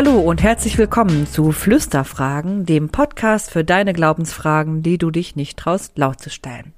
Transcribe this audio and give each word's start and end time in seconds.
Hallo 0.00 0.20
und 0.20 0.44
herzlich 0.44 0.78
willkommen 0.78 1.26
zu 1.26 1.50
Flüsterfragen, 1.50 2.64
dem 2.64 2.88
Podcast 2.88 3.50
für 3.50 3.64
deine 3.64 3.92
Glaubensfragen, 3.92 4.80
die 4.84 4.96
du 4.96 5.10
dich 5.10 5.34
nicht 5.34 5.58
traust, 5.58 5.98
laut 5.98 6.20
zu 6.20 6.30
stellen. 6.30 6.72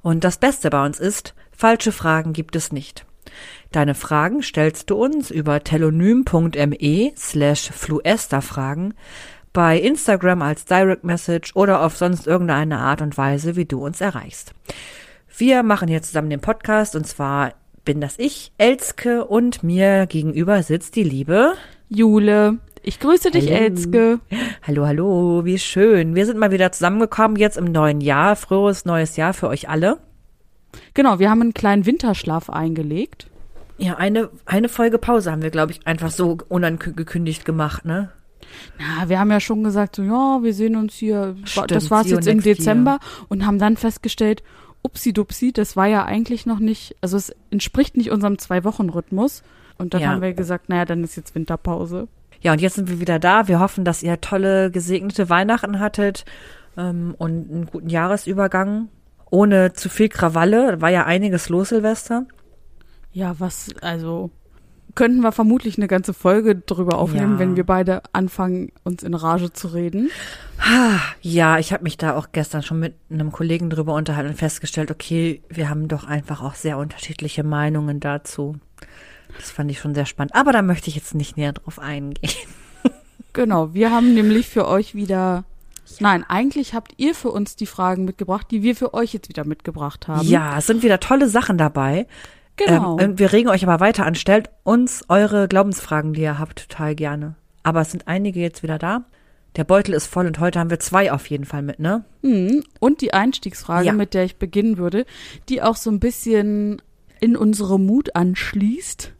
Und 0.00 0.24
das 0.24 0.38
Beste 0.38 0.70
bei 0.70 0.82
uns 0.82 0.98
ist, 0.98 1.34
falsche 1.52 1.92
Fragen 1.92 2.32
gibt 2.32 2.56
es 2.56 2.72
nicht. 2.72 3.04
Deine 3.70 3.94
Fragen 3.94 4.42
stellst 4.42 4.88
du 4.88 4.96
uns 4.96 5.30
über 5.30 5.62
telonym.me 5.62 7.12
slash 7.18 7.68
fluesterfragen, 7.70 8.94
bei 9.52 9.78
Instagram 9.78 10.40
als 10.40 10.64
Direct 10.64 11.04
Message 11.04 11.54
oder 11.54 11.82
auf 11.82 11.98
sonst 11.98 12.26
irgendeine 12.26 12.78
Art 12.78 13.02
und 13.02 13.18
Weise, 13.18 13.56
wie 13.56 13.66
du 13.66 13.84
uns 13.84 14.00
erreichst. 14.00 14.54
Wir 15.36 15.62
machen 15.64 15.88
hier 15.88 16.00
zusammen 16.00 16.30
den 16.30 16.40
Podcast 16.40 16.96
und 16.96 17.06
zwar 17.06 17.52
bin 17.84 18.00
das 18.00 18.18
ich, 18.18 18.52
Elske, 18.56 19.26
und 19.26 19.62
mir 19.62 20.06
gegenüber 20.06 20.62
sitzt 20.62 20.96
die 20.96 21.04
liebe 21.04 21.52
Jule. 21.88 22.58
Ich 22.82 23.00
grüße 23.00 23.30
dich, 23.30 23.46
Hallo. 23.46 23.56
Elske. 23.56 24.20
Hallo, 24.66 24.86
hallo, 24.86 25.44
wie 25.44 25.58
schön. 25.58 26.14
Wir 26.14 26.26
sind 26.26 26.38
mal 26.38 26.50
wieder 26.50 26.70
zusammengekommen 26.72 27.36
jetzt 27.38 27.56
im 27.56 27.64
neuen 27.64 28.00
Jahr. 28.00 28.36
Frohes 28.36 28.84
neues 28.84 29.16
Jahr 29.16 29.32
für 29.32 29.48
euch 29.48 29.68
alle. 29.68 29.98
Genau, 30.92 31.18
wir 31.18 31.30
haben 31.30 31.40
einen 31.40 31.54
kleinen 31.54 31.86
Winterschlaf 31.86 32.50
eingelegt. 32.50 33.30
Ja, 33.78 33.96
eine, 33.96 34.28
eine 34.44 34.68
Folge 34.68 34.98
Pause 34.98 35.32
haben 35.32 35.42
wir, 35.42 35.50
glaube 35.50 35.72
ich, 35.72 35.86
einfach 35.86 36.10
so 36.10 36.38
unangekündigt 36.48 37.44
gemacht, 37.44 37.84
ne? 37.84 38.10
Na, 38.78 39.08
wir 39.08 39.18
haben 39.18 39.30
ja 39.30 39.40
schon 39.40 39.64
gesagt, 39.64 39.96
so, 39.96 40.02
ja, 40.02 40.42
wir 40.42 40.54
sehen 40.54 40.76
uns 40.76 40.94
hier. 40.94 41.36
Stimmt, 41.44 41.70
das 41.70 41.90
war's 41.90 42.08
you 42.08 42.16
jetzt 42.16 42.26
im 42.26 42.36
next 42.36 42.46
year. 42.46 42.54
Dezember 42.56 42.98
und 43.28 43.46
haben 43.46 43.58
dann 43.58 43.76
festgestellt, 43.76 44.42
upsi-dupsi, 44.82 45.52
das 45.52 45.76
war 45.76 45.86
ja 45.86 46.04
eigentlich 46.04 46.46
noch 46.46 46.58
nicht, 46.58 46.96
also 47.00 47.16
es 47.16 47.34
entspricht 47.50 47.96
nicht 47.96 48.10
unserem 48.10 48.38
Zwei-Wochen-Rhythmus. 48.38 49.42
Und 49.78 49.94
dann 49.94 50.00
Ja. 50.02 50.08
haben 50.10 50.22
wir 50.22 50.32
gesagt, 50.34 50.68
naja, 50.68 50.84
dann 50.84 51.02
ist 51.04 51.16
jetzt 51.16 51.34
Winterpause. 51.34 52.08
Ja, 52.40 52.52
und 52.52 52.60
jetzt 52.60 52.74
sind 52.74 52.88
wir 52.90 53.00
wieder 53.00 53.18
da. 53.18 53.48
Wir 53.48 53.58
hoffen, 53.60 53.84
dass 53.84 54.02
ihr 54.02 54.20
tolle, 54.20 54.70
gesegnete 54.70 55.30
Weihnachten 55.30 55.80
hattet 55.80 56.24
ähm, 56.76 57.14
und 57.18 57.50
einen 57.50 57.66
guten 57.66 57.88
Jahresübergang. 57.88 58.88
Ohne 59.30 59.72
zu 59.72 59.88
viel 59.88 60.08
Krawalle. 60.08 60.80
War 60.80 60.90
ja 60.90 61.04
einiges 61.06 61.48
los, 61.48 61.70
Silvester. 61.70 62.26
Ja, 63.12 63.34
was, 63.38 63.70
also, 63.80 64.30
könnten 64.94 65.20
wir 65.22 65.32
vermutlich 65.32 65.76
eine 65.78 65.88
ganze 65.88 66.12
Folge 66.14 66.54
drüber 66.54 66.98
aufnehmen, 66.98 67.32
Ja. 67.34 67.38
wenn 67.40 67.56
wir 67.56 67.64
beide 67.64 68.02
anfangen, 68.12 68.70
uns 68.84 69.02
in 69.02 69.14
Rage 69.14 69.52
zu 69.52 69.68
reden. 69.68 70.10
Ja, 71.22 71.58
ich 71.58 71.72
habe 71.72 71.82
mich 71.82 71.96
da 71.96 72.16
auch 72.16 72.28
gestern 72.32 72.62
schon 72.62 72.78
mit 72.78 72.94
einem 73.10 73.32
Kollegen 73.32 73.70
drüber 73.70 73.94
unterhalten 73.94 74.30
und 74.30 74.36
festgestellt, 74.36 74.90
okay, 74.90 75.42
wir 75.48 75.68
haben 75.68 75.88
doch 75.88 76.04
einfach 76.04 76.42
auch 76.42 76.54
sehr 76.54 76.78
unterschiedliche 76.78 77.42
Meinungen 77.42 77.98
dazu. 78.00 78.56
Das 79.38 79.50
fand 79.50 79.70
ich 79.70 79.78
schon 79.80 79.94
sehr 79.94 80.06
spannend. 80.06 80.34
Aber 80.34 80.52
da 80.52 80.62
möchte 80.62 80.88
ich 80.88 80.94
jetzt 80.96 81.14
nicht 81.14 81.36
näher 81.36 81.52
drauf 81.52 81.78
eingehen. 81.78 82.30
Genau, 83.32 83.74
wir 83.74 83.90
haben 83.90 84.14
nämlich 84.14 84.48
für 84.48 84.68
euch 84.68 84.94
wieder. 84.94 85.44
Nein, 86.00 86.24
eigentlich 86.28 86.72
habt 86.74 86.94
ihr 86.98 87.14
für 87.14 87.30
uns 87.30 87.56
die 87.56 87.66
Fragen 87.66 88.04
mitgebracht, 88.04 88.46
die 88.50 88.62
wir 88.62 88.76
für 88.76 88.94
euch 88.94 89.12
jetzt 89.12 89.28
wieder 89.28 89.44
mitgebracht 89.44 90.06
haben. 90.08 90.26
Ja, 90.26 90.56
es 90.58 90.66
sind 90.66 90.82
wieder 90.82 91.00
tolle 91.00 91.28
Sachen 91.28 91.58
dabei. 91.58 92.06
genau. 92.56 92.98
Ähm, 92.98 93.10
und 93.10 93.18
wir 93.18 93.32
regen 93.32 93.48
euch 93.48 93.64
aber 93.66 93.80
weiter 93.80 94.06
an. 94.06 94.14
Stellt 94.14 94.50
uns 94.62 95.04
eure 95.08 95.48
Glaubensfragen, 95.48 96.12
die 96.14 96.22
ihr 96.22 96.38
habt, 96.38 96.68
total 96.70 96.94
gerne. 96.94 97.34
Aber 97.64 97.80
es 97.80 97.90
sind 97.90 98.06
einige 98.08 98.40
jetzt 98.40 98.62
wieder 98.62 98.78
da. 98.78 99.04
Der 99.56 99.64
Beutel 99.64 99.94
ist 99.94 100.06
voll 100.06 100.26
und 100.26 100.38
heute 100.40 100.58
haben 100.60 100.70
wir 100.70 100.80
zwei 100.80 101.12
auf 101.12 101.28
jeden 101.28 101.44
Fall 101.44 101.62
mit, 101.62 101.78
ne? 101.78 102.04
Hm, 102.22 102.64
Und 102.80 103.00
die 103.00 103.12
Einstiegsfrage, 103.14 103.86
Ja. 103.86 103.92
mit 103.92 104.14
der 104.14 104.24
ich 104.24 104.36
beginnen 104.36 104.78
würde, 104.78 105.06
die 105.48 105.60
auch 105.62 105.76
so 105.76 105.90
ein 105.90 106.00
bisschen 106.00 106.80
in 107.20 107.36
unsere 107.36 107.78
Mut 107.78 108.16
anschließt. 108.16 109.12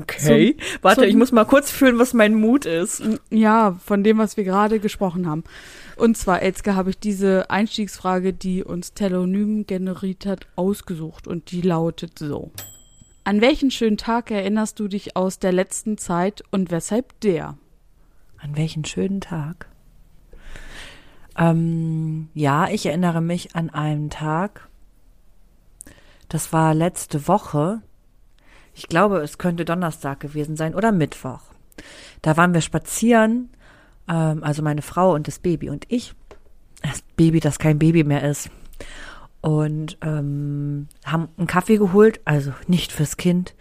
Okay. 0.00 0.56
Warte, 0.80 1.02
so- 1.02 1.06
ich 1.06 1.14
muss 1.16 1.32
mal 1.32 1.44
kurz 1.44 1.70
fühlen, 1.70 1.98
was 1.98 2.14
mein 2.14 2.34
Mut 2.34 2.64
ist. 2.64 3.02
Ja, 3.30 3.78
von 3.84 4.02
dem, 4.02 4.18
was 4.18 4.36
wir 4.36 4.44
gerade 4.44 4.80
gesprochen 4.80 5.26
haben. 5.26 5.44
Und 5.96 6.16
zwar, 6.16 6.42
Elske, 6.42 6.74
habe 6.74 6.90
ich 6.90 6.98
diese 6.98 7.50
Einstiegsfrage, 7.50 8.32
die 8.32 8.64
uns 8.64 8.94
Telonym 8.94 9.66
generiert 9.66 10.24
hat, 10.26 10.46
ausgesucht. 10.56 11.26
Und 11.28 11.50
die 11.50 11.60
lautet 11.60 12.18
so. 12.18 12.50
An 13.24 13.40
welchen 13.40 13.70
schönen 13.70 13.98
Tag 13.98 14.30
erinnerst 14.30 14.80
du 14.80 14.88
dich 14.88 15.16
aus 15.16 15.38
der 15.38 15.52
letzten 15.52 15.98
Zeit 15.98 16.42
und 16.50 16.70
weshalb 16.70 17.20
der? 17.20 17.56
An 18.38 18.56
welchen 18.56 18.84
schönen 18.84 19.20
Tag? 19.20 19.68
Ähm, 21.38 22.28
ja, 22.34 22.68
ich 22.68 22.86
erinnere 22.86 23.20
mich 23.20 23.54
an 23.54 23.70
einen 23.70 24.10
Tag. 24.10 24.68
Das 26.28 26.52
war 26.52 26.74
letzte 26.74 27.28
Woche. 27.28 27.82
Ich 28.74 28.88
glaube, 28.88 29.18
es 29.18 29.38
könnte 29.38 29.64
Donnerstag 29.64 30.20
gewesen 30.20 30.56
sein 30.56 30.74
oder 30.74 30.92
Mittwoch. 30.92 31.40
Da 32.22 32.36
waren 32.36 32.54
wir 32.54 32.60
spazieren, 32.60 33.50
ähm, 34.08 34.42
also 34.42 34.62
meine 34.62 34.82
Frau 34.82 35.14
und 35.14 35.28
das 35.28 35.38
Baby 35.38 35.70
und 35.70 35.86
ich. 35.88 36.14
Das 36.82 37.02
Baby, 37.16 37.40
das 37.40 37.58
kein 37.58 37.78
Baby 37.78 38.04
mehr 38.04 38.28
ist. 38.28 38.50
Und 39.40 39.98
ähm, 40.02 40.88
haben 41.04 41.28
einen 41.36 41.46
Kaffee 41.46 41.76
geholt, 41.76 42.20
also 42.24 42.52
nicht 42.66 42.92
fürs 42.92 43.16
Kind. 43.16 43.54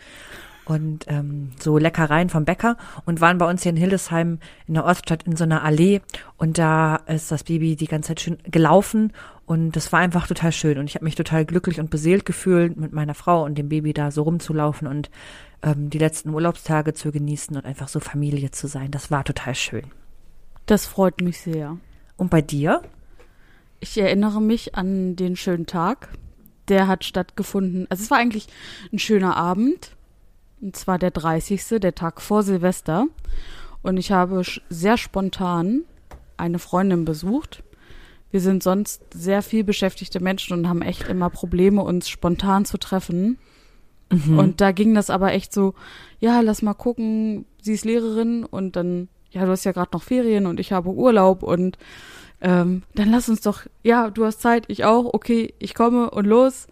Und 0.65 1.05
ähm, 1.07 1.51
so 1.59 1.77
Leckereien 1.77 2.29
vom 2.29 2.45
Bäcker 2.45 2.77
und 3.05 3.19
waren 3.19 3.39
bei 3.39 3.49
uns 3.49 3.63
hier 3.63 3.71
in 3.71 3.77
Hildesheim 3.77 4.39
in 4.67 4.75
der 4.75 4.85
Oststadt 4.85 5.23
in 5.23 5.35
so 5.35 5.43
einer 5.43 5.63
Allee. 5.63 6.01
Und 6.37 6.57
da 6.57 6.97
ist 7.07 7.31
das 7.31 7.43
Baby 7.43 7.75
die 7.75 7.87
ganze 7.87 8.09
Zeit 8.09 8.21
schön 8.21 8.37
gelaufen 8.43 9.11
und 9.51 9.75
das 9.75 9.91
war 9.91 9.99
einfach 9.99 10.27
total 10.27 10.53
schön. 10.53 10.77
Und 10.77 10.85
ich 10.85 10.95
habe 10.95 11.03
mich 11.03 11.15
total 11.15 11.43
glücklich 11.43 11.81
und 11.81 11.89
beseelt 11.89 12.25
gefühlt, 12.25 12.77
mit 12.77 12.93
meiner 12.93 13.13
Frau 13.13 13.43
und 13.43 13.57
dem 13.57 13.67
Baby 13.67 13.91
da 13.91 14.09
so 14.09 14.21
rumzulaufen 14.23 14.87
und 14.87 15.09
ähm, 15.61 15.89
die 15.89 15.97
letzten 15.97 16.29
Urlaubstage 16.29 16.93
zu 16.93 17.11
genießen 17.11 17.57
und 17.57 17.65
einfach 17.65 17.89
so 17.89 17.99
Familie 17.99 18.51
zu 18.51 18.67
sein. 18.67 18.91
Das 18.91 19.11
war 19.11 19.25
total 19.25 19.55
schön. 19.55 19.83
Das 20.67 20.85
freut 20.85 21.19
mich 21.19 21.41
sehr. 21.41 21.77
Und 22.15 22.29
bei 22.29 22.41
dir? 22.41 22.81
Ich 23.81 23.97
erinnere 23.97 24.41
mich 24.41 24.75
an 24.75 25.17
den 25.17 25.35
schönen 25.35 25.65
Tag. 25.65 26.07
Der 26.69 26.87
hat 26.87 27.03
stattgefunden. 27.03 27.87
Also 27.89 28.03
es 28.03 28.09
war 28.11 28.19
eigentlich 28.19 28.47
ein 28.93 28.99
schöner 28.99 29.35
Abend. 29.35 29.97
Und 30.61 30.75
zwar 30.75 30.99
der 30.99 31.11
30. 31.11 31.79
der 31.81 31.95
Tag 31.95 32.21
vor 32.21 32.43
Silvester. 32.43 33.07
Und 33.81 33.97
ich 33.97 34.11
habe 34.11 34.43
sehr 34.69 34.97
spontan 34.97 35.83
eine 36.37 36.59
Freundin 36.59 37.05
besucht. 37.05 37.63
Wir 38.29 38.39
sind 38.39 38.63
sonst 38.63 39.01
sehr 39.13 39.41
viel 39.41 39.63
beschäftigte 39.63 40.19
Menschen 40.21 40.57
und 40.57 40.69
haben 40.69 40.81
echt 40.81 41.07
immer 41.07 41.29
Probleme, 41.29 41.83
uns 41.83 42.07
spontan 42.07 42.65
zu 42.65 42.77
treffen. 42.77 43.37
Und 44.37 44.59
da 44.59 44.71
ging 44.71 44.93
das 44.93 45.09
aber 45.09 45.31
echt 45.31 45.53
so, 45.53 45.73
ja, 46.19 46.41
lass 46.41 46.61
mal 46.61 46.73
gucken, 46.73 47.45
sie 47.61 47.73
ist 47.73 47.85
Lehrerin 47.85 48.43
und 48.43 48.75
dann, 48.75 49.07
ja, 49.31 49.45
du 49.45 49.51
hast 49.51 49.63
ja 49.63 49.71
gerade 49.71 49.91
noch 49.93 50.03
Ferien 50.03 50.47
und 50.47 50.59
ich 50.59 50.73
habe 50.73 50.89
Urlaub 50.89 51.43
und 51.43 51.77
ähm, 52.41 52.83
dann 52.95 53.09
lass 53.09 53.29
uns 53.29 53.41
doch, 53.41 53.61
ja, 53.83 54.09
du 54.09 54.25
hast 54.25 54.41
Zeit, 54.41 54.65
ich 54.67 54.83
auch, 54.83 55.13
okay, 55.13 55.53
ich 55.59 55.75
komme 55.75 56.09
und 56.09 56.25
los. 56.25 56.67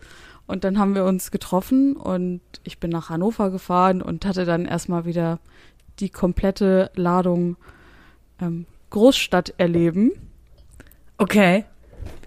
Und 0.50 0.64
dann 0.64 0.80
haben 0.80 0.96
wir 0.96 1.06
uns 1.06 1.30
getroffen 1.30 1.96
und 1.96 2.42
ich 2.64 2.80
bin 2.80 2.90
nach 2.90 3.12
Hannover 3.12 3.52
gefahren 3.52 4.02
und 4.02 4.26
hatte 4.26 4.46
dann 4.46 4.66
erstmal 4.66 5.06
wieder 5.06 5.38
die 6.00 6.10
komplette 6.10 6.90
Ladung 6.96 7.56
ähm, 8.42 8.66
Großstadt 8.90 9.54
erleben. 9.60 10.12
Okay. 11.20 11.66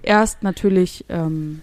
Erst 0.02 0.44
natürlich 0.44 1.04
ähm, 1.08 1.62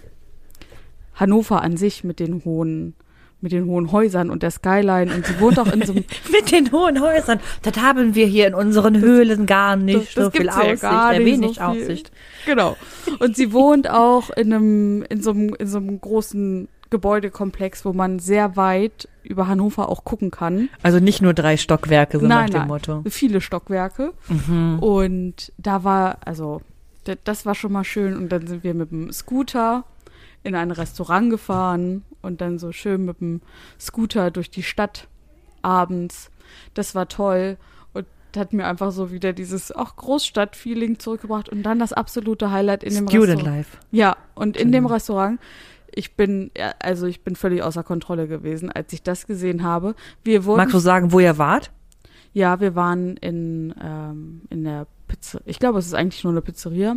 Hannover 1.14 1.62
an 1.62 1.78
sich 1.78 2.04
mit 2.04 2.20
den 2.20 2.44
hohen, 2.44 2.94
mit 3.40 3.52
den 3.52 3.66
hohen 3.66 3.90
Häusern 3.92 4.30
und 4.30 4.42
der 4.42 4.50
Skyline 4.50 5.14
und 5.14 5.26
sie 5.26 5.40
wohnt 5.40 5.58
auch 5.58 5.72
in 5.72 5.82
so 5.82 5.92
einem 5.92 6.04
Mit 6.32 6.52
den 6.52 6.72
hohen 6.72 7.00
Häusern. 7.00 7.40
Das 7.62 7.76
haben 7.76 8.14
wir 8.14 8.26
hier 8.26 8.46
in 8.46 8.54
unseren 8.54 9.00
Höhlen 9.00 9.46
gar 9.46 9.76
nicht. 9.76 10.16
das 10.16 10.24
so 10.26 10.30
viel 10.30 10.48
Aussicht, 10.48 10.82
gar 10.82 11.12
nicht 11.12 11.24
wenig 11.24 11.56
so 11.56 11.72
viel. 11.72 11.82
Aussicht. 11.82 12.12
Genau. 12.46 12.76
Und 13.18 13.36
sie 13.36 13.52
wohnt 13.52 13.88
auch 13.88 14.30
in 14.30 14.52
einem, 14.52 15.04
in 15.08 15.22
so 15.22 15.30
einem, 15.30 15.54
in 15.54 15.66
so 15.66 15.78
einem 15.78 16.00
großen 16.00 16.68
Gebäudekomplex, 16.90 17.84
wo 17.84 17.92
man 17.92 18.18
sehr 18.18 18.56
weit 18.56 19.08
über 19.22 19.46
Hannover 19.46 19.88
auch 19.88 20.04
gucken 20.04 20.30
kann. 20.30 20.68
Also 20.82 20.98
nicht 20.98 21.22
nur 21.22 21.34
drei 21.34 21.56
Stockwerke, 21.56 22.18
so 22.18 22.26
nach 22.26 22.40
Nein, 22.40 22.50
dem 22.50 22.58
nein. 22.60 22.68
Motto. 22.68 23.02
Viele 23.08 23.40
Stockwerke. 23.40 24.12
Und 24.80 25.52
da 25.56 25.84
war, 25.84 26.18
also, 26.24 26.62
das 27.24 27.46
war 27.46 27.54
schon 27.54 27.72
mal 27.72 27.84
schön. 27.84 28.16
Und 28.16 28.30
dann 28.30 28.46
sind 28.46 28.64
wir 28.64 28.74
mit 28.74 28.90
dem 28.90 29.12
Scooter 29.12 29.84
in 30.42 30.54
ein 30.54 30.70
Restaurant 30.72 31.30
gefahren 31.30 32.02
und 32.22 32.40
dann 32.40 32.58
so 32.58 32.72
schön 32.72 33.04
mit 33.04 33.20
dem 33.20 33.40
Scooter 33.78 34.30
durch 34.30 34.50
die 34.50 34.62
Stadt 34.62 35.08
abends. 35.62 36.30
Das 36.74 36.94
war 36.94 37.08
toll. 37.08 37.56
Und 37.92 38.06
hat 38.36 38.52
mir 38.52 38.66
einfach 38.66 38.92
so 38.92 39.10
wieder 39.10 39.32
dieses 39.32 39.72
auch 39.72 39.96
Großstadt-Feeling 39.96 40.98
zurückgebracht 40.98 41.48
und 41.48 41.62
dann 41.62 41.78
das 41.78 41.92
absolute 41.92 42.50
Highlight 42.50 42.84
in 42.84 42.94
dem 42.94 43.08
Student 43.08 43.38
Restaurant. 43.38 43.56
Life. 43.56 43.76
Ja, 43.90 44.16
und 44.34 44.56
in 44.56 44.72
dem 44.72 44.84
Genau. 44.84 44.94
Restaurant, 44.94 45.40
ich 45.92 46.14
bin, 46.14 46.50
also 46.78 47.06
ich 47.06 47.22
bin 47.22 47.34
völlig 47.36 47.62
außer 47.62 47.82
Kontrolle 47.82 48.28
gewesen, 48.28 48.70
als 48.70 48.92
ich 48.92 49.02
das 49.02 49.26
gesehen 49.26 49.62
habe. 49.64 49.94
Wir 50.22 50.44
wurden, 50.44 50.58
Magst 50.58 50.74
du 50.74 50.78
sagen, 50.78 51.10
wo 51.12 51.18
ihr 51.20 51.36
wart? 51.38 51.72
ja, 52.32 52.60
wir 52.60 52.76
waren 52.76 53.16
in, 53.16 53.74
ähm, 53.82 54.42
in 54.50 54.62
der 54.62 54.86
Pizza, 55.08 55.40
ich 55.46 55.58
glaube, 55.58 55.80
es 55.80 55.86
ist 55.86 55.94
eigentlich 55.94 56.22
nur 56.22 56.32
eine 56.32 56.42
Pizzeria. 56.42 56.96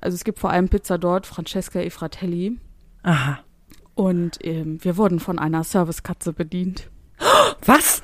Also 0.00 0.16
es 0.16 0.24
gibt 0.24 0.40
vor 0.40 0.50
allem 0.50 0.68
Pizza 0.68 0.98
dort, 0.98 1.26
Francesca 1.28 1.78
e 1.78 1.90
Fratelli. 1.90 2.58
Aha. 3.04 3.38
Und 4.02 4.38
ähm, 4.42 4.78
wir 4.82 4.96
wurden 4.96 5.20
von 5.20 5.38
einer 5.38 5.62
Servicekatze 5.62 6.32
bedient. 6.32 6.90
Was? 7.64 8.02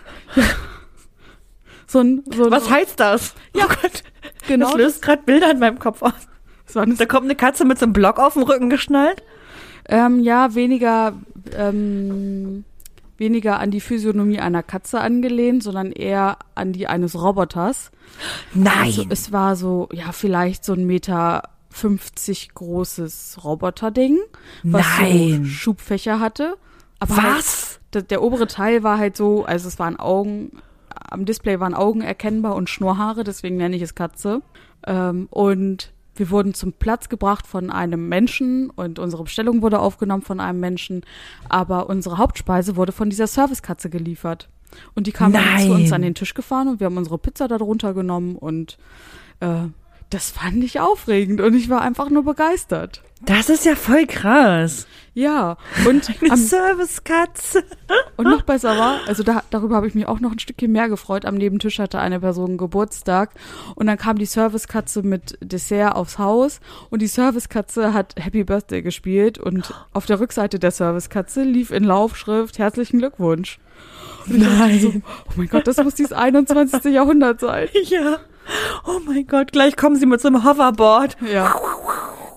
So 1.88 1.98
ein, 1.98 2.22
so 2.32 2.44
ein, 2.44 2.50
Was 2.52 2.70
heißt 2.70 3.00
das? 3.00 3.34
Ja, 3.56 3.64
oh 3.64 3.68
Gott. 3.68 4.04
genau. 4.46 4.66
Das 4.66 4.76
löst 4.76 5.02
gerade 5.02 5.22
Bilder 5.24 5.50
in 5.50 5.58
meinem 5.58 5.80
Kopf 5.80 6.02
aus. 6.02 6.12
Eine 6.76 6.94
Da 6.94 7.06
kommt 7.06 7.24
eine 7.24 7.34
Katze 7.34 7.64
mit 7.64 7.78
so 7.78 7.86
einem 7.86 7.94
Block 7.94 8.20
auf 8.20 8.34
dem 8.34 8.42
Rücken 8.42 8.70
geschnallt. 8.70 9.24
Ähm, 9.86 10.20
ja, 10.20 10.54
weniger, 10.54 11.14
ähm, 11.56 12.64
weniger 13.16 13.58
an 13.58 13.72
die 13.72 13.80
Physiognomie 13.80 14.38
einer 14.38 14.62
Katze 14.62 15.00
angelehnt, 15.00 15.64
sondern 15.64 15.90
eher 15.90 16.36
an 16.54 16.72
die 16.72 16.86
eines 16.86 17.20
Roboters. 17.20 17.90
Nein. 18.54 18.76
Also 18.76 19.06
es 19.08 19.32
war 19.32 19.56
so, 19.56 19.88
ja, 19.92 20.12
vielleicht 20.12 20.64
so 20.64 20.74
ein 20.74 20.86
Meter 20.86 21.42
50 21.70 22.55
großes 22.55 23.38
Roboterding, 23.44 24.19
was 24.62 24.87
Nein. 24.99 25.44
so 25.44 25.50
Schubfächer 25.50 26.20
hatte. 26.20 26.56
Aber 26.99 27.17
Halt, 27.17 27.37
Was? 27.37 27.81
der, 27.93 28.03
der 28.03 28.23
obere 28.23 28.47
Teil 28.47 28.82
war 28.82 28.99
halt 28.99 29.17
so, 29.17 29.44
also 29.44 29.69
es 29.69 29.79
waren 29.79 29.99
Augen, 29.99 30.61
am 30.91 31.25
Display 31.25 31.61
waren 31.61 31.75
Augen 31.75 32.00
erkennbar 32.00 32.55
und 32.56 32.69
Schnurrhaare, 32.69 33.25
deswegen 33.25 33.56
nenne 33.56 33.76
ich 33.76 33.82
es 33.82 33.94
Katze. 33.94 34.43
Ähm, 34.87 35.29
und 35.31 35.93
wir 36.17 36.31
wurden 36.31 36.53
zum 36.55 36.73
Platz 36.73 37.09
gebracht 37.09 37.47
von 37.47 37.70
einem 37.70 38.09
Menschen 38.09 38.70
und 38.70 38.99
unsere 38.99 39.23
Bestellung 39.23 39.62
wurde 39.62 39.79
aufgenommen 39.79 40.23
von 40.23 40.41
einem 40.41 40.59
Menschen, 40.59 41.03
aber 41.49 41.88
unsere 41.88 42.19
Hauptspeise 42.19 42.75
wurde 42.75 42.91
von 42.93 43.09
dieser 43.09 43.29
Servicekatze 43.29 43.88
geliefert. 43.88 44.49
Und 44.94 45.06
die 45.06 45.12
kam 45.12 45.32
dann 45.32 45.44
Nein. 45.44 45.67
zu 45.67 45.73
uns 45.73 45.93
an 45.93 46.03
den 46.03 46.15
Tisch 46.15 46.35
gefahren 46.35 46.69
und 46.69 46.81
wir 46.81 46.87
haben 46.87 46.97
unsere 46.97 47.19
Pizza 47.19 47.47
da 47.49 47.56
drunter 47.56 47.94
genommen 47.94 48.37
und 48.37 48.79
äh, 49.41 49.69
das 50.10 50.31
fand 50.31 50.64
ich 50.64 50.81
aufregend 50.81 51.40
und 51.40 51.55
ich 51.55 51.69
war 51.69 51.82
einfach 51.82 52.08
nur 52.08 52.25
begeistert. 52.25 53.02
Das 53.20 53.49
ist 53.49 53.64
ja 53.64 53.75
voll 53.75 54.06
krass. 54.06 54.87
Ja, 55.12 55.56
und 55.87 56.08
Eine 56.22 56.37
Servicekatze. 56.37 57.64
Und 58.16 58.26
noch 58.26 58.43
besser 58.43 58.78
war, 58.78 59.00
also 59.08 59.25
da, 59.25 59.43
darüber 59.50 59.75
habe 59.75 59.88
ich 59.88 59.94
mich 59.94 60.06
auch 60.06 60.20
noch 60.20 60.31
ein 60.31 60.38
Stückchen 60.38 60.70
mehr 60.70 60.88
gefreut. 60.88 61.25
Am 61.25 61.34
Nebentisch 61.34 61.81
hatte 61.81 61.99
eine 61.99 62.20
Person 62.20 62.56
Geburtstag 62.56 63.31
und 63.75 63.87
dann 63.87 63.99
kam 63.99 64.16
die 64.19 64.26
Servicekatze 64.26 65.02
mit 65.02 65.37
Dessert 65.43 65.96
aufs 65.96 66.19
Haus 66.19 66.60
und 66.90 67.02
die 67.02 67.08
Servicekatze 67.08 67.93
hat 67.93 68.14
Happy 68.16 68.44
Birthday 68.44 68.81
gespielt 68.81 69.38
und 69.38 69.75
auf 69.93 70.06
der 70.06 70.20
Rückseite 70.20 70.60
der 70.60 70.70
Servicekatze 70.70 71.43
lief 71.43 71.72
in 71.72 71.82
Laufschrift 71.82 72.58
Herzlichen 72.58 72.99
Glückwunsch. 72.99 73.58
Und 74.26 74.37
ich 74.37 74.43
dachte 74.43 74.78
so, 74.78 74.93
oh 74.94 75.32
mein 75.37 75.49
Gott, 75.49 75.66
das 75.66 75.78
muss 75.78 75.94
dieses 75.94 76.12
21. 76.12 76.84
Jahrhundert 76.93 77.40
sein. 77.40 77.69
Ja. 77.84 78.20
Oh 78.86 79.00
mein 79.06 79.26
Gott, 79.26 79.52
gleich 79.52 79.76
kommen 79.76 79.96
sie 79.96 80.06
mit 80.06 80.20
so 80.20 80.28
einem 80.28 80.44
Hoverboard. 80.44 81.16
Ja. 81.32 81.54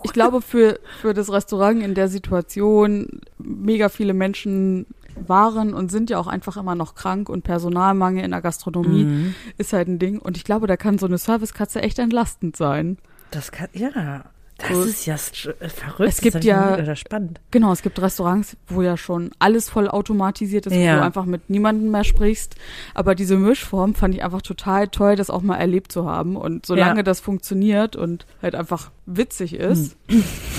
Ich 0.04 0.14
glaube, 0.14 0.42
für, 0.42 0.80
für 1.00 1.14
das 1.14 1.32
Restaurant 1.32 1.82
in 1.84 1.94
der 1.94 2.08
Situation 2.08 3.22
mega 3.38 3.88
viele 3.90 4.14
Menschen 4.14 4.88
waren 5.28 5.74
und 5.74 5.92
sind 5.92 6.10
ja 6.10 6.18
auch 6.18 6.28
einfach 6.28 6.58
immer 6.58 6.74
noch 6.74 6.96
krank 6.96 7.30
und 7.30 7.44
Personalmangel 7.44 8.24
in 8.24 8.32
der 8.32 8.42
Gastronomie 8.42 9.04
Mhm. 9.04 9.36
ist 9.58 9.74
halt 9.74 9.88
ein 9.88 10.00
Ding. 10.00 10.18
Und 10.20 10.38
ich 10.38 10.44
glaube, 10.44 10.68
da 10.68 10.78
kann 10.78 10.98
so 10.98 11.06
eine 11.06 11.18
Servicekatze 11.18 11.82
echt 11.82 12.00
entlastend 12.00 12.56
sein. 12.58 12.98
Das 13.30 13.52
kann, 13.52 13.68
ja. 13.74 14.24
Das 14.68 14.86
ist 14.86 15.06
ja 15.06 15.16
äh, 15.16 15.70
verrückt. 15.70 16.10
Es 16.10 16.22
gibt 16.22 16.44
ja- 16.44 16.76
Oder 16.78 16.96
spannend. 16.96 17.40
Genau, 17.52 17.72
es 17.72 17.82
gibt 17.82 18.02
Restaurants, 18.02 18.56
wo 18.68 18.82
ja 18.82 18.98
schon 18.98 19.32
alles 19.40 19.70
voll 19.70 19.88
automatisiert 19.88 20.66
ist, 20.68 20.74
wo 20.74 20.80
Ja. 20.80 20.98
du 20.98 21.04
einfach 21.04 21.26
mit 21.26 21.50
niemandem 21.50 21.92
mehr 21.92 22.04
sprichst. 22.04 22.56
Aber 22.94 23.16
diese 23.16 23.38
Mischform 23.38 23.96
fand 23.96 24.16
ich 24.16 24.24
einfach 24.24 24.42
total 24.42 24.88
toll, 24.88 25.16
das 25.16 25.30
auch 25.30 25.42
mal 25.42 25.58
erlebt 25.58 25.92
zu 25.92 26.06
haben. 26.10 26.36
Und 26.36 26.66
solange 26.66 27.00
Ja. 27.00 27.04
das 27.04 27.20
funktioniert 27.20 27.96
und 27.96 28.26
halt 28.42 28.56
einfach 28.56 28.92
witzig 29.06 29.54
ist, 29.56 29.98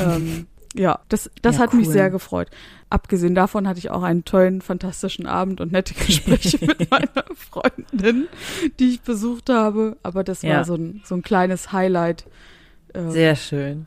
ähm, 0.01 0.47
ja, 0.75 1.01
das, 1.09 1.31
das 1.43 1.57
Ja, 1.57 1.63
hat 1.63 1.75
mich 1.75 1.87
cool. 1.89 1.93
sehr 1.93 2.11
gefreut. 2.11 2.49
Abgesehen 2.89 3.35
davon 3.35 3.69
hatte 3.69 3.79
ich 3.79 3.91
auch 3.91 4.03
einen 4.03 4.25
tollen, 4.25 4.61
fantastischen 4.63 5.27
Abend 5.27 5.61
und 5.61 5.73
nette 5.73 5.95
Gespräche 5.95 6.59
mit 6.67 6.91
meiner 6.91 7.25
Freundin, 7.35 8.29
die 8.79 8.91
ich 8.91 9.01
besucht 9.03 9.49
habe. 9.51 9.97
Aber 10.03 10.25
das 10.25 10.43
war 10.43 10.65
so 10.65 10.75
ein, 10.75 11.03
so 11.05 11.15
ein 11.15 11.23
kleines 11.23 11.73
Highlight. 11.73 12.25
äh, 12.95 13.09
Sehr 13.11 13.37
schön. 13.37 13.87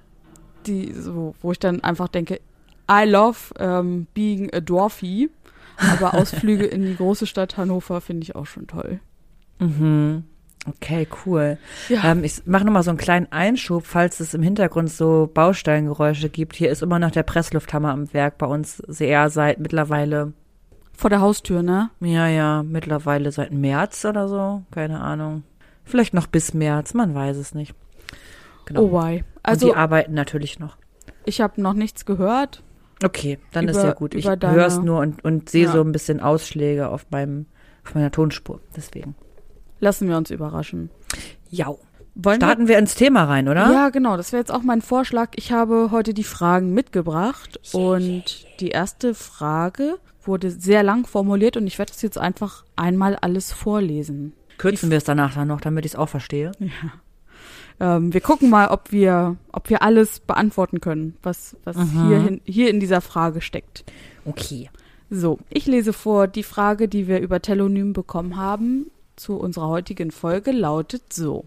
Die 0.68 0.94
so, 0.94 1.36
wo 1.42 1.52
ich 1.52 1.60
dann 1.60 1.84
einfach 1.84 2.08
denke, 2.08 2.40
I 2.90 3.06
love 3.06 3.54
ähm, 3.60 4.08
being 4.14 4.54
a 4.54 4.60
Dwarfie, 4.60 5.30
aber 5.78 6.14
Ausflüge 6.14 6.66
in 6.66 6.84
die 6.84 6.96
große 6.96 7.26
Stadt 7.26 7.58
Hannover 7.58 8.02
finde 8.02 8.24
ich 8.24 8.36
auch 8.36 8.46
schon 8.46 8.68
toll. 8.68 9.00
Mhm. 9.60 10.24
Okay, 10.68 11.08
cool. 11.26 11.58
Ja, 11.90 12.12
Ähm, 12.12 12.24
ich 12.24 12.46
mache 12.46 12.66
nochmal 12.66 12.84
so 12.84 12.90
einen 12.90 12.98
kleinen 12.98 13.32
Einschub, 13.32 13.86
falls 13.86 14.20
es 14.20 14.34
im 14.34 14.42
Hintergrund 14.42 14.90
so 14.90 15.30
Bausteingeräusche 15.32 16.30
gibt. 16.30 16.56
Hier 16.56 16.72
ist 16.72 16.82
immer 16.82 16.98
noch 16.98 17.12
der 17.12 17.24
Presslufthammer 17.24 17.92
am 17.92 18.12
Werk 18.14 18.38
bei 18.40 18.48
uns 18.48 18.78
sehr 18.78 19.30
seit 19.30 19.60
mittlerweile, 19.60 20.34
vor 20.98 21.10
der 21.10 21.22
Haustür, 21.22 21.62
ne? 21.62 21.92
ja, 22.00 22.28
ja, 22.28 22.64
mittlerweile 22.64 23.32
seit 23.32 23.52
März 23.52 24.06
oder 24.06 24.28
so. 24.28 24.64
Keine 24.72 25.02
Ahnung. 25.02 25.44
Vielleicht 25.84 26.16
noch 26.16 26.26
bis 26.26 26.54
März, 26.54 26.94
man 26.96 27.14
weiß 27.14 27.38
es 27.38 27.54
nicht. 27.54 27.76
Genau. 28.66 28.82
Oh 28.84 28.92
why. 28.92 29.24
Also, 29.44 29.68
Also 29.68 29.68
die 29.68 29.76
arbeiten 29.76 30.14
natürlich 30.14 30.60
noch. 30.60 30.78
ich 31.26 31.42
habe 31.42 31.62
noch 31.62 31.74
nichts 31.74 32.06
gehört. 32.06 32.64
Okay, 33.04 33.40
dann 33.52 33.68
ist 33.68 33.76
Über- 33.78 33.86
ja 33.88 33.94
gut. 33.94 34.16
Ich 34.16 34.26
höre 34.28 34.66
es 34.66 34.80
nur 34.80 35.00
und, 35.00 35.24
und 35.24 35.50
sehe 35.50 35.66
Ja. 35.66 35.72
so 35.72 35.82
ein 35.82 35.92
bisschen 35.92 36.20
Ausschläge 36.22 36.90
auf 36.90 37.06
meinem, 37.12 37.46
auf 37.86 37.94
meiner 37.94 38.10
Tonspur. 38.12 38.62
Deswegen. 38.76 39.16
Lassen 39.80 40.08
wir 40.08 40.18
uns 40.18 40.32
überraschen. 40.32 40.90
Ja. 41.50 41.68
Wollen 42.18 42.38
Starten 42.38 42.70
wir 42.70 42.78
ins 42.80 42.96
Thema 42.96 43.26
rein, 43.26 43.46
wir? 43.46 43.52
oder? 43.52 43.70
Ja, 43.72 43.90
genau. 43.90 44.16
Das 44.16 44.32
wäre 44.32 44.40
jetzt 44.40 44.52
auch 44.52 44.62
mein 44.64 44.82
Vorschlag. 44.82 45.32
Ich 45.36 45.52
habe 45.52 45.90
heute 45.92 46.14
die 46.14 46.24
Fragen 46.24 46.74
mitgebracht 46.74 47.60
und 47.74 48.46
die 48.62 48.70
erste 48.70 49.14
Frage 49.14 49.98
wurde 50.24 50.50
sehr 50.50 50.82
lang 50.82 51.06
formuliert 51.06 51.58
und 51.58 51.68
ich 51.68 51.78
werde 51.78 51.92
es 51.94 52.02
jetzt 52.02 52.18
einfach 52.18 52.64
einmal 52.78 53.18
alles 53.18 53.52
vorlesen. 53.52 54.32
Kürzen 54.58 54.90
wir 54.90 54.98
es 54.98 55.04
danach 55.04 55.36
dann 55.36 55.50
noch, 55.50 55.60
damit 55.60 55.86
ich 55.86 55.92
es 55.92 55.96
auch 55.98 56.08
verstehe. 56.10 56.54
Ähm, 57.80 58.14
wir 58.14 58.22
gucken 58.22 58.50
mal, 58.50 58.70
ob 58.70 58.92
wir, 58.92 59.38
ob 59.52 59.70
wir 59.70 59.82
alles 59.82 60.20
beantworten 60.20 60.82
können, 60.82 61.18
was, 61.24 61.58
was 61.64 61.78
hier, 61.78 62.20
hin, 62.22 62.42
hier 62.46 62.70
in 62.70 62.80
dieser 62.80 63.02
Frage 63.02 63.42
steckt. 63.42 63.84
Okay. 64.26 64.70
So, 65.10 65.40
ich 65.50 65.66
lese 65.68 65.94
vor, 65.94 66.28
die 66.28 66.44
Frage, 66.44 66.88
die 66.88 67.08
wir 67.08 67.20
über 67.20 67.42
Telonym 67.42 67.94
bekommen 67.94 68.38
haben, 68.38 68.90
zu 69.16 69.36
unserer 69.38 69.68
heutigen 69.68 70.12
Folge 70.12 70.52
lautet 70.52 71.14
so. 71.14 71.46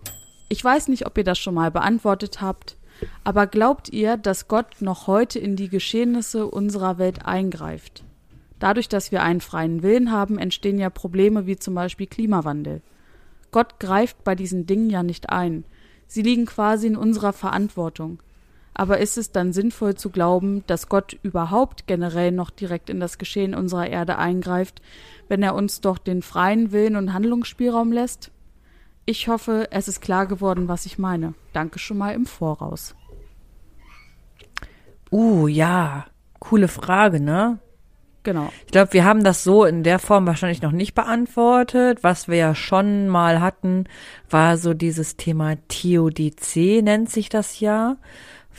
Ich 0.49 0.65
weiß 0.65 0.89
nicht, 0.89 1.07
ob 1.07 1.19
ihr 1.19 1.25
das 1.25 1.39
schon 1.39 1.55
mal 1.55 1.71
beantwortet 1.71 2.41
habt, 2.41 2.77
aber 3.25 3.47
glaubt 3.47 3.91
ihr, 3.91 4.17
dass 4.17 4.49
Gott 4.49 4.77
noch 4.81 5.07
heute 5.07 5.39
in 5.39 5.57
die 5.57 5.69
Geschehnisse 5.69 6.47
unserer 6.47 6.99
Welt 6.99 7.27
eingreift? 7.27 8.05
Dadurch, 8.59 8.89
dass 8.89 9.13
wir 9.13 9.23
einen 9.23 9.41
freien 9.41 9.83
Willen 9.83 10.11
haben, 10.11 10.39
entstehen 10.39 10.79
ja 10.79 10.91
Probleme 10.91 11.47
wie 11.47 11.57
zum 11.57 11.75
Beispiel 11.75 12.07
Klimawandel. 12.07 12.83
Gott 13.51 13.79
greift 13.79 14.25
bei 14.25 14.35
diesen 14.35 14.67
Dingen 14.67 14.91
ja 14.91 15.03
nicht 15.03 15.31
ein. 15.31 15.65
Sie 16.09 16.23
liegen 16.23 16.47
quasi 16.47 16.89
in 16.89 16.97
unserer 16.97 17.33
Verantwortung. 17.33 18.21
Aber 18.75 18.99
ist 18.99 19.19
es 19.19 19.33
dann 19.33 19.53
sinnvoll 19.53 19.97
zu 19.97 20.11
glauben, 20.11 20.65
dass 20.67 20.89
Gott 20.89 21.19
überhaupt 21.23 21.87
generell 21.87 22.33
noch 22.33 22.51
direkt 22.51 22.91
in 22.91 23.01
das 23.01 23.19
Geschehen 23.19 23.55
unserer 23.55 23.89
Erde 23.89 24.19
eingreift, 24.19 24.81
wenn 25.29 25.43
er 25.43 25.55
uns 25.55 25.81
doch 25.81 25.99
den 25.99 26.23
freien 26.23 26.73
Willen 26.73 26.97
und 26.97 27.13
Handlungsspielraum 27.13 27.93
lässt? 27.93 28.31
Ich 29.05 29.29
hoffe, 29.29 29.69
es 29.71 29.89
ist 29.89 30.01
klar 30.01 30.27
geworden, 30.27 30.69
was 30.69 30.87
ich 30.87 30.99
meine. 30.99 31.35
Danke 31.53 31.79
schon 31.79 31.99
mal 31.99 32.15
im 32.15 32.27
Voraus. 32.27 32.95
Uh, 35.11 35.49
ja. 35.49 36.07
Coole 36.39 36.69
Frage, 36.69 37.21
ne? 37.21 37.59
Genau. 38.29 38.53
Ich 38.67 38.73
glaube, 38.73 38.93
wir 38.93 39.07
haben 39.07 39.25
das 39.25 39.43
so 39.43 39.65
in 39.65 39.83
der 39.83 39.99
Form 39.99 40.27
wahrscheinlich 40.27 40.61
noch 40.61 40.71
nicht 40.71 40.95
beantwortet. 40.95 42.01
Was 42.03 42.29
wir 42.29 42.37
ja 42.37 42.55
schon 42.55 43.09
mal 43.09 43.41
hatten, 43.41 43.85
war 44.29 44.59
so 44.59 44.75
dieses 44.75 45.17
Thema 45.17 45.55
Theodizee, 45.69 46.83
nennt 46.83 47.09
sich 47.09 47.31
das 47.31 47.59
ja. 47.61 47.97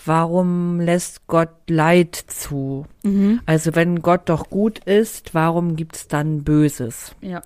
Warum 0.03 0.79
lässt 0.79 1.27
Gott 1.27 1.51
Leid 1.67 2.15
zu? 2.15 2.87
Mhm. 3.03 3.41
Also 3.45 3.75
wenn 3.75 4.01
Gott 4.01 4.21
doch 4.25 4.49
gut 4.49 4.79
ist, 4.79 5.35
warum 5.35 5.75
gibt's 5.75 6.07
dann 6.07 6.43
Böses? 6.43 7.13
Ja, 7.21 7.43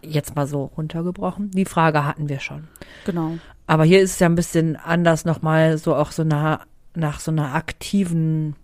jetzt 0.00 0.36
mal 0.36 0.46
so 0.46 0.64
runtergebrochen. 0.78 1.50
Die 1.50 1.66
Frage 1.66 2.06
hatten 2.06 2.30
wir 2.30 2.40
schon. 2.40 2.68
genau. 3.04 3.32
Aber 3.66 3.84
hier 3.84 4.00
ist 4.00 4.12
es 4.12 4.18
ja 4.18 4.30
ein 4.30 4.34
bisschen 4.34 4.76
anders 4.76 5.26
nochmal 5.26 5.76
so 5.76 5.94
auch 5.94 6.10
so 6.10 6.24
nach, 6.24 6.64
nach 6.94 7.20
so 7.20 7.30
einer 7.30 7.54
aktiven 7.54 8.56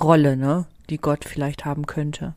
Rolle, 0.00 0.36
ne? 0.36 0.66
Die 0.90 0.98
Gott 0.98 1.24
vielleicht 1.24 1.64
haben 1.64 1.86
könnte. 1.86 2.34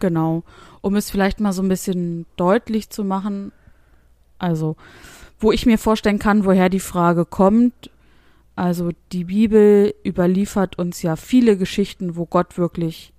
Genau. 0.00 0.44
Um 0.80 0.96
es 0.96 1.10
vielleicht 1.10 1.40
mal 1.40 1.52
so 1.52 1.62
ein 1.62 1.68
bisschen 1.68 2.26
deutlich 2.36 2.90
zu 2.90 3.04
machen, 3.04 3.52
also 4.38 4.76
wo 5.40 5.52
ich 5.52 5.66
mir 5.66 5.78
vorstellen 5.78 6.18
kann, 6.18 6.44
woher 6.44 6.68
die 6.68 6.80
Frage 6.80 7.24
kommt. 7.24 7.90
Also 8.56 8.90
die 9.12 9.24
Bibel 9.24 9.94
überliefert 10.04 10.78
uns 10.78 11.02
ja 11.02 11.16
viele 11.16 11.56
Geschichten, 11.56 12.16
wo 12.16 12.26
Gott 12.26 12.58
wirklich 12.58 13.12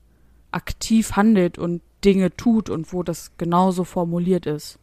aktiv 0.51 1.13
handelt 1.15 1.58
und 1.58 1.82
Dinge 2.03 2.36
tut 2.36 2.70
und 2.70 2.91
wo 2.91 3.03
das 3.03 3.38
genauso 3.38 3.84
formuliert 3.84 4.46
ist. 4.46 4.79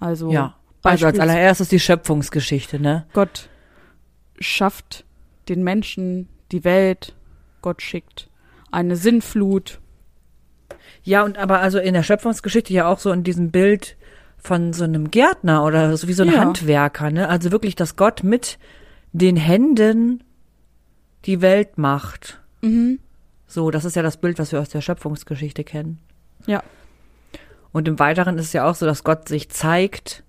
Also 0.00 0.30
Ja. 0.30 0.56
Also 0.82 1.06
als 1.06 1.18
allererstes 1.18 1.70
die 1.70 1.80
Schöpfungsgeschichte, 1.80 2.78
ne? 2.78 3.06
Gott 3.14 3.48
schafft 4.38 5.06
den 5.48 5.64
Menschen, 5.64 6.28
die 6.52 6.62
Welt, 6.62 7.14
Gott 7.62 7.80
schickt 7.80 8.28
eine 8.74 8.96
Sinnflut. 8.96 9.80
Ja, 11.02 11.22
und 11.24 11.38
aber 11.38 11.60
also 11.60 11.78
in 11.78 11.94
der 11.94 12.02
Schöpfungsgeschichte 12.02 12.72
ja 12.72 12.86
auch 12.86 12.98
so 12.98 13.12
in 13.12 13.24
diesem 13.24 13.50
Bild 13.50 13.96
von 14.36 14.72
so 14.72 14.84
einem 14.84 15.10
Gärtner 15.10 15.64
oder 15.64 15.96
so 15.96 16.08
wie 16.08 16.12
so 16.12 16.22
ein 16.22 16.32
Ja. 16.32 16.40
Handwerker, 16.40 17.10
ne? 17.10 17.28
Also 17.28 17.50
wirklich, 17.50 17.76
dass 17.76 17.96
Gott 17.96 18.22
mit 18.22 18.58
den 19.12 19.36
Händen 19.36 20.22
die 21.24 21.40
Welt 21.40 21.78
macht. 21.78 22.40
Mhm. 22.62 22.98
So, 23.46 23.70
das 23.70 23.84
ist 23.84 23.96
ja 23.96 24.02
das 24.02 24.16
Bild, 24.16 24.38
was 24.38 24.52
wir 24.52 24.60
aus 24.60 24.68
der 24.68 24.80
Schöpfungsgeschichte 24.80 25.64
kennen. 25.64 25.98
Ja. 26.46 26.62
Und 27.72 27.88
im 27.88 27.98
Weiteren 27.98 28.38
ist 28.38 28.46
es 28.46 28.52
ja 28.52 28.68
auch 28.68 28.74
so, 28.74 28.86
dass 28.86 29.04
Gott 29.04 29.28
sich 29.28 29.48
zeigt, 29.48 30.24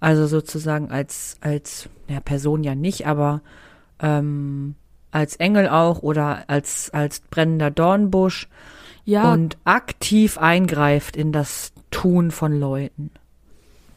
also 0.00 0.26
sozusagen 0.26 0.90
als, 0.90 1.36
als, 1.40 1.88
ja, 2.08 2.20
Person 2.20 2.62
ja 2.62 2.74
nicht, 2.74 3.06
aber 3.06 3.42
ähm, 4.00 4.74
als 5.10 5.36
Engel 5.36 5.68
auch 5.68 6.02
oder 6.02 6.44
als, 6.48 6.90
als 6.90 7.20
brennender 7.20 7.70
Dornbusch 7.70 8.48
Ja, 9.04 9.32
und 9.32 9.56
aktiv 9.64 10.38
eingreift 10.38 11.16
in 11.16 11.32
das 11.32 11.72
Tun 11.90 12.30
von 12.30 12.58
Leuten. 12.60 13.10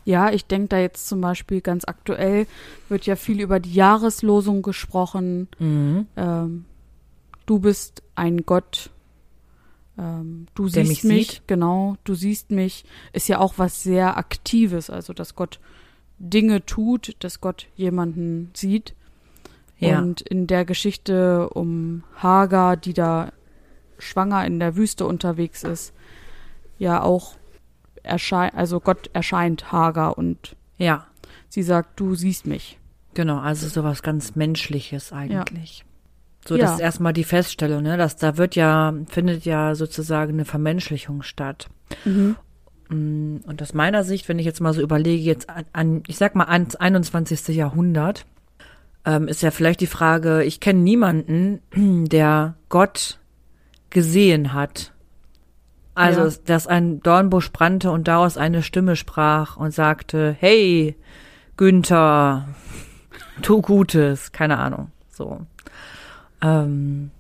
ja, 0.06 0.32
ich 0.32 0.46
denke 0.46 0.70
da 0.70 0.80
jetzt 0.80 1.08
zum 1.08 1.22
Beispiel 1.22 1.62
ganz 1.62 1.84
aktuell 1.86 2.48
wird 2.90 3.06
ja 3.06 3.16
viel 3.16 3.40
über 3.42 3.60
die 3.60 3.74
Jahreslosung 3.74 4.62
gesprochen. 4.62 5.48
Mhm. 5.60 6.08
Ähm, 6.16 6.66
du 7.46 7.60
bist 7.60 8.02
ein 8.16 8.46
Gott. 8.46 8.90
Ähm, 9.98 10.48
du 10.56 10.70
Der 10.70 10.86
siehst 10.86 11.04
mich 11.04 11.28
sieht. 11.28 11.42
genau, 11.48 11.98
du 12.06 12.16
siehst 12.16 12.50
mich, 12.52 12.86
ist 13.14 13.28
ja 13.28 13.40
auch 13.40 13.56
was 13.58 13.84
sehr 13.84 14.18
Aktives, 14.18 14.90
also 14.90 15.12
dass 15.14 15.36
Gott 15.36 15.60
Dinge 16.18 16.66
tut, 16.66 17.16
dass 17.20 17.42
Gott 17.42 17.68
jemanden 17.76 18.52
sieht. 18.54 18.96
Ja. 19.90 20.00
Und 20.00 20.22
in 20.22 20.48
der 20.48 20.64
Geschichte 20.66 21.50
um 21.50 22.04
Hagar, 22.16 22.78
die 22.78 22.94
da 22.94 23.32
schwanger 23.98 24.46
in 24.46 24.60
der 24.60 24.76
Wüste 24.76 25.06
unterwegs 25.06 25.64
ist, 25.64 25.94
ja 26.78 27.02
auch 27.04 27.36
erscheint, 28.04 28.56
also 28.56 28.80
Gott 28.80 29.10
erscheint 29.14 29.72
Hagar 29.72 30.18
und 30.18 30.56
Ja, 30.78 31.06
sie 31.50 31.64
sagt, 31.64 32.00
du 32.00 32.16
siehst 32.16 32.46
mich. 32.48 32.80
genau, 33.14 33.40
also 33.40 33.68
sowas 33.68 34.02
ganz 34.04 34.36
Menschliches 34.36 35.12
eigentlich. 35.14 35.84
So, 36.48 36.56
Ja. 36.56 36.62
das 36.66 36.74
ist 36.76 36.80
erstmal 36.80 37.14
die 37.14 37.24
Feststellung, 37.24 37.84
ne, 37.84 37.98
dass 37.98 38.16
da 38.16 38.38
wird 38.38 38.56
ja, 38.56 38.94
findet 39.08 39.46
ja 39.46 39.76
sozusagen 39.76 40.34
eine 40.34 40.46
Vermenschlichung 40.46 41.22
statt. 41.22 41.68
Mm, 42.90 43.38
Und 43.46 43.62
aus 43.62 43.74
meiner 43.74 44.04
Sicht, 44.04 44.28
wenn 44.28 44.40
ich 44.40 44.46
jetzt 44.46 44.60
mal 44.62 44.74
so 44.74 44.82
überlege, 44.82 45.22
jetzt 45.24 45.50
an, 45.50 45.66
an 45.74 46.04
ich 46.08 46.18
sag 46.18 46.36
mal 46.36 46.46
ans 46.46 46.76
21. 46.76 47.50
Jahrhundert, 47.56 48.26
ähm, 49.06 49.28
ist 49.28 49.42
ja 49.42 49.52
vielleicht 49.52 49.82
die 49.82 49.88
Frage, 49.88 50.44
ich 50.44 50.60
kenne 50.60 50.80
niemanden, 50.80 51.62
der 52.08 52.56
Gott 52.70 53.20
gesehen 53.90 54.54
hat. 54.54 54.94
Also, 55.94 56.22
Ja. 56.22 56.32
dass 56.46 56.68
ein 56.68 57.02
Dornbusch 57.02 57.52
brannte 57.52 57.92
und 57.92 58.08
daraus 58.08 58.38
eine 58.38 58.64
Stimme 58.64 58.96
sprach 58.96 59.58
und 59.58 59.74
sagte, 59.74 60.36
hey, 60.40 60.96
Günther, 61.58 62.48
tu 63.42 63.62
Gutes, 63.62 64.32
keine 64.32 64.58
Ahnung, 64.58 64.92
so. 65.10 65.42
Ähm, 66.42 67.12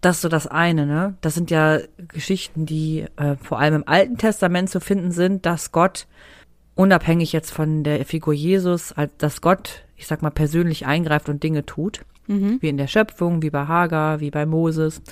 das 0.00 0.16
ist 0.16 0.22
so 0.22 0.28
das 0.28 0.48
eine, 0.48 0.84
ne? 0.84 1.14
Das 1.20 1.34
sind 1.34 1.50
ja 1.52 1.78
Geschichten, 2.08 2.66
die 2.66 3.06
äh, 3.16 3.36
vor 3.40 3.60
allem 3.60 3.76
im 3.76 3.88
Alten 3.88 4.18
Testament 4.18 4.68
zu 4.68 4.80
finden 4.80 5.12
sind, 5.12 5.46
dass 5.46 5.70
Gott, 5.70 6.08
unabhängig 6.74 7.32
jetzt 7.32 7.52
von 7.52 7.84
der 7.84 8.04
Figur 8.04 8.34
Jesus, 8.34 8.92
als 8.92 9.16
dass 9.18 9.40
Gott, 9.40 9.84
ich 10.02 10.08
sag 10.08 10.20
mal, 10.20 10.30
persönlich 10.30 10.84
eingreift 10.84 11.28
und 11.28 11.42
Dinge 11.42 11.64
tut. 11.64 12.00
Wie 12.60 12.68
in 12.68 12.76
der 12.76 12.86
Schöpfung, 12.86 13.42
wie 13.42 13.50
bei 13.50 13.66
Hagar, 13.66 14.20
wie 14.20 14.30
bei 14.30 14.46
Moses. 14.46 15.02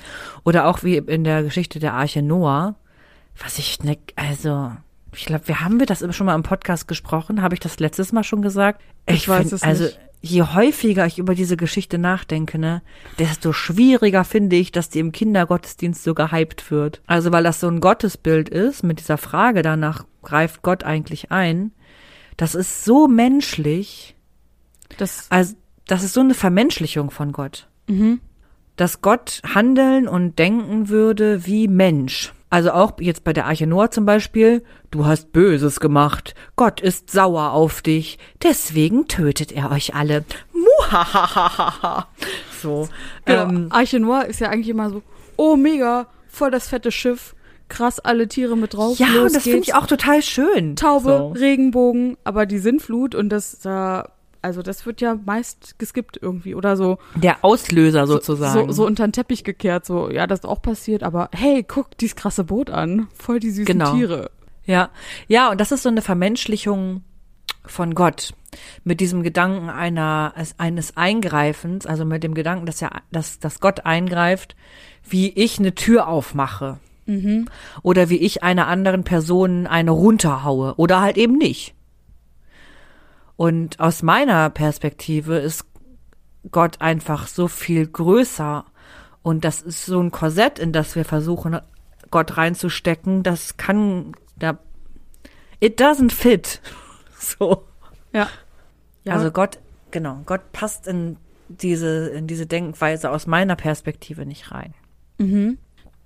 Oder 0.45 0.67
auch 0.67 0.83
wie 0.83 0.97
in 0.97 1.25
der 1.25 1.43
Geschichte 1.43 1.79
der 1.79 1.95
Arche 1.95 2.23
Noah. 2.23 2.77
Was 3.43 3.59
ich, 3.59 3.83
ne, 3.83 3.99
also, 4.17 4.73
ich 5.15 5.27
glaube, 5.27 5.47
wir 5.47 5.61
haben 5.61 5.81
wir 5.81 5.87
das 5.87 6.05
schon 6.15 6.27
mal 6.27 6.35
im 6.35 6.43
Podcast 6.43 6.89
gesprochen. 6.89 7.43
Habe 7.43 7.55
ich 7.55 7.61
das 7.61 7.79
letztes 7.79 8.13
Mal 8.13 8.25
schon 8.25 8.43
gesagt? 8.43 8.81
Ich 9.07 9.29
weiß 9.29 9.41
find, 9.41 9.53
es 9.53 9.63
also, 9.63 9.85
nicht. 9.85 10.01
je 10.23 10.43
häufiger 10.43 11.05
ich 11.05 11.19
über 11.19 11.35
diese 11.35 11.57
Geschichte 11.57 11.99
nachdenke, 11.99 12.59
ne, 12.59 12.83
desto 13.19 13.53
schwieriger 13.53 14.25
finde 14.25 14.57
ich, 14.57 14.73
dass 14.73 14.89
die 14.89 15.01
im 15.01 15.13
Kindergottesdienst 15.13 16.03
so 16.03 16.15
gehypt 16.15 16.71
wird. 16.71 17.03
Also, 17.07 17.33
weil 17.33 17.45
das 17.45 17.61
so 17.61 17.69
ein 17.69 17.81
Gottesbild 17.81 18.49
ist, 18.49 18.83
mit 18.83 18.99
dieser 18.99 19.19
Frage 19.19 19.63
danach, 19.63 20.05
greift 20.23 20.63
Gott 20.63 20.85
eigentlich 20.85 21.31
ein? 21.31 21.73
Das 22.37 22.55
ist 22.55 22.85
so 22.85 23.09
menschlich. 23.09 24.17
Das, 24.99 25.27
Also, 25.31 25.55
das 25.87 26.03
ist 26.05 26.15
so 26.15 26.21
eine 26.21 26.35
Vermenschlichung 26.35 27.11
von 27.11 27.33
Gott. 27.33 27.69
mhm. 27.87 28.21
Dass 28.77 29.03
Gott 29.03 29.43
handeln 29.55 30.09
und 30.09 30.39
denken 30.39 30.89
würde 30.89 31.45
wie 31.45 31.69
Mensch. 31.69 32.33
Also 32.49 32.73
auch 32.73 32.95
jetzt 32.99 33.25
bei 33.25 33.33
der 33.35 33.45
Arche 33.47 33.67
Noah 33.67 33.91
zum 33.91 34.07
Beispiel, 34.07 34.65
du 34.91 35.05
hast 35.05 35.33
Böses 35.33 35.81
gemacht, 35.81 36.35
Gott 36.57 36.81
ist 36.81 37.11
sauer 37.11 37.53
auf 37.53 37.83
dich, 37.83 38.19
deswegen 38.43 39.07
tötet 39.07 39.53
er 39.53 39.71
euch 39.71 39.95
alle. 39.95 40.25
Muhahaha. 40.55 42.07
So. 42.63 42.89
Genau. 43.25 43.43
Ähm, 43.43 43.67
Arche 43.71 44.01
Noah 44.01 44.25
ist 44.25 44.41
ja 44.41 44.49
eigentlich 44.49 44.69
immer 44.69 44.91
so, 44.91 45.03
oh 45.37 45.57
mega, 45.57 46.07
voll 46.29 46.51
das 46.51 46.69
fette 46.69 46.91
Schiff, 46.91 47.35
krass, 47.69 48.01
alle 48.01 48.29
Tiere 48.29 48.57
mit 48.57 48.75
drauf. 48.75 48.99
ja, 48.99 49.23
und 49.23 49.35
das 49.35 49.45
finde 49.45 49.61
ich 49.61 49.75
auch 49.75 49.87
total 49.87 50.23
schön. 50.23 50.77
Taube, 50.77 51.09
So. 51.09 51.29
Regenbogen, 51.39 52.17
aber 52.25 52.47
die 52.47 52.59
Sintflut 52.59 53.15
und 53.15 53.29
das 53.29 53.59
da, 53.61 54.11
also 54.43 54.63
das 54.63 54.87
wird 54.87 55.01
ja 55.01 55.17
meist 55.25 55.79
geskippt 55.79 56.19
irgendwie 56.21 56.55
oder 56.55 56.77
so. 56.77 56.99
Der 57.15 57.45
Auslöser 57.45 58.07
So, 58.07 58.15
sozusagen. 58.15 58.73
so 58.73 58.87
unter 58.87 59.07
den 59.07 59.13
Teppich 59.13 59.45
gekehrt, 59.45 59.85
so, 59.87 60.11
ja, 60.11 60.27
das 60.27 60.41
ist 60.41 60.47
auch 60.47 60.63
passiert, 60.63 61.03
aber 61.03 61.29
hey, 61.33 61.63
guck 61.67 61.97
dieses 61.99 62.17
krasse 62.17 62.45
Boot 62.45 62.71
an. 62.71 63.09
Voll 63.15 63.41
die 63.41 63.51
süßen 63.51 63.67
Genau. 63.67 63.93
Tiere. 63.95 64.31
Ja, 64.65 64.91
ja, 65.29 65.51
und 65.51 65.61
das 65.61 65.73
ist 65.73 65.83
so 65.83 65.89
eine 65.89 66.03
Vermenschlichung 66.03 67.03
von 67.65 67.95
Gott 67.95 68.33
mit 68.85 69.01
diesem 69.01 69.23
Gedanken 69.23 69.69
einer 69.69 70.35
eines 70.59 70.97
Eingreifens, 70.97 71.87
also 71.87 72.05
mit 72.05 72.23
dem 72.25 72.35
Gedanken, 72.35 72.67
dass 72.67 72.81
ja, 72.81 72.91
dass, 73.13 73.39
dass 73.39 73.61
Gott 73.61 73.85
eingreift, 73.87 74.57
wie 75.09 75.29
ich 75.31 75.59
eine 75.59 75.75
Tür 75.75 76.09
aufmache 76.09 76.79
oder 77.83 78.09
wie 78.09 78.19
ich 78.19 78.43
einer 78.45 78.69
anderen 78.69 79.03
Person 79.03 79.67
eine 79.67 79.91
runterhaue 79.91 80.75
oder 80.77 81.01
halt 81.01 81.17
eben 81.19 81.37
nicht. 81.39 81.75
Und 83.41 83.81
aus 83.81 84.03
meiner 84.03 84.51
Perspektive 84.51 85.39
ist 85.39 85.65
Gott 86.51 86.83
einfach 86.83 87.27
so 87.27 87.49
viel 87.49 87.87
größer 87.87 88.67
und 89.23 89.47
das 89.47 89.63
ist 89.63 89.87
so 89.87 89.99
ein 89.99 90.11
Korsett, 90.11 90.59
in 90.59 90.75
das 90.75 90.95
wir 90.95 91.07
versuchen, 91.07 91.59
Gott 92.11 92.37
reinzustecken, 92.37 93.23
das 93.23 93.57
kann, 93.57 94.13
da, 94.39 94.59
it 95.59 95.81
doesn't 95.81 96.13
fit. 96.13 96.61
So. 97.19 97.67
Ja. 98.13 98.29
ja. 99.05 99.15
Also 99.15 99.31
Gott, 99.31 99.59
genau, 99.91 100.21
Gott 100.27 100.53
passt 100.53 100.87
in 100.87 101.17
diese, 101.49 102.09
in 102.11 102.27
diese 102.27 102.47
Denkweise 102.47 103.11
aus 103.11 103.27
meiner 103.27 103.57
Perspektive 103.57 104.27
nicht 104.27 104.53
rein. 104.53 104.75
Mhm. 105.17 105.57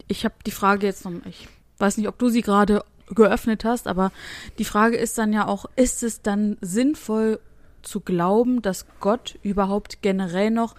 Ich 0.06 0.24
habe 0.24 0.36
die 0.46 0.52
Frage 0.52 0.86
jetzt 0.86 1.04
noch, 1.04 1.12
ich 1.26 1.48
weiß 1.78 1.96
nicht, 1.96 2.06
ob 2.06 2.16
du 2.16 2.28
sie 2.28 2.42
gerade 2.42 2.84
geöffnet 3.12 3.64
hast, 3.64 3.86
aber 3.86 4.12
die 4.58 4.64
Frage 4.64 4.96
ist 4.96 5.18
dann 5.18 5.32
ja 5.32 5.46
auch, 5.46 5.66
ist 5.76 6.02
es 6.02 6.22
dann 6.22 6.56
sinnvoll 6.60 7.40
zu 7.82 8.00
glauben, 8.00 8.62
dass 8.62 8.86
Gott 9.00 9.38
überhaupt 9.42 10.02
generell 10.02 10.50
noch 10.50 10.74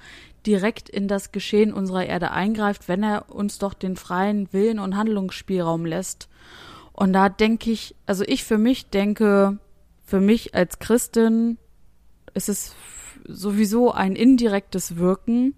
direkt 0.46 0.90
in 0.90 1.08
das 1.08 1.32
Geschehen 1.32 1.74
unserer 1.74 2.06
Erde 2.06 2.32
eingreift, 2.32 2.88
wenn 2.88 3.04
er 3.04 3.34
uns 3.34 3.58
doch 3.60 3.74
den 3.74 3.96
freien 3.96 4.52
Willen 4.54 4.80
und 4.80 4.96
Handlungsspielraum 4.96 5.86
lässt? 5.86 6.30
Und 6.94 7.14
da 7.14 7.30
denke 7.30 7.72
ich, 7.72 7.96
also 8.06 8.24
ich 8.26 8.44
für 8.44 8.58
mich 8.58 8.90
denke, 8.90 9.60
für 10.04 10.22
mich 10.22 10.56
als 10.56 10.80
Christin 10.80 11.58
ist 12.34 12.50
es 12.50 12.76
sowieso 13.28 13.92
ein 13.92 14.16
indirektes 14.16 14.98
Wirken, 14.98 15.56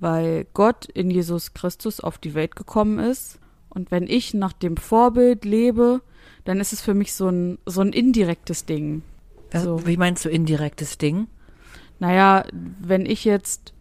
weil 0.00 0.46
Gott 0.54 0.86
in 0.86 1.10
Jesus 1.10 1.52
Christus 1.52 2.00
auf 2.00 2.18
die 2.18 2.34
Welt 2.34 2.56
gekommen 2.56 2.98
ist. 2.98 3.38
Und 3.78 3.92
wenn 3.92 4.08
ich 4.08 4.34
nach 4.34 4.52
dem 4.52 4.76
Vorbild 4.76 5.44
lebe, 5.44 6.00
dann 6.44 6.58
ist 6.58 6.72
es 6.72 6.80
für 6.80 6.94
mich 6.94 7.14
so 7.14 7.28
ein, 7.28 7.58
so 7.64 7.80
ein 7.80 7.92
indirektes 7.92 8.64
Ding. 8.66 9.02
Das, 9.50 9.62
So. 9.62 9.86
Wie 9.86 9.96
meinst 9.96 10.24
du 10.24 10.28
indirektes 10.28 10.98
Ding? 10.98 11.28
Naja, 12.00 12.44
wenn 12.80 13.06
ich 13.06 13.24
jetzt, 13.24 13.72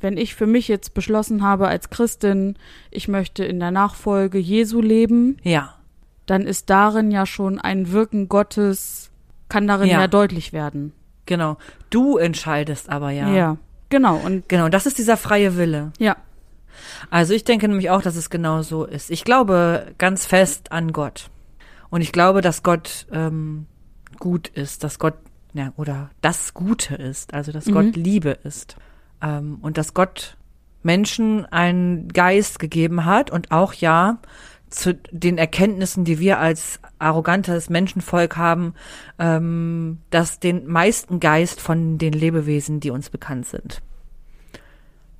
wenn 0.00 0.16
ich 0.16 0.36
für 0.36 0.46
mich 0.46 0.68
jetzt 0.68 0.94
beschlossen 0.94 1.42
habe 1.42 1.66
als 1.66 1.90
Christin, 1.90 2.54
ich 2.92 3.08
möchte 3.08 3.44
in 3.44 3.58
der 3.58 3.72
Nachfolge 3.72 4.38
Jesu 4.38 4.80
leben, 4.80 5.36
Ja, 5.42 5.74
dann 6.26 6.42
ist 6.42 6.70
darin 6.70 7.10
ja 7.10 7.26
schon 7.26 7.58
ein 7.58 7.90
Wirken 7.90 8.28
Gottes, 8.28 9.10
kann 9.48 9.66
darin 9.66 9.88
Ja. 9.88 10.00
ja, 10.02 10.06
deutlich 10.06 10.52
werden. 10.52 10.92
genau. 11.26 11.56
Du 11.90 12.18
entscheidest 12.18 12.88
aber 12.88 13.10
ja. 13.10 13.28
ja. 13.34 13.56
Genau, 13.88 14.16
und 14.16 14.48
Genau, 14.48 14.68
das 14.68 14.86
ist 14.86 14.98
dieser 14.98 15.16
freie 15.16 15.56
Wille. 15.56 15.90
ja, 15.98 16.16
Also 17.10 17.34
ich 17.34 17.44
denke 17.44 17.68
nämlich 17.68 17.90
auch, 17.90 18.02
dass 18.02 18.16
es 18.16 18.30
genau 18.30 18.62
so 18.62 18.84
ist. 18.84 19.10
Ich 19.10 19.24
glaube 19.24 19.94
ganz 19.98 20.26
fest 20.26 20.72
an 20.72 20.92
Gott. 20.92 21.30
Und 21.90 22.00
ich 22.00 22.12
glaube, 22.12 22.40
dass 22.40 22.62
Gott 22.62 23.06
ähm, 23.12 23.66
gut 24.18 24.48
ist, 24.48 24.84
dass 24.84 24.98
Gott, 24.98 25.14
ja, 25.52 25.72
oder 25.76 26.10
das 26.20 26.54
Gute 26.54 26.96
ist, 26.96 27.34
also 27.34 27.52
dass 27.52 27.66
Gott 27.66 27.94
Liebe 27.96 28.30
ist. 28.30 28.76
Ähm, 29.22 29.58
und 29.62 29.78
dass 29.78 29.94
Gott 29.94 30.36
Menschen 30.82 31.46
einen 31.46 32.08
Geist 32.08 32.58
gegeben 32.58 33.04
hat 33.04 33.30
und 33.30 33.50
auch 33.50 33.72
ja 33.74 34.18
zu 34.68 34.94
den 35.12 35.38
Erkenntnissen, 35.38 36.04
die 36.04 36.18
wir 36.18 36.38
als 36.38 36.80
arrogantes 36.98 37.70
Menschenvolk 37.70 38.36
haben, 38.36 38.74
ähm, 39.18 39.98
das 40.10 40.40
den 40.40 40.66
meisten 40.66 41.20
Geist 41.20 41.60
von 41.60 41.96
den 41.98 42.12
Lebewesen, 42.12 42.80
die 42.80 42.90
uns 42.90 43.08
bekannt 43.08 43.46
sind. 43.46 43.82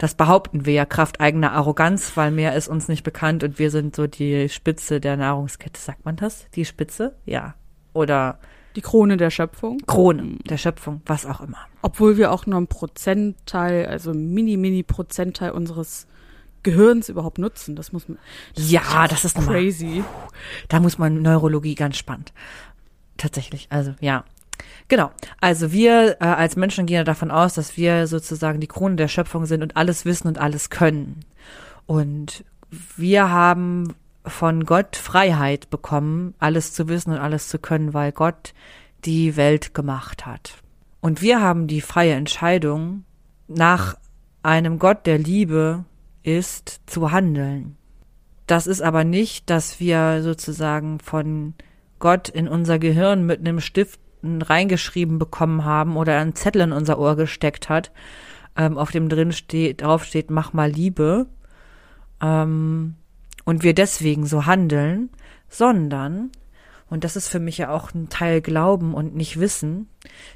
Das 0.04 0.14
behaupten 0.14 0.66
wir 0.66 0.74
ja 0.74 0.84
Kraft 0.84 1.22
eigener 1.22 1.52
Arroganz, 1.52 2.14
weil 2.14 2.30
mehr 2.30 2.54
ist 2.54 2.68
uns 2.68 2.88
nicht 2.88 3.04
bekannt 3.04 3.42
und 3.42 3.58
wir 3.58 3.70
sind 3.70 3.96
so 3.96 4.06
die 4.06 4.50
Spitze 4.50 5.00
der 5.00 5.16
Nahrungskette. 5.16 5.80
Sagt 5.80 6.04
man 6.04 6.16
das? 6.16 6.46
Die 6.50 6.66
Spitze? 6.66 7.16
Ja. 7.24 7.54
Oder 7.94 8.38
Die 8.76 8.82
Krone 8.82 9.16
der 9.16 9.30
Schöpfung. 9.30 9.78
Krone 9.86 10.36
der 10.46 10.58
Schöpfung, 10.58 11.00
was 11.06 11.24
auch 11.24 11.40
immer. 11.40 11.56
Obwohl 11.80 12.18
wir 12.18 12.32
auch 12.32 12.44
nur 12.44 12.58
einen 12.58 12.66
Prozentteil, 12.66 13.86
also 13.86 14.10
einen 14.10 14.34
mini, 14.34 14.58
mini 14.58 14.82
Prozentteil 14.82 15.52
unseres 15.52 16.06
Gehirns 16.62 17.08
überhaupt 17.08 17.38
nutzen. 17.38 17.74
Das 17.74 17.94
muss 17.94 18.06
man. 18.06 18.18
Ja, 18.56 19.08
das 19.08 19.24
ist 19.24 19.38
crazy. 19.38 20.04
da 20.68 20.80
muss 20.80 20.98
man 20.98 21.22
Neurologie 21.22 21.76
ganz 21.76 21.96
spannend. 21.96 22.34
Tatsächlich, 23.16 23.68
also 23.70 23.94
ja. 24.00 24.24
Genau. 24.88 25.10
Also 25.40 25.72
wir 25.72 26.16
äh, 26.20 26.24
als 26.24 26.56
Menschen 26.56 26.86
gehen 26.86 26.96
ja 26.96 27.04
davon 27.04 27.30
aus, 27.30 27.54
dass 27.54 27.76
wir 27.76 28.06
sozusagen 28.06 28.60
die 28.60 28.66
Krone 28.66 28.96
der 28.96 29.08
Schöpfung 29.08 29.46
sind 29.46 29.62
und 29.62 29.76
alles 29.76 30.04
wissen 30.04 30.28
und 30.28 30.38
alles 30.38 30.70
können. 30.70 31.24
Und 31.86 32.44
wir 32.96 33.30
haben 33.30 33.94
von 34.26 34.64
Gott 34.64 34.96
Freiheit 34.96 35.70
bekommen, 35.70 36.34
alles 36.38 36.72
zu 36.72 36.88
wissen 36.88 37.12
und 37.12 37.18
alles 37.18 37.48
zu 37.48 37.58
können, 37.58 37.94
weil 37.94 38.12
Gott 38.12 38.54
die 39.04 39.36
Welt 39.36 39.74
gemacht 39.74 40.26
hat. 40.26 40.54
Und 41.00 41.20
wir 41.20 41.42
haben 41.42 41.66
die 41.66 41.82
freie 41.82 42.14
Entscheidung, 42.14 43.04
nach 43.46 43.96
einem 44.42 44.78
Gott 44.78 45.06
der 45.06 45.18
Liebe 45.18 45.84
ist, 46.22 46.80
zu 46.86 47.12
handeln. 47.12 47.76
Das 48.46 48.66
ist 48.66 48.82
aber 48.82 49.04
nicht, 49.04 49.50
dass 49.50 49.80
wir 49.80 50.22
sozusagen 50.22 51.00
von 51.00 51.54
Gott 51.98 52.28
in 52.28 52.48
unser 52.48 52.78
Gehirn 52.78 53.24
mit 53.24 53.40
einem 53.40 53.60
Stift 53.60 54.00
reingeschrieben 54.42 55.18
bekommen 55.18 55.64
haben 55.64 55.96
oder 55.96 56.18
einen 56.18 56.34
Zettel 56.34 56.62
in 56.62 56.72
unser 56.72 56.98
Ohr 56.98 57.16
gesteckt 57.16 57.68
hat, 57.68 57.92
ähm, 58.56 58.78
auf 58.78 58.90
dem 58.90 59.08
drin 59.08 59.32
steht, 59.32 59.82
drauf 59.82 60.04
steht, 60.04 60.30
mach 60.30 60.52
mal 60.52 60.70
Liebe, 60.70 61.26
ähm, 62.20 62.94
und 63.44 63.62
wir 63.62 63.74
deswegen 63.74 64.26
so 64.26 64.46
handeln, 64.46 65.10
sondern, 65.48 66.30
und 66.88 67.04
das 67.04 67.16
ist 67.16 67.28
für 67.28 67.40
mich 67.40 67.58
ja 67.58 67.70
auch 67.70 67.92
ein 67.94 68.08
Teil 68.08 68.40
Glauben 68.40 68.94
und 68.94 69.14
nicht 69.14 69.38
Wissen, 69.38 69.88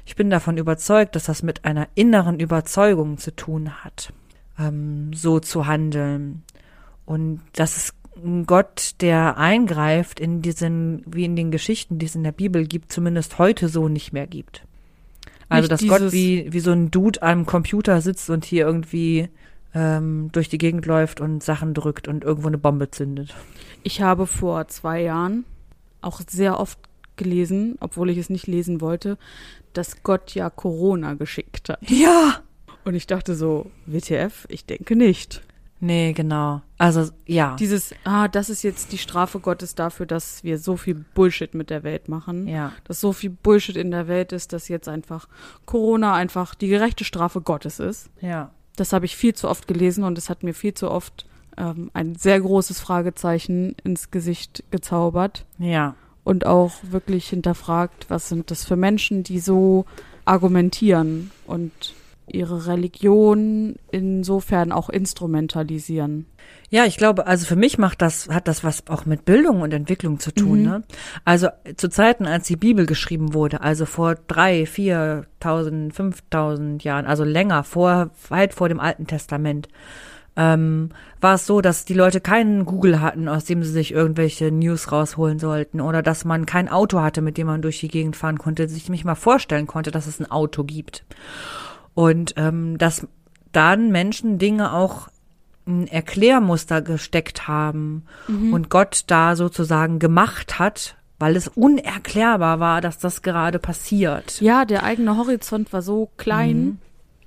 ich 0.05 0.15
bin 0.15 0.29
davon 0.29 0.57
überzeugt, 0.57 1.15
dass 1.15 1.23
das 1.23 1.43
mit 1.43 1.65
einer 1.65 1.87
inneren 1.95 2.39
Überzeugung 2.39 3.17
zu 3.17 3.35
tun 3.35 3.83
hat, 3.83 4.13
ähm, 4.57 5.11
so 5.13 5.39
zu 5.39 5.67
handeln. 5.67 6.43
Und 7.05 7.41
das 7.53 7.77
ist 7.77 7.93
ein 7.93 7.98
Gott, 8.45 8.95
der 9.01 9.37
eingreift 9.37 10.19
in 10.19 10.41
diesen, 10.41 11.03
wie 11.05 11.25
in 11.25 11.35
den 11.35 11.51
Geschichten, 11.51 11.99
die 11.99 12.05
es 12.05 12.15
in 12.15 12.23
der 12.23 12.31
Bibel 12.31 12.65
gibt, 12.65 12.91
zumindest 12.91 13.37
heute 13.37 13.69
so 13.69 13.87
nicht 13.87 14.13
mehr 14.13 14.27
gibt. 14.27 14.63
Also, 15.49 15.67
Nicht 15.67 15.71
dass 15.71 15.87
Gott 15.87 16.11
wie, 16.11 16.51
wie 16.51 16.59
so 16.59 16.71
ein 16.71 16.91
Dude 16.91 17.21
am 17.21 17.45
Computer 17.45 18.01
sitzt 18.01 18.29
und 18.29 18.45
hier 18.45 18.65
irgendwie 18.65 19.29
ähm, 19.73 20.29
durch 20.31 20.49
die 20.49 20.57
Gegend 20.57 20.85
läuft 20.85 21.21
und 21.21 21.43
Sachen 21.43 21.73
drückt 21.73 22.07
und 22.07 22.23
irgendwo 22.23 22.47
eine 22.47 22.57
Bombe 22.57 22.91
zündet. 22.91 23.35
Ich 23.83 24.01
habe 24.01 24.27
vor 24.27 24.67
zwei 24.67 25.01
Jahren 25.01 25.45
auch 26.01 26.21
sehr 26.27 26.59
oft 26.59 26.79
gelesen, 27.15 27.77
obwohl 27.79 28.09
ich 28.09 28.17
es 28.17 28.29
nicht 28.29 28.47
lesen 28.47 28.81
wollte, 28.81 29.17
dass 29.73 30.03
Gott 30.03 30.33
ja 30.35 30.49
Corona 30.49 31.15
geschickt 31.15 31.69
hat. 31.69 31.79
Ja! 31.89 32.41
Und 32.85 32.95
ich 32.95 33.07
dachte 33.07 33.35
so, 33.35 33.69
WTF? 33.85 34.47
Ich 34.49 34.65
denke 34.65 34.95
nicht. 34.95 35.41
Nee, 35.81 36.11
genau. 36.13 36.61
Also, 36.77 37.09
ja. 37.25 37.55
Dieses, 37.57 37.93
ah, 38.03 38.27
das 38.27 38.49
ist 38.49 38.63
jetzt 38.63 38.91
die 38.91 38.97
Strafe 38.97 39.39
Gottes 39.39 39.75
dafür, 39.75 40.05
dass 40.05 40.43
wir 40.43 40.57
so 40.59 40.75
viel 40.75 40.93
Bullshit 41.13 41.53
mit 41.53 41.69
der 41.69 41.83
Welt 41.83 42.09
machen. 42.09 42.47
ja. 42.47 42.73
Dass 42.83 42.99
so 42.99 43.13
viel 43.13 43.29
Bullshit 43.29 43.77
in 43.77 43.91
der 43.91 44.07
Welt 44.07 44.31
ist, 44.33 44.51
dass 44.53 44.67
jetzt 44.67 44.89
einfach 44.89 45.27
Corona 45.65 46.13
einfach 46.15 46.53
die 46.55 46.67
gerechte 46.67 47.03
Strafe 47.05 47.39
Gottes 47.41 47.79
ist. 47.79 48.09
Ja. 48.21 48.51
Das 48.75 48.91
habe 48.93 49.05
ich 49.05 49.15
viel 49.15 49.33
zu 49.33 49.47
oft 49.49 49.67
gelesen 49.67 50.03
und 50.03 50.17
es 50.17 50.29
hat 50.29 50.43
mir 50.43 50.53
viel 50.53 50.73
zu 50.73 50.89
oft 50.91 51.25
ähm, 51.57 51.89
ein 51.93 52.15
sehr 52.15 52.39
großes 52.39 52.79
Fragezeichen 52.79 53.75
ins 53.83 54.11
Gesicht 54.11 54.63
gezaubert 54.71 55.45
Ja. 55.57 55.95
und 56.23 56.45
auch 56.45 56.73
wirklich 56.83 57.27
hinterfragt, 57.29 58.05
was 58.09 58.29
sind 58.29 58.51
das 58.51 58.65
für 58.65 58.75
Menschen, 58.77 59.23
die 59.23 59.39
so 59.39 59.85
argumentieren 60.25 61.31
und 61.45 61.71
ihre 62.33 62.67
Religion 62.67 63.75
insofern 63.91 64.71
auch 64.71 64.89
instrumentalisieren. 64.89 66.25
Ja, 66.69 66.85
ich 66.85 66.97
glaube, 66.97 67.25
also 67.27 67.45
für 67.45 67.55
mich 67.55 67.77
macht 67.77 68.01
das, 68.01 68.29
hat 68.29 68.47
das 68.47 68.63
was 68.63 68.87
auch 68.87 69.05
mit 69.05 69.25
Bildung 69.25 69.61
und 69.61 69.73
Entwicklung 69.73 70.19
zu 70.19 70.31
tun, 70.31 70.59
Mhm. 70.59 70.65
ne? 70.65 70.83
Also 71.25 71.47
zu 71.75 71.89
Zeiten, 71.89 72.25
als 72.25 72.47
die 72.47 72.55
Bibel 72.55 72.85
geschrieben 72.85 73.33
wurde, 73.33 73.61
also 73.61 73.85
vor 73.85 74.15
drei, 74.15 74.65
viertausend, 74.65 75.93
fünftausend 75.95 76.83
Jahren, 76.83 77.05
also 77.05 77.23
länger, 77.23 77.63
vor, 77.63 78.11
weit 78.29 78.53
vor 78.53 78.69
dem 78.69 78.79
Alten 78.79 79.07
Testament, 79.07 79.67
ähm, 80.35 80.91
war 81.19 81.33
es 81.35 81.45
so, 81.45 81.59
dass 81.59 81.85
die 81.85 81.95
Leute 81.95 82.21
keinen 82.21 82.65
Google 82.65 83.01
hatten, 83.01 83.27
aus 83.27 83.45
dem 83.45 83.61
sie 83.63 83.71
sich 83.71 83.91
irgendwelche 83.91 84.51
News 84.51 84.91
rausholen 84.91 85.37
sollten 85.39 85.81
oder 85.81 86.01
dass 86.01 86.23
man 86.23 86.45
kein 86.45 86.69
Auto 86.69 87.01
hatte, 87.01 87.21
mit 87.21 87.37
dem 87.37 87.47
man 87.47 87.61
durch 87.61 87.79
die 87.79 87.89
Gegend 87.89 88.15
fahren 88.15 88.37
konnte, 88.37 88.69
sich 88.69 88.87
nicht 88.89 89.03
mal 89.03 89.15
vorstellen 89.15 89.67
konnte, 89.67 89.91
dass 89.91 90.07
es 90.07 90.19
ein 90.19 90.31
Auto 90.31 90.63
gibt. 90.63 91.03
Und 91.99 92.35
ähm, 92.37 92.77
dass 92.77 93.05
dann 93.51 93.91
Menschen 93.91 94.37
Dinge 94.37 94.71
auch 94.71 95.09
ein 95.67 95.85
Erklärmuster 95.85 96.81
gesteckt 96.81 97.49
haben 97.49 98.05
und 98.29 98.69
Gott 98.69 99.03
da 99.07 99.35
sozusagen 99.35 99.99
gemacht 99.99 100.59
hat, 100.59 100.95
weil 101.19 101.35
es 101.35 101.49
unerklärbar 101.49 102.61
war, 102.61 102.79
dass 102.79 102.99
das 102.99 103.21
gerade 103.21 103.59
passiert. 103.59 104.39
Ja, 104.39 104.63
der 104.63 104.83
eigene 104.83 105.17
Horizont 105.17 105.73
war 105.73 105.81
so 105.81 106.09
klein, 106.15 106.79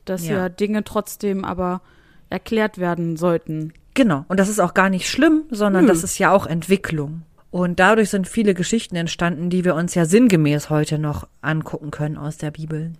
dass 0.06 0.26
Ja. 0.26 0.36
ja. 0.38 0.48
Dinge 0.48 0.84
trotzdem 0.84 1.44
aber 1.44 1.82
erklärt 2.30 2.78
werden 2.78 3.18
sollten. 3.18 3.74
Genau. 3.92 4.24
Und 4.28 4.40
das 4.40 4.48
ist 4.48 4.58
auch 4.58 4.72
gar 4.72 4.88
nicht 4.88 5.06
schlimm, 5.06 5.42
sondern 5.50 5.84
Nö. 5.84 5.88
das 5.88 6.02
ist 6.02 6.18
ja 6.18 6.32
auch 6.32 6.46
Entwicklung. 6.46 7.24
Und 7.50 7.78
dadurch 7.78 8.08
sind 8.08 8.26
viele 8.26 8.54
Geschichten 8.54 8.96
entstanden, 8.96 9.50
die 9.50 9.66
wir 9.66 9.74
uns 9.74 9.94
ja 9.94 10.06
sinngemäß 10.06 10.70
heute 10.70 10.98
noch 10.98 11.28
angucken 11.42 11.90
können 11.90 12.16
aus 12.16 12.38
der 12.38 12.50
Bibel. 12.52 12.92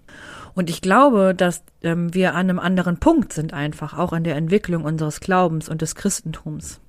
Und 0.55 0.71
ich 0.71 0.81
glaube, 0.81 1.35
dass 1.35 1.63
ähm, 1.83 2.13
wir 2.15 2.35
an 2.35 2.51
einem 2.51 2.59
anderen 2.59 2.99
Punkt 2.99 3.33
sind 3.33 3.53
einfach, 3.53 3.97
auch 3.99 4.13
in 4.13 4.25
der 4.25 4.37
Entwicklung 4.37 4.85
unseres 4.85 5.21
Glaubens 5.21 5.69
und 5.69 5.83
des 5.83 5.95
Christentums. 5.95 6.81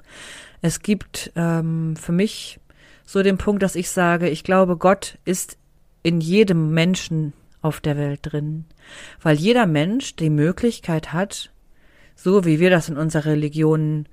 Es 0.61 0.81
gibt 0.81 1.31
ähm, 1.35 1.95
für 1.95 2.11
mich 2.11 2.59
so 3.05 3.23
den 3.23 3.37
Punkt, 3.37 3.63
dass 3.63 3.75
ich 3.75 3.89
sage, 3.89 4.29
ich 4.29 4.43
glaube, 4.43 4.77
Gott 4.77 5.17
ist 5.25 5.57
in 6.03 6.21
jedem 6.21 6.73
Menschen 6.73 7.33
auf 7.61 7.79
der 7.79 7.97
Welt 7.97 8.19
drin, 8.23 8.65
weil 9.21 9.37
jeder 9.37 9.65
Mensch 9.65 10.15
die 10.15 10.29
Möglichkeit 10.29 11.13
hat, 11.13 11.51
so 12.15 12.45
wie 12.45 12.59
wir 12.59 12.69
das 12.69 12.89
in 12.89 12.97
unserer 12.97 13.25
Religion 13.25 14.07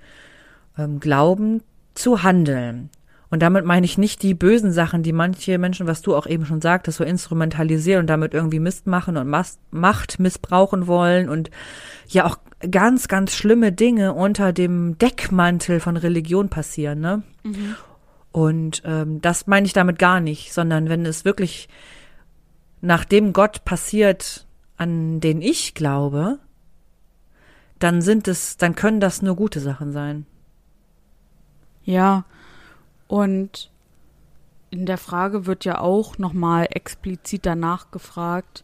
ähm, 0.79 1.01
glauben, 1.01 1.63
zu 1.95 2.23
handeln. 2.23 2.91
Und 3.31 3.41
damit 3.41 3.65
meine 3.65 3.87
ich 3.87 3.97
nicht 3.97 4.23
die 4.23 4.35
bösen 4.35 4.73
Sachen, 4.73 5.05
die 5.05 5.13
manche 5.13 5.57
Menschen, 5.57 5.87
was 5.87 6.03
du 6.03 6.17
auch 6.17 6.27
eben 6.27 6.47
schon 6.47 6.61
sagtest, 6.61 6.99
so 6.99 7.05
instrumentalisieren 7.05 8.01
und 8.01 8.07
damit 8.09 8.35
irgendwie 8.35 8.59
Mist 8.59 8.89
machen 8.89 9.17
und 9.17 9.29
Mas 9.29 9.59
Macht 9.71 10.19
missbrauchen 10.19 10.89
wollen 10.89 11.29
und 11.29 11.51
ja 12.09 12.27
auch 12.27 12.39
ganz, 12.71 13.07
ganz 13.07 13.33
schlimme 13.33 13.71
Dinge 13.71 14.15
unter 14.15 14.53
dem 14.53 14.99
Deckmantel 14.99 15.79
von 15.79 15.97
Religion 15.97 16.49
passieren, 16.49 17.01
ne? 17.01 17.23
Und 18.33 18.83
ähm, 18.85 19.21
das 19.21 19.47
meine 19.47 19.67
ich 19.67 19.73
damit 19.73 19.99
gar 19.99 20.21
nicht, 20.21 20.53
sondern 20.53 20.89
wenn 20.89 21.07
es 21.07 21.25
wirklich 21.25 21.69
nach 22.81 23.05
dem 23.05 23.33
Gott 23.33 23.65
passiert, 23.65 24.47
an 24.77 25.21
den 25.21 25.41
ich 25.41 25.75
glaube, 25.75 26.39
dann 27.79 28.03
sind 28.03 28.29
es, 28.29 28.57
dann 28.57 28.75
können 28.75 29.01
das 29.01 29.23
nur 29.23 29.37
gute 29.37 29.61
Sachen 29.61 29.93
sein. 29.93 30.27
Ja, 31.83 32.25
und 33.11 33.71
in 34.71 34.87
der 34.87 34.99
Frage 34.99 35.47
wird 35.47 35.65
ja 35.65 35.81
auch 35.81 36.17
nochmal 36.19 36.69
explizit 36.71 37.45
danach 37.45 37.91
gefragt 37.91 38.63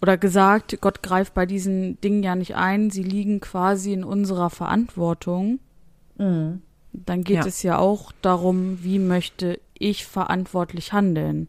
oder 0.00 0.16
gesagt, 0.16 0.78
Gott 0.80 1.02
greift 1.02 1.34
bei 1.34 1.46
diesen 1.46 2.00
Dingen 2.00 2.22
ja 2.22 2.36
nicht 2.36 2.54
ein, 2.54 2.90
sie 2.90 3.02
liegen 3.02 3.40
quasi 3.40 3.92
in 3.92 4.04
unserer 4.04 4.50
Verantwortung. 4.50 5.58
Dann 6.16 7.24
geht 7.24 7.38
Ja. 7.38 7.46
es 7.46 7.64
ja 7.64 7.78
auch 7.78 8.12
darum, 8.22 8.84
wie 8.84 9.00
möchte 9.00 9.58
ich 9.76 10.06
verantwortlich 10.06 10.92
handeln 10.92 11.48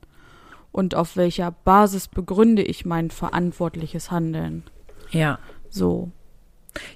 und 0.72 0.96
auf 0.96 1.16
welcher 1.16 1.52
Basis 1.52 2.08
begründe 2.08 2.64
ich 2.64 2.84
mein 2.86 3.12
verantwortliches 3.12 4.10
Handeln. 4.10 4.64
Ja. 5.12 5.38
So. 5.70 6.10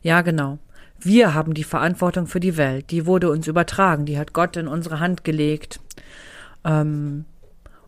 Ja, 0.01 0.21
genau. 0.23 0.57
Wir 0.99 1.33
haben 1.33 1.53
die 1.53 1.63
Verantwortung 1.63 2.27
für 2.27 2.39
die 2.39 2.57
Welt. 2.57 2.91
Die 2.91 3.05
wurde 3.05 3.29
uns 3.29 3.47
übertragen. 3.47 4.05
Die 4.05 4.17
hat 4.17 4.33
Gott 4.33 4.57
in 4.57 4.67
unsere 4.67 4.99
Hand 4.99 5.23
gelegt. 5.23 5.79
Ähm, 6.65 7.25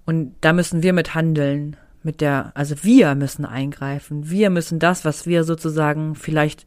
und 0.05 0.35
da 0.41 0.53
müssen 0.53 0.83
wir 0.83 0.93
mit 0.93 1.15
handeln. 1.15 1.75
Mit 2.01 2.21
der, 2.21 2.51
also 2.55 2.75
wir 2.83 3.13
müssen 3.15 3.45
eingreifen. 3.45 4.29
Wir 4.29 4.49
müssen 4.49 4.79
das, 4.79 5.03
was 5.03 5.25
wir 5.25 5.43
sozusagen 5.43 6.15
vielleicht 6.15 6.65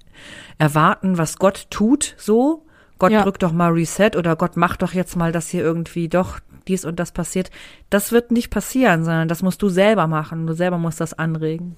erwarten, 0.59 1.16
was 1.16 1.38
Gott 1.38 1.68
tut, 1.70 2.14
so 2.18 2.66
Gott 2.98 3.12
Ja. 3.12 3.22
drückt 3.22 3.42
doch 3.42 3.52
mal 3.52 3.72
Reset 3.72 4.11
oder 4.16 4.37
Gott 4.37 4.57
macht 4.57 4.83
doch 4.83 4.92
jetzt 4.92 5.16
mal, 5.16 5.33
dass 5.33 5.48
hier 5.48 5.62
irgendwie 5.62 6.09
doch 6.09 6.38
dies 6.68 6.85
und 6.85 7.00
das 7.00 7.11
passiert. 7.12 7.50
Das 7.90 8.12
wird 8.12 8.31
nicht 8.31 8.50
passieren, 8.50 9.05
sondern 9.05 9.26
das 9.26 9.42
musst 9.42 9.62
du 9.62 9.70
selber 9.70 10.07
machen. 10.07 10.46
Du 10.46 10.52
selber 10.52 10.78
musst 10.78 11.00
das 11.00 11.14
anregen. 11.14 11.76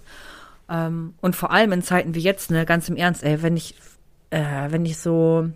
Ähm, 0.69 1.15
und 1.21 1.37
vor 1.37 1.53
allem 1.53 1.73
in 1.73 1.83
Zeiten 1.83 2.15
wie 2.15 2.21
jetzt, 2.21 2.51
ne, 2.51 2.67
ganz 2.67 2.89
im 2.89 2.97
Ernst, 2.97 3.23
ey, 3.23 3.41
wenn 3.43 3.57
ich, 3.57 3.77
äh, 4.35 4.71
wenn 4.71 4.85
ich 4.85 4.99
so 4.99 5.49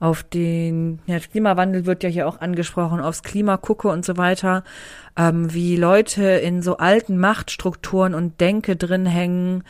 auf 0.00 0.24
den 0.24 0.98
ja, 1.06 1.20
Klimawandel 1.20 1.86
wird 1.86 2.02
ja 2.02 2.08
hier 2.08 2.26
auch 2.26 2.40
angesprochen, 2.40 3.00
aufs 3.00 3.22
Klima 3.22 3.56
gucke 3.56 3.86
und 3.86 4.04
so 4.04 4.16
weiter, 4.16 4.64
ähm, 5.16 5.54
wie 5.54 5.76
Leute 5.76 6.24
in 6.24 6.60
so 6.60 6.78
alten 6.78 7.18
Machtstrukturen 7.18 8.14
und 8.14 8.40
Denke 8.40 8.74
drin 8.74 9.06
hängen, 9.06 9.62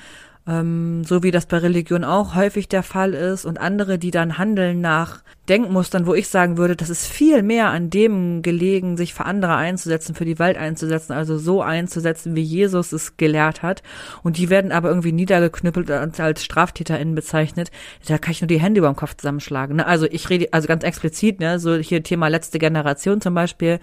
ähm, 0.47 1.05
so 1.05 1.23
wie 1.23 1.31
das 1.31 1.47
bei 1.47 1.59
Religion 1.59 2.05
auch 2.05 2.35
häufig 2.35 2.69
der 2.69 2.83
Fall 2.83 3.15
ist 3.15 3.45
und 3.45 3.59
andere, 3.59 3.99
die 3.99 4.11
dann 4.11 4.39
handeln 4.39 4.81
nach 4.81 5.23
Denkmustern, 5.49 6.07
wo 6.07 6.15
ich 6.15 6.29
sagen 6.29 6.57
würde, 6.57 6.77
das 6.77 6.89
ist 6.89 7.07
viel 7.07 7.43
mehr 7.43 7.71
an 7.71 7.91
dem 7.91 8.43
gelegen, 8.43 8.97
sich 8.97 9.13
für 9.13 9.25
andere 9.25 9.55
einzusetzen, 9.57 10.15
für 10.15 10.25
die 10.25 10.39
Welt 10.39 10.57
einzusetzen, 10.57 11.13
also 11.13 11.37
so 11.37 11.63
einzusetzen, 11.63 12.37
wie 12.37 12.43
Jesus 12.43 12.93
es 12.93 13.17
gelehrt 13.17 13.63
hat. 13.63 13.83
Und 14.23 14.39
die 14.39 14.51
werden 14.51 14.73
aber 14.73 14.89
irgendwie 14.89 15.13
niedergeknüppelt 15.13 15.91
und 15.91 16.21
als 16.21 16.45
StraftäterInnen 16.45 17.15
bezeichnet. 17.15 17.71
Da 18.07 18.19
kann 18.19 18.33
ich 18.33 18.41
nur 18.41 18.49
die 18.49 18.61
Hände 18.61 18.79
über 18.79 18.89
dem 18.89 18.97
Kopf 18.97 19.17
zusammenschlagen. 19.17 19.77
Ne? 19.77 19.87
Also 19.87 20.07
ich 20.07 20.29
rede, 20.31 20.49
also 20.53 20.69
ganz 20.69 20.85
explizit, 20.85 21.41
ne, 21.41 21.59
so 21.59 21.75
hier 21.77 22.03
Thema 22.03 22.29
letzte 22.29 22.59
Generation 22.59 23.21
zum 23.21 23.35
Beispiel 23.35 23.81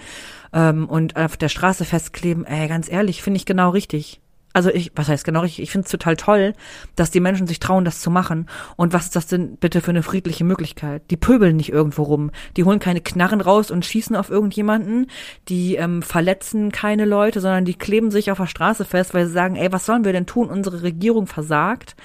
ähm, 0.54 0.88
und 0.88 1.16
auf 1.18 1.36
der 1.36 1.50
Straße 1.50 1.84
festkleben, 1.86 2.46
ey, 2.46 2.68
ganz 2.68 2.90
ehrlich, 2.90 3.22
finde 3.22 3.38
ich 3.38 3.46
genau 3.46 3.70
richtig. 3.70 4.22
Also 4.52 4.72
ich, 4.72 4.92
was 4.96 5.08
heißt 5.08 5.26
genau 5.26 5.42
richtig? 5.42 5.64
Ich 5.64 5.72
finde 5.72 5.86
es 5.86 5.92
total 5.92 6.16
toll, 6.16 6.54
dass 6.96 7.12
die 7.12 7.20
Menschen 7.20 7.46
sich 7.46 7.60
trauen, 7.60 7.86
das 7.86 8.02
zu 8.02 8.10
machen. 8.10 8.48
Und 8.76 8.94
was 8.94 9.06
ist 9.06 9.16
das 9.16 9.28
denn 9.28 9.58
bitte 9.58 9.80
für 9.80 9.92
eine 9.92 10.02
friedliche 10.02 10.44
Möglichkeit? 10.44 11.04
Die 11.12 11.18
pöbeln 11.18 11.56
nicht 11.56 11.72
irgendwo 11.72 12.04
rum. 12.04 12.32
Die 12.58 12.64
holen 12.64 12.80
keine 12.80 13.02
Knarren 13.02 13.42
raus 13.42 13.70
und 13.70 13.86
schießen 13.86 14.16
auf 14.16 14.32
irgendjemanden. 14.32 15.06
Die 15.50 15.76
ähm, 15.76 16.02
verletzen 16.02 16.72
keine 16.72 17.06
Leute, 17.06 17.42
sondern 17.42 17.66
die 17.66 17.76
kleben 17.76 18.10
sich 18.10 18.32
auf 18.32 18.40
der 18.40 18.48
Straße 18.48 18.86
fest, 18.86 19.14
weil 19.14 19.28
sie 19.28 19.34
sagen, 19.34 19.56
ey, 19.56 19.72
was 19.72 19.86
sollen 19.86 20.04
wir 20.04 20.14
denn 20.14 20.26
tun? 20.26 20.50
Unsere 20.50 20.82
Regierung 20.82 21.28
versagt. 21.28 21.96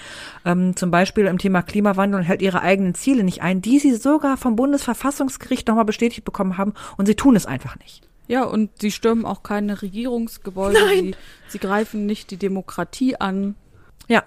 Ähm, 0.44 0.76
zum 0.76 0.90
Beispiel 0.90 1.24
im 1.24 1.38
Thema 1.38 1.62
Klimawandel 1.62 2.20
und 2.20 2.26
hält 2.26 2.42
ihre 2.42 2.60
eigenen 2.60 2.94
Ziele 2.94 3.24
nicht 3.24 3.40
ein, 3.40 3.62
die 3.62 3.78
sie 3.78 3.94
sogar 3.94 4.36
vom 4.36 4.54
Bundesverfassungsgericht 4.54 5.66
nochmal 5.66 5.86
bestätigt 5.86 6.24
bekommen 6.24 6.58
haben. 6.58 6.74
Und 6.98 7.06
sie 7.06 7.14
tun 7.14 7.36
es 7.36 7.46
einfach 7.46 7.78
nicht. 7.78 8.02
Ja, 8.26 8.44
und 8.44 8.70
sie 8.80 8.90
stürmen 8.90 9.26
auch 9.26 9.42
keine 9.42 9.82
Regierungsgebäude. 9.82 10.78
Nein. 10.80 11.04
Sie, 11.04 11.14
sie 11.48 11.58
greifen 11.58 12.06
nicht 12.06 12.30
die 12.30 12.36
Demokratie 12.38 13.16
an. 13.16 13.54
Ja, 14.08 14.24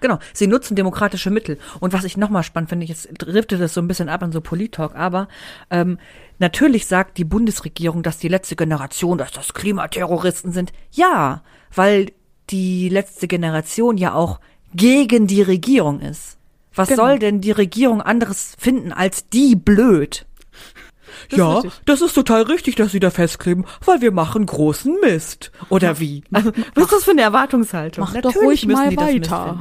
genau. 0.00 0.18
Sie 0.34 0.46
nutzen 0.46 0.76
demokratische 0.76 1.30
Mittel. 1.30 1.58
Und 1.80 1.92
was 1.92 2.04
ich 2.04 2.16
nochmal 2.16 2.42
spannend 2.42 2.68
finde, 2.70 2.86
jetzt 2.86 3.08
driftet 3.16 3.60
das 3.60 3.72
so 3.74 3.80
ein 3.80 3.88
bisschen 3.88 4.08
ab 4.10 4.22
an 4.22 4.32
so 4.32 4.40
Polit-Talk, 4.40 4.94
aber 4.94 5.28
ähm, 5.70 5.98
natürlich 6.38 6.86
sagt 6.86 7.16
die 7.18 7.24
Bundesregierung, 7.24 8.02
dass 8.02 8.18
die 8.18 8.28
letzte 8.28 8.56
Generation, 8.56 9.16
dass 9.18 9.32
das 9.32 9.54
Klimaterroristen 9.54 10.52
sind. 10.52 10.72
Ja, 10.92 11.42
weil 11.74 12.12
die 12.50 12.88
letzte 12.88 13.26
Generation 13.28 13.96
ja 13.96 14.12
auch 14.14 14.40
gegen 14.74 15.26
die 15.26 15.42
Regierung 15.42 16.00
ist. 16.00 16.36
Was 16.74 16.88
Genau. 16.88 17.04
soll 17.06 17.18
denn 17.18 17.40
die 17.40 17.50
Regierung 17.50 18.00
anderes 18.00 18.54
finden 18.58 18.92
als 18.92 19.28
die 19.28 19.56
blöd? 19.56 20.26
Das 21.28 21.32
ist 21.32 21.38
ja, 21.38 21.54
richtig. 21.54 21.72
das 21.86 22.00
ist 22.00 22.14
total 22.14 22.42
richtig, 22.42 22.76
dass 22.76 22.92
sie 22.92 23.00
da 23.00 23.10
festkleben, 23.10 23.64
weil 23.84 24.00
wir 24.00 24.12
machen 24.12 24.46
großen 24.46 24.96
Mist. 25.02 25.50
Oder 25.68 25.98
wie? 25.98 26.24
Also, 26.32 26.52
was 26.74 26.84
ist 26.84 26.92
das 26.92 27.04
für 27.04 27.10
eine 27.10 27.22
Erwartungshaltung? 27.22 28.04
Mach 28.04 28.18
doch 28.20 28.34
ruhig 28.36 28.66
mal 28.66 28.96
weiter. 28.96 29.58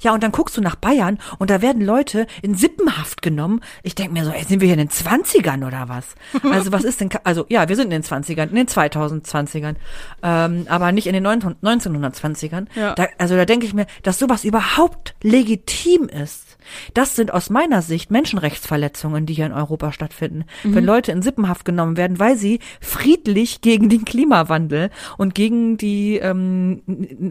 Ja, 0.00 0.12
und 0.12 0.22
dann 0.22 0.32
guckst 0.32 0.56
du 0.56 0.60
nach 0.60 0.76
Bayern 0.76 1.18
und 1.38 1.50
da 1.50 1.62
werden 1.62 1.82
Leute 1.82 2.26
in 2.42 2.54
Sippenhaft 2.54 3.22
genommen. 3.22 3.60
Ich 3.82 3.94
denk 3.94 4.12
mir 4.12 4.24
so, 4.24 4.30
ey, 4.30 4.44
sind 4.44 4.60
wir 4.60 4.66
hier 4.66 4.74
in 4.74 4.86
den 4.86 4.90
20ern 4.90 5.66
oder 5.66 5.88
was? 5.88 6.14
Also 6.50 6.72
was 6.72 6.84
ist 6.84 7.00
denn, 7.00 7.10
also 7.24 7.46
ja, 7.48 7.68
wir 7.68 7.76
sind 7.76 7.92
in 7.92 8.02
den 8.02 8.02
20ern, 8.02 8.48
in 8.48 8.56
den 8.56 8.66
2020ern, 8.66 9.76
ähm, 10.22 10.66
aber 10.68 10.92
nicht 10.92 11.06
in 11.06 11.14
den 11.14 11.22
19 11.22 11.56
1920ern. 11.62 12.66
Ja. 12.74 12.94
Da, 12.94 13.06
also 13.18 13.36
da 13.36 13.44
denke 13.44 13.66
ich 13.66 13.74
mir, 13.74 13.86
dass 14.02 14.18
sowas 14.18 14.44
überhaupt 14.44 15.14
legitim 15.22 16.08
ist. 16.08 16.51
Das 16.94 17.16
sind 17.16 17.32
aus 17.32 17.50
meiner 17.50 17.82
Sicht 17.82 18.10
Menschenrechtsverletzungen, 18.10 19.26
die 19.26 19.34
hier 19.34 19.46
in 19.46 19.52
Europa 19.52 19.92
stattfinden. 19.92 20.44
Wenn 20.62 20.84
Leute 20.84 21.12
in 21.12 21.22
Sippenhaft 21.22 21.64
genommen 21.64 21.96
werden, 21.96 22.18
weil 22.18 22.36
sie 22.36 22.60
friedlich 22.80 23.60
gegen 23.60 23.88
den 23.88 24.04
Klimawandel 24.04 24.90
und 25.18 25.34
gegen 25.34 25.76
die 25.76 26.16
ähm, 26.16 26.82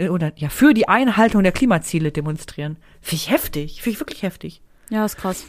oder 0.09 0.33
ja 0.35 0.49
für 0.49 0.73
die 0.73 0.87
Einhaltung 0.87 1.43
der 1.43 1.51
Klimaziele 1.51 2.11
demonstrieren. 2.11 2.77
Finde 3.01 3.15
ich 3.15 3.31
heftig, 3.31 3.81
finde 3.81 3.95
ich 3.95 3.99
wirklich 3.99 4.23
heftig. 4.23 4.61
Ja, 4.89 5.05
ist 5.05 5.17
krass. 5.17 5.45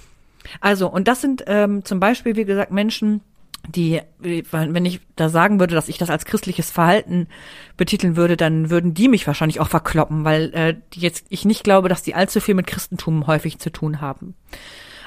Also, 0.61 0.89
und 0.89 1.09
das 1.09 1.21
sind 1.21 1.45
ähm, 1.47 1.85
zum 1.85 2.01
Beispiel, 2.01 2.37
wie 2.37 2.45
gesagt, 2.45 2.73
Menschen, 2.73 3.21
die, 3.69 4.01
äh, 4.23 4.43
wenn 4.51 4.85
ich 4.85 5.01
da 5.17 5.29
sagen 5.29 5.61
würde, 5.61 5.75
dass 5.75 5.89
ich 5.89 5.99
das 5.99 6.11
als 6.11 6.25
christliches 6.25 6.71
Verhalten 6.71 7.29
betiteln 7.77 8.17
würde, 8.17 8.37
dann 8.37 8.71
würden 8.71 8.95
die 8.95 9.09
mich 9.09 9.27
wahrscheinlich 9.27 9.61
auch 9.61 9.69
verkloppen, 9.69 10.25
weil 10.25 10.53
äh, 10.55 10.75
jetzt 10.95 11.27
ich 11.29 11.45
nicht 11.45 11.65
glaube, 11.65 11.89
dass 11.89 12.03
die 12.03 12.15
allzu 12.15 12.41
viel 12.41 12.55
mit 12.55 12.67
Christentum 12.67 13.27
häufig 13.27 13.59
zu 13.59 13.71
tun 13.71 14.01
haben. 14.01 14.35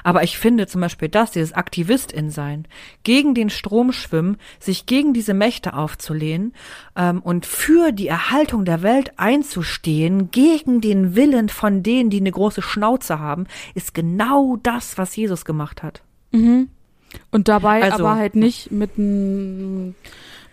Aber 0.05 0.21
ich 0.21 0.37
finde 0.37 0.67
zum 0.67 0.81
Beispiel 0.81 1.09
das, 1.09 1.31
dieses 1.31 1.53
Aktivistin-Sein, 1.53 2.67
gegen 3.01 3.33
den 3.33 3.49
Strom 3.49 3.91
schwimmen, 3.91 4.37
sich 4.59 4.85
gegen 4.85 5.15
diese 5.15 5.33
Mächte 5.33 5.73
aufzulehnen 5.73 6.53
ähm, 6.95 7.23
und 7.23 7.47
für 7.47 7.91
die 7.91 8.07
Erhaltung 8.07 8.65
der 8.65 8.83
Welt 8.83 9.13
einzustehen, 9.17 10.29
gegen 10.29 10.79
den 10.79 11.15
Willen 11.15 11.49
von 11.49 11.81
denen, 11.81 12.11
die 12.11 12.19
eine 12.19 12.31
große 12.31 12.61
Schnauze 12.61 13.17
haben, 13.17 13.47
ist 13.73 13.95
genau 13.95 14.57
das, 14.61 14.99
was 14.99 15.15
Jesus 15.15 15.43
gemacht 15.43 15.81
hat. 15.81 16.03
Und 17.31 17.47
dabei 17.47 17.83
Also- 17.83 18.05
aber 18.05 18.15
halt 18.15 18.35
nicht 18.35 18.71
mit 18.71 18.97
n- 18.97 19.95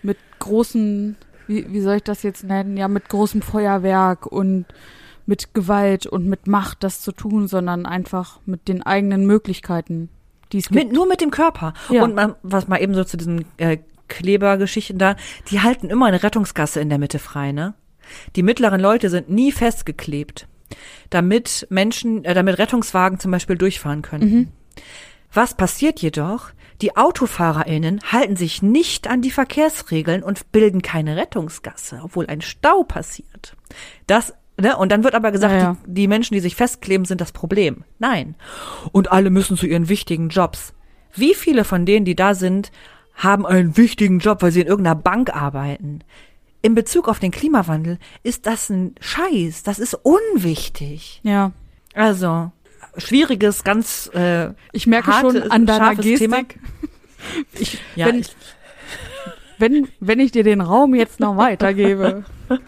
mit 0.02 0.18
großen, 0.38 1.16
wie, 1.46 1.72
wie 1.72 1.80
soll 1.80 1.96
ich 1.96 2.02
das 2.02 2.22
jetzt 2.22 2.44
nennen? 2.44 2.76
Ja, 2.76 2.88
mit 2.88 3.08
großem 3.08 3.42
Feuerwerk 3.42 4.26
und 4.26 4.66
mit 5.26 5.54
Gewalt 5.54 6.06
und 6.06 6.26
mit 6.26 6.46
Macht 6.48 6.82
das 6.82 7.00
zu 7.00 7.12
tun, 7.12 7.46
sondern 7.46 7.86
einfach 7.86 8.40
mit 8.46 8.66
den 8.66 8.82
eigenen 8.82 9.24
Möglichkeiten, 9.26 10.08
die 10.52 10.58
es 10.58 10.68
gibt. 10.68 10.84
Mit, 10.84 10.92
nur 10.92 11.06
mit 11.06 11.20
dem 11.20 11.30
Körper. 11.30 11.74
Ja. 11.90 12.02
Und 12.02 12.14
man, 12.16 12.34
was 12.42 12.66
mal 12.66 12.78
eben 12.82 12.94
so 12.94 13.04
zu 13.04 13.16
diesen 13.16 13.44
äh, 13.58 13.78
Klebergeschichten 14.08 14.98
da, 14.98 15.14
die 15.50 15.60
halten 15.60 15.88
immer 15.90 16.06
eine 16.06 16.22
Rettungsgasse 16.22 16.80
in 16.80 16.88
der 16.88 16.98
Mitte 16.98 17.18
frei, 17.20 17.52
ne? 17.52 17.74
Die 18.34 18.42
mittleren 18.42 18.80
Leute 18.80 19.08
sind 19.10 19.30
nie 19.30 19.52
festgeklebt, 19.52 20.48
damit 21.10 21.66
Menschen, 21.70 22.24
äh, 22.24 22.34
damit 22.34 22.58
Rettungswagen 22.58 23.20
zum 23.20 23.30
Beispiel 23.30 23.56
durchfahren 23.56 24.02
können. 24.02 24.52
Was 25.32 25.54
passiert 25.54 26.00
jedoch? 26.00 26.50
Die 26.82 26.96
AutofahrerInnen 26.96 28.00
halten 28.10 28.36
sich 28.36 28.60
nicht 28.60 29.08
an 29.08 29.22
die 29.22 29.30
Verkehrsregeln 29.30 30.22
und 30.22 30.50
bilden 30.52 30.82
keine 30.82 31.16
Rettungsgasse, 31.16 32.00
obwohl 32.02 32.26
ein 32.26 32.40
Stau 32.40 32.82
passiert. 32.82 33.56
Das, 34.06 34.34
ne? 34.60 34.76
Und 34.76 34.90
dann 34.90 35.04
wird 35.04 35.14
aber 35.14 35.30
gesagt, 35.32 35.54
Ja. 35.54 35.76
Die, 35.86 35.94
die 35.94 36.08
Menschen, 36.08 36.34
die 36.34 36.40
sich 36.40 36.56
festkleben, 36.56 37.04
sind 37.04 37.20
das 37.20 37.32
Problem. 37.32 37.84
Nein. 37.98 38.34
Und 38.90 39.12
alle 39.12 39.30
müssen 39.30 39.56
zu 39.56 39.66
ihren 39.66 39.88
wichtigen 39.88 40.28
Jobs. 40.28 40.74
Wie 41.14 41.34
viele 41.34 41.64
von 41.64 41.86
denen, 41.86 42.04
die 42.04 42.16
da 42.16 42.34
sind, 42.34 42.72
haben 43.14 43.46
einen 43.46 43.76
wichtigen 43.76 44.18
Job, 44.18 44.42
weil 44.42 44.50
sie 44.50 44.62
in 44.62 44.66
irgendeiner 44.66 44.96
Bank 44.96 45.34
arbeiten? 45.34 46.00
In 46.62 46.74
Bezug 46.74 47.08
auf 47.08 47.20
den 47.20 47.30
Klimawandel 47.30 47.98
ist 48.22 48.46
das 48.46 48.70
ein 48.70 48.94
Scheiß. 49.00 49.62
Das 49.62 49.78
ist 49.78 49.94
unwichtig. 49.94 51.20
Ja. 51.22 51.52
Also, 51.94 52.50
schwieriges, 52.98 53.64
ganz 53.64 54.10
äh, 54.14 54.50
Ich 54.72 54.86
merke 54.86 55.12
Harte- 55.12 55.42
schon 55.42 55.50
an 55.50 55.66
deiner 55.66 55.94
scharfes 55.94 56.18
Thema. 56.18 56.36
Gestik. 56.42 56.60
Ich, 57.58 57.78
Ja, 57.96 58.06
wenn, 58.06 58.18
ich- 58.18 58.34
wenn, 59.58 59.88
wenn 60.00 60.18
ich 60.20 60.32
dir 60.32 60.42
den 60.42 60.60
Raum 60.60 60.94
jetzt 60.94 61.20
noch 61.20 61.36
weitergebe. 61.36 62.24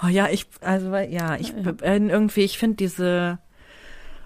Oh 0.00 0.06
ja, 0.06 0.28
ich, 0.28 0.46
also 0.60 0.94
ja, 0.94 1.34
ich 1.34 1.52
bin 1.56 2.08
irgendwie, 2.08 2.42
ich 2.42 2.56
finde 2.56 2.76
diese, 2.76 3.40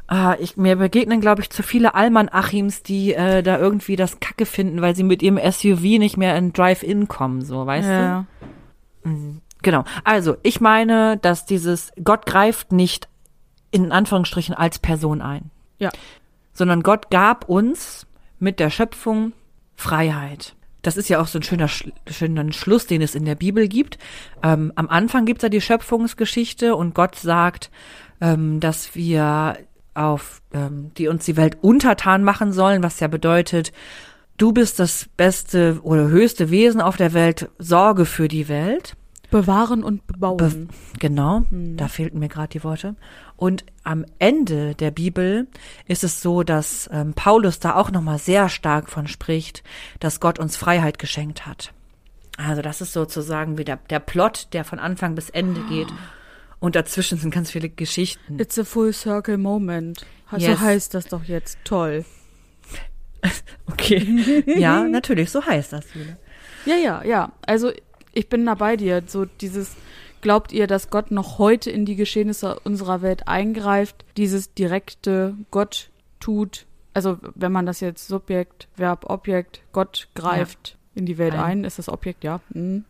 ah, 0.06 0.36
ich, 0.38 0.58
mir 0.58 0.76
begegnen, 0.76 1.22
glaube 1.22 1.40
ich, 1.40 1.48
zu 1.48 1.62
viele 1.62 1.94
Allmann-Achims, 1.94 2.82
die 2.82 3.14
äh, 3.14 3.42
da 3.42 3.58
irgendwie 3.58 3.96
das 3.96 4.20
Kacke 4.20 4.44
finden, 4.44 4.82
weil 4.82 4.94
sie 4.94 5.02
mit 5.02 5.22
ihrem 5.22 5.38
SUV 5.38 5.80
nicht 5.98 6.18
mehr 6.18 6.36
in 6.36 6.52
Drive-In 6.52 7.08
kommen, 7.08 7.40
so, 7.42 7.64
weißt 7.64 7.88
ja. 7.88 8.26
du? 9.02 9.40
Genau. 9.62 9.84
Also, 10.04 10.36
ich 10.42 10.60
meine, 10.60 11.16
dass 11.16 11.46
dieses 11.46 11.90
Gott 12.04 12.26
greift 12.26 12.70
nicht 12.72 13.08
in 13.72 13.90
Anführungsstrichen 13.90 14.54
als 14.54 14.78
Person 14.78 15.20
ein. 15.20 15.50
Ja. 15.78 15.90
Sondern 16.52 16.82
Gott 16.84 17.10
gab 17.10 17.48
uns 17.48 18.06
mit 18.38 18.60
der 18.60 18.70
Schöpfung 18.70 19.32
Freiheit. 19.74 20.54
Das 20.82 20.96
ist 20.96 21.08
ja 21.08 21.20
auch 21.20 21.26
so 21.26 21.38
ein 21.38 21.42
schöner, 21.42 21.68
Sch- 21.68 21.92
schöner 22.10 22.52
Schluss, 22.52 22.86
den 22.86 23.02
es 23.02 23.14
in 23.14 23.24
der 23.24 23.34
Bibel 23.36 23.68
gibt. 23.68 23.98
Ähm, 24.42 24.72
am 24.76 24.88
Anfang 24.88 25.24
gibt 25.26 25.38
es 25.38 25.42
ja 25.44 25.48
die 25.48 25.60
Schöpfungsgeschichte 25.60 26.74
und 26.76 26.94
Gott 26.94 27.16
sagt, 27.16 27.70
ähm, 28.20 28.60
dass 28.60 28.94
wir 28.94 29.58
auf, 29.94 30.42
ähm, 30.52 30.90
die 30.96 31.08
uns 31.08 31.24
die 31.24 31.36
Welt 31.36 31.58
untertan 31.60 32.24
machen 32.24 32.52
sollen, 32.52 32.82
was 32.82 32.98
ja 33.00 33.08
bedeutet, 33.08 33.72
du 34.38 34.52
bist 34.52 34.78
das 34.80 35.08
beste 35.16 35.78
oder 35.82 36.08
höchste 36.08 36.50
Wesen 36.50 36.80
auf 36.80 36.96
der 36.96 37.12
Welt, 37.12 37.48
sorge 37.58 38.04
für 38.04 38.26
die 38.28 38.48
Welt. 38.48 38.96
Bewahren 39.30 39.82
und 39.84 40.06
bebauen. 40.06 40.36
Be 40.36 40.68
genau, 40.98 41.44
Hm. 41.48 41.76
da 41.76 41.88
fehlten 41.88 42.18
mir 42.18 42.28
gerade 42.28 42.48
die 42.48 42.64
Worte. 42.64 42.96
Und 43.42 43.64
am 43.82 44.06
Ende 44.20 44.76
der 44.76 44.92
Bibel 44.92 45.48
ist 45.88 46.04
es 46.04 46.22
so, 46.22 46.44
dass 46.44 46.88
ähm, 46.92 47.12
Paulus 47.12 47.58
da 47.58 47.74
auch 47.74 47.90
nochmal 47.90 48.18
sehr 48.20 48.48
stark 48.48 48.88
von 48.88 49.08
spricht, 49.08 49.64
dass 49.98 50.20
Gott 50.20 50.38
uns 50.38 50.56
Freiheit 50.56 51.00
geschenkt 51.00 51.44
hat. 51.44 51.72
Also 52.36 52.62
das 52.62 52.80
ist 52.80 52.92
sozusagen 52.92 53.58
wie 53.58 53.64
der, 53.64 53.78
Plot, 53.98 54.46
der 54.52 54.62
von 54.62 54.78
Anfang 54.78 55.16
bis 55.16 55.28
Ende 55.28 55.60
geht. 55.62 55.88
Und 56.60 56.76
dazwischen 56.76 57.18
sind 57.18 57.34
ganz 57.34 57.50
viele 57.50 57.68
Geschichten. 57.68 58.38
It's 58.38 58.60
a 58.60 58.62
full 58.62 58.92
circle 58.92 59.38
moment. 59.38 60.06
So 60.30 60.36
Yes. 60.36 60.60
heißt 60.60 60.94
das 60.94 61.06
doch 61.06 61.24
jetzt. 61.24 61.58
Toll. 61.64 62.04
Okay. 63.66 64.44
ja, 64.46 64.84
natürlich, 64.88 65.32
so 65.32 65.44
heißt 65.44 65.72
das. 65.72 65.84
Ja, 66.64 66.76
ja, 66.76 67.02
ja. 67.04 67.32
Also 67.44 67.72
ich 68.12 68.28
bin 68.28 68.46
da 68.46 68.54
bei 68.54 68.76
dir. 68.76 69.02
So 69.04 69.24
dieses, 69.24 69.74
glaubt 70.22 70.52
ihr, 70.52 70.66
dass 70.66 70.88
Gott 70.88 71.10
noch 71.10 71.38
heute 71.38 71.70
in 71.70 71.84
die 71.84 71.96
Geschehnisse 71.96 72.58
unserer 72.64 73.02
Welt 73.02 73.28
eingreift? 73.28 74.04
Dieses 74.16 74.54
direkte 74.54 75.34
Gott 75.50 75.90
tut, 76.20 76.66
also 76.94 77.18
wenn 77.34 77.52
man 77.52 77.66
das 77.66 77.80
jetzt 77.80 78.08
Subjekt, 78.08 78.68
Verb, 78.76 79.04
Objekt, 79.10 79.60
Gott 79.72 80.08
greift 80.14 80.78
in 80.94 81.04
die 81.06 81.18
Welt 81.18 81.34
Ein. 81.34 81.40
ein, 81.40 81.64
ist 81.64 81.78
das 81.78 81.88
Objekt, 81.88 82.24
ja. 82.24 82.40
Mhm. 82.50 82.84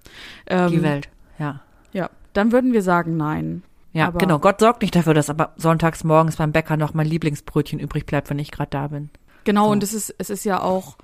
Ähm, 0.46 0.70
Die 0.70 0.82
Welt, 0.82 1.08
ja. 1.38 1.60
Ja, 1.92 2.10
dann 2.32 2.52
würden 2.52 2.72
wir 2.72 2.82
sagen 2.82 3.16
nein. 3.16 3.62
Ja, 3.92 4.08
Aber- 4.08 4.18
genau. 4.18 4.38
Gott 4.38 4.60
sorgt 4.60 4.82
nicht 4.82 4.94
dafür, 4.96 5.14
dass 5.14 5.28
aber 5.30 5.52
sonntags 5.56 6.02
morgens 6.04 6.36
beim 6.36 6.52
Bäcker 6.52 6.76
noch 6.76 6.94
mein 6.94 7.06
Lieblingsbrötchen 7.06 7.78
übrig 7.78 8.06
bleibt, 8.06 8.30
wenn 8.30 8.38
ich 8.38 8.50
gerade 8.50 8.70
da 8.70 8.88
bin. 8.88 9.10
Genau, 9.44 9.66
So. 9.66 9.72
und 9.72 9.82
es 9.82 9.92
ist, 9.92 10.14
es 10.18 10.30
ist 10.30 10.44
ja 10.44 10.60
auch 10.62 10.96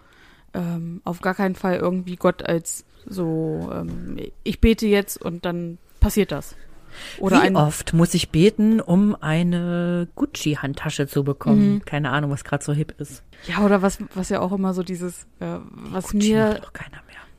ähm, 0.54 1.02
auf 1.04 1.20
gar 1.20 1.34
keinen 1.34 1.54
Fall 1.54 1.76
irgendwie 1.76 2.16
Gott 2.16 2.42
als 2.42 2.84
so, 3.06 3.70
ähm, 3.72 4.16
ich 4.42 4.60
bete 4.60 4.86
jetzt 4.86 5.20
und 5.22 5.44
dann 5.44 5.78
passiert 6.00 6.32
das. 6.32 6.56
Oder 7.18 7.42
Wie 7.42 7.54
oft 7.54 7.92
muss 7.92 8.14
ich 8.14 8.30
beten, 8.30 8.80
um 8.80 9.16
eine 9.20 10.08
Gucci-Handtasche 10.16 11.06
zu 11.06 11.22
bekommen? 11.22 11.74
Mhm. 11.74 11.84
Keine 11.84 12.10
Ahnung, 12.10 12.30
was 12.30 12.44
gerade 12.44 12.64
so 12.64 12.72
hip 12.72 12.94
ist. 12.98 13.22
Ja, 13.46 13.64
oder 13.64 13.82
was, 13.82 13.98
was 14.14 14.30
ja 14.30 14.40
auch 14.40 14.52
immer 14.52 14.74
so 14.74 14.82
dieses, 14.82 15.24
äh, 15.40 15.58
was 15.70 16.12
Gucci 16.12 16.32
mir 16.32 16.60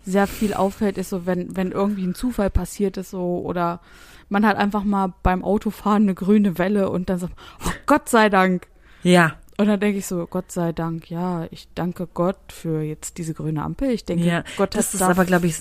sehr 0.05 0.27
viel 0.27 0.53
auffällt, 0.53 0.97
ist 0.97 1.09
so, 1.09 1.25
wenn, 1.25 1.55
wenn 1.55 1.71
irgendwie 1.71 2.05
ein 2.05 2.15
Zufall 2.15 2.49
passiert 2.49 2.97
ist, 2.97 3.11
so, 3.11 3.39
oder 3.39 3.81
man 4.29 4.45
hat 4.45 4.57
einfach 4.57 4.83
mal 4.83 5.13
beim 5.23 5.43
Autofahren 5.43 6.03
eine 6.03 6.15
grüne 6.15 6.57
Welle 6.57 6.89
und 6.89 7.09
dann 7.09 7.19
so, 7.19 7.27
oh 7.65 7.71
Gott 7.85 8.09
sei 8.09 8.29
Dank. 8.29 8.67
Ja, 9.03 9.35
Und 9.57 9.67
dann 9.67 9.79
denke 9.79 9.99
ich 9.99 10.07
so, 10.07 10.25
Gott 10.25 10.53
sei 10.53 10.71
Dank, 10.71 11.09
ja, 11.09 11.45
ich 11.51 11.67
danke 11.75 12.07
Gott 12.07 12.37
für 12.47 12.81
jetzt 12.81 13.17
diese 13.17 13.33
grüne 13.33 13.61
Ampel. 13.61 13.91
Ich 13.91 14.05
denke, 14.05 14.23
ja. 14.23 14.43
Gott 14.55 14.73
das 14.73 14.87
hat 14.87 14.93
ist 14.93 15.01
aber, 15.01 15.25
glaube 15.25 15.47
ich, 15.47 15.55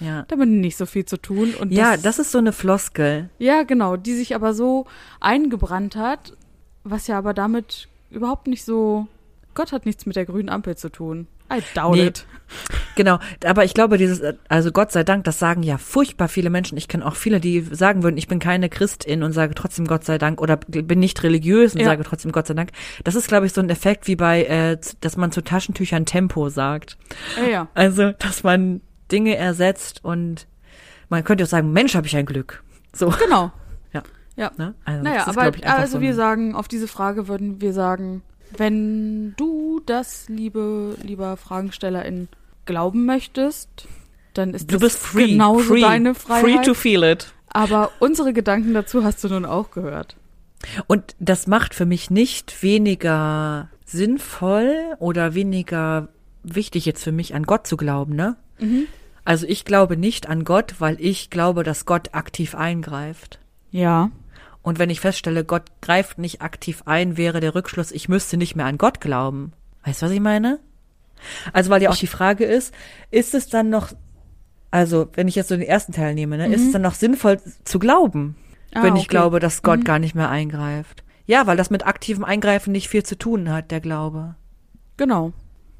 ja. 0.00 0.24
damit 0.28 0.48
nicht 0.48 0.76
so 0.76 0.86
viel 0.86 1.04
zu 1.04 1.16
tun. 1.16 1.54
Und 1.54 1.72
Ja, 1.72 1.96
das 1.96 2.18
ist 2.18 2.32
so 2.32 2.38
eine 2.38 2.52
Floskel. 2.52 3.30
Ja, 3.38 3.62
genau, 3.62 3.96
die 3.96 4.14
sich 4.14 4.34
aber 4.34 4.54
so 4.54 4.86
eingebrannt 5.20 5.96
hat, 5.96 6.34
was 6.84 7.06
ja 7.06 7.18
aber 7.18 7.34
damit 7.34 7.88
überhaupt 8.10 8.46
nicht 8.46 8.64
so. 8.64 9.06
Gott 9.54 9.72
hat 9.72 9.86
nichts 9.86 10.06
mit 10.06 10.16
der 10.16 10.26
grünen 10.26 10.48
Ampel 10.50 10.76
zu 10.76 10.90
tun. 10.90 11.26
I 11.52 11.60
doubt 11.74 11.94
Nee. 11.96 12.06
it. 12.08 12.26
Genau, 12.96 13.18
aber 13.44 13.64
ich 13.64 13.72
glaube, 13.74 13.98
dieses, 13.98 14.20
also 14.48 14.72
Gott 14.72 14.90
sei 14.90 15.04
Dank, 15.04 15.24
das 15.24 15.38
sagen 15.38 15.62
ja 15.62 15.78
furchtbar 15.78 16.28
viele 16.28 16.50
Menschen. 16.50 16.76
Ich 16.78 16.88
kenne 16.88 17.06
auch 17.06 17.14
viele, 17.14 17.40
die 17.40 17.60
sagen 17.60 18.02
würden, 18.02 18.16
ich 18.16 18.26
bin 18.26 18.38
keine 18.38 18.68
Christin 18.68 19.22
und 19.22 19.32
sage 19.32 19.54
trotzdem 19.54 19.86
Gott 19.86 20.04
sei 20.04 20.18
Dank 20.18 20.40
oder 20.40 20.56
bin 20.56 20.98
nicht 20.98 21.22
religiös 21.22 21.74
und 21.74 21.80
Ja. 21.80 21.86
sage 21.86 22.02
trotzdem 22.04 22.32
Gott 22.32 22.46
sei 22.48 22.54
Dank. 22.54 22.70
Das 23.04 23.14
ist, 23.14 23.28
glaube 23.28 23.46
ich, 23.46 23.52
so 23.52 23.60
ein 23.60 23.70
Effekt 23.70 24.06
wie 24.08 24.16
bei, 24.16 24.44
äh, 24.44 24.78
dass 25.00 25.16
man 25.16 25.30
zu 25.30 25.42
Taschentüchern 25.42 26.04
Tempo 26.06 26.48
sagt. 26.48 26.96
Ja, 27.36 27.48
ja. 27.48 27.68
Also, 27.74 28.12
dass 28.12 28.42
man 28.42 28.80
Dinge 29.12 29.36
ersetzt 29.36 30.04
und 30.04 30.46
man 31.08 31.24
könnte 31.24 31.44
auch 31.44 31.48
sagen, 31.48 31.72
Mensch, 31.72 31.94
habe 31.94 32.06
ich 32.06 32.16
ein 32.16 32.26
Glück. 32.26 32.62
So, 32.94 33.08
Genau. 33.10 33.52
ne? 34.58 34.74
Also, 34.84 35.02
Naja, 35.02 35.26
aber 35.28 35.50
also 35.64 35.96
so 35.96 36.00
wir 36.02 36.14
sagen, 36.14 36.54
auf 36.54 36.68
diese 36.68 36.88
Frage 36.88 37.26
würden 37.26 37.62
wir 37.62 37.72
sagen, 37.72 38.20
wenn 38.54 39.34
du 39.36 39.80
das, 39.86 40.28
liebe, 40.28 40.94
lieber 41.02 41.38
Fragenstellerin, 41.38 42.28
glauben 42.66 43.06
möchtest, 43.06 43.88
dann 44.34 44.52
ist 44.52 44.70
Du 44.70 44.74
das 44.74 44.80
bist 44.80 44.98
free, 44.98 45.30
genauso 45.32 45.72
free, 45.72 45.80
deine 45.80 46.14
Freiheit. 46.14 46.42
free 46.44 46.62
to 46.62 46.74
feel 46.74 47.02
it. 47.02 47.32
aber 47.48 47.92
unsere 47.98 48.34
Gedanken 48.34 48.74
dazu 48.74 49.04
hast 49.04 49.24
du 49.24 49.28
nun 49.28 49.46
auch 49.46 49.70
gehört. 49.70 50.16
Und 50.86 51.16
das 51.18 51.46
macht 51.46 51.74
für 51.74 51.86
mich 51.86 52.10
nicht 52.10 52.62
weniger 52.62 53.70
sinnvoll 53.86 54.96
oder 54.98 55.34
weniger 55.34 56.08
wichtig 56.42 56.84
jetzt 56.84 57.02
für 57.04 57.12
mich 57.12 57.34
an 57.34 57.44
Gott 57.44 57.66
zu 57.66 57.76
glauben, 57.78 58.14
ne? 58.14 58.36
Mhm. 58.58 58.86
Also 59.24 59.46
ich 59.46 59.64
glaube 59.64 59.96
nicht 59.96 60.28
an 60.28 60.44
Gott, 60.44 60.76
weil 60.78 60.96
ich 61.00 61.30
glaube, 61.30 61.64
dass 61.64 61.84
Gott 61.84 62.14
aktiv 62.14 62.54
eingreift. 62.54 63.40
Ja. 63.70 64.10
Und 64.62 64.78
wenn 64.78 64.90
ich 64.90 65.00
feststelle, 65.00 65.44
Gott 65.44 65.64
greift 65.80 66.18
nicht 66.18 66.42
aktiv 66.42 66.82
ein, 66.86 67.16
wäre 67.16 67.40
der 67.40 67.54
Rückschluss, 67.54 67.92
ich 67.92 68.08
müsste 68.08 68.36
nicht 68.36 68.56
mehr 68.56 68.66
an 68.66 68.78
Gott 68.78 69.00
glauben. 69.00 69.52
Weißt 69.84 70.02
du, 70.02 70.06
was 70.06 70.12
ich 70.12 70.20
meine? 70.20 70.58
Also 71.52 71.70
weil 71.70 71.82
ja 71.82 71.90
auch 71.90 71.96
die 71.96 72.06
Frage 72.06 72.44
ist, 72.44 72.74
ist 73.10 73.34
es 73.34 73.48
dann 73.48 73.70
noch, 73.70 73.92
also 74.70 75.08
wenn 75.14 75.28
ich 75.28 75.34
jetzt 75.34 75.48
so 75.48 75.56
den 75.56 75.66
ersten 75.66 75.92
Teil 75.92 76.14
nehme, 76.14 76.36
ne, 76.36 76.52
ist 76.52 76.66
es 76.66 76.72
dann 76.72 76.82
noch 76.82 76.94
sinnvoll 76.94 77.40
zu 77.64 77.78
glauben? 77.78 78.36
Ah, 78.74 78.82
wenn 78.82 78.96
ich 78.96 79.02
okay. 79.02 79.10
glaube, 79.10 79.40
dass 79.40 79.62
Gott 79.62 79.80
Mhm. 79.80 79.84
gar 79.84 79.98
nicht 79.98 80.14
mehr 80.14 80.28
eingreift. 80.28 81.04
Ja, 81.26 81.46
weil 81.46 81.56
das 81.56 81.70
mit 81.70 81.86
aktivem 81.86 82.24
Eingreifen 82.24 82.72
nicht 82.72 82.88
viel 82.88 83.02
zu 83.02 83.16
tun 83.16 83.50
hat, 83.50 83.70
der 83.70 83.80
Glaube. 83.80 84.34
Genau. 84.96 85.32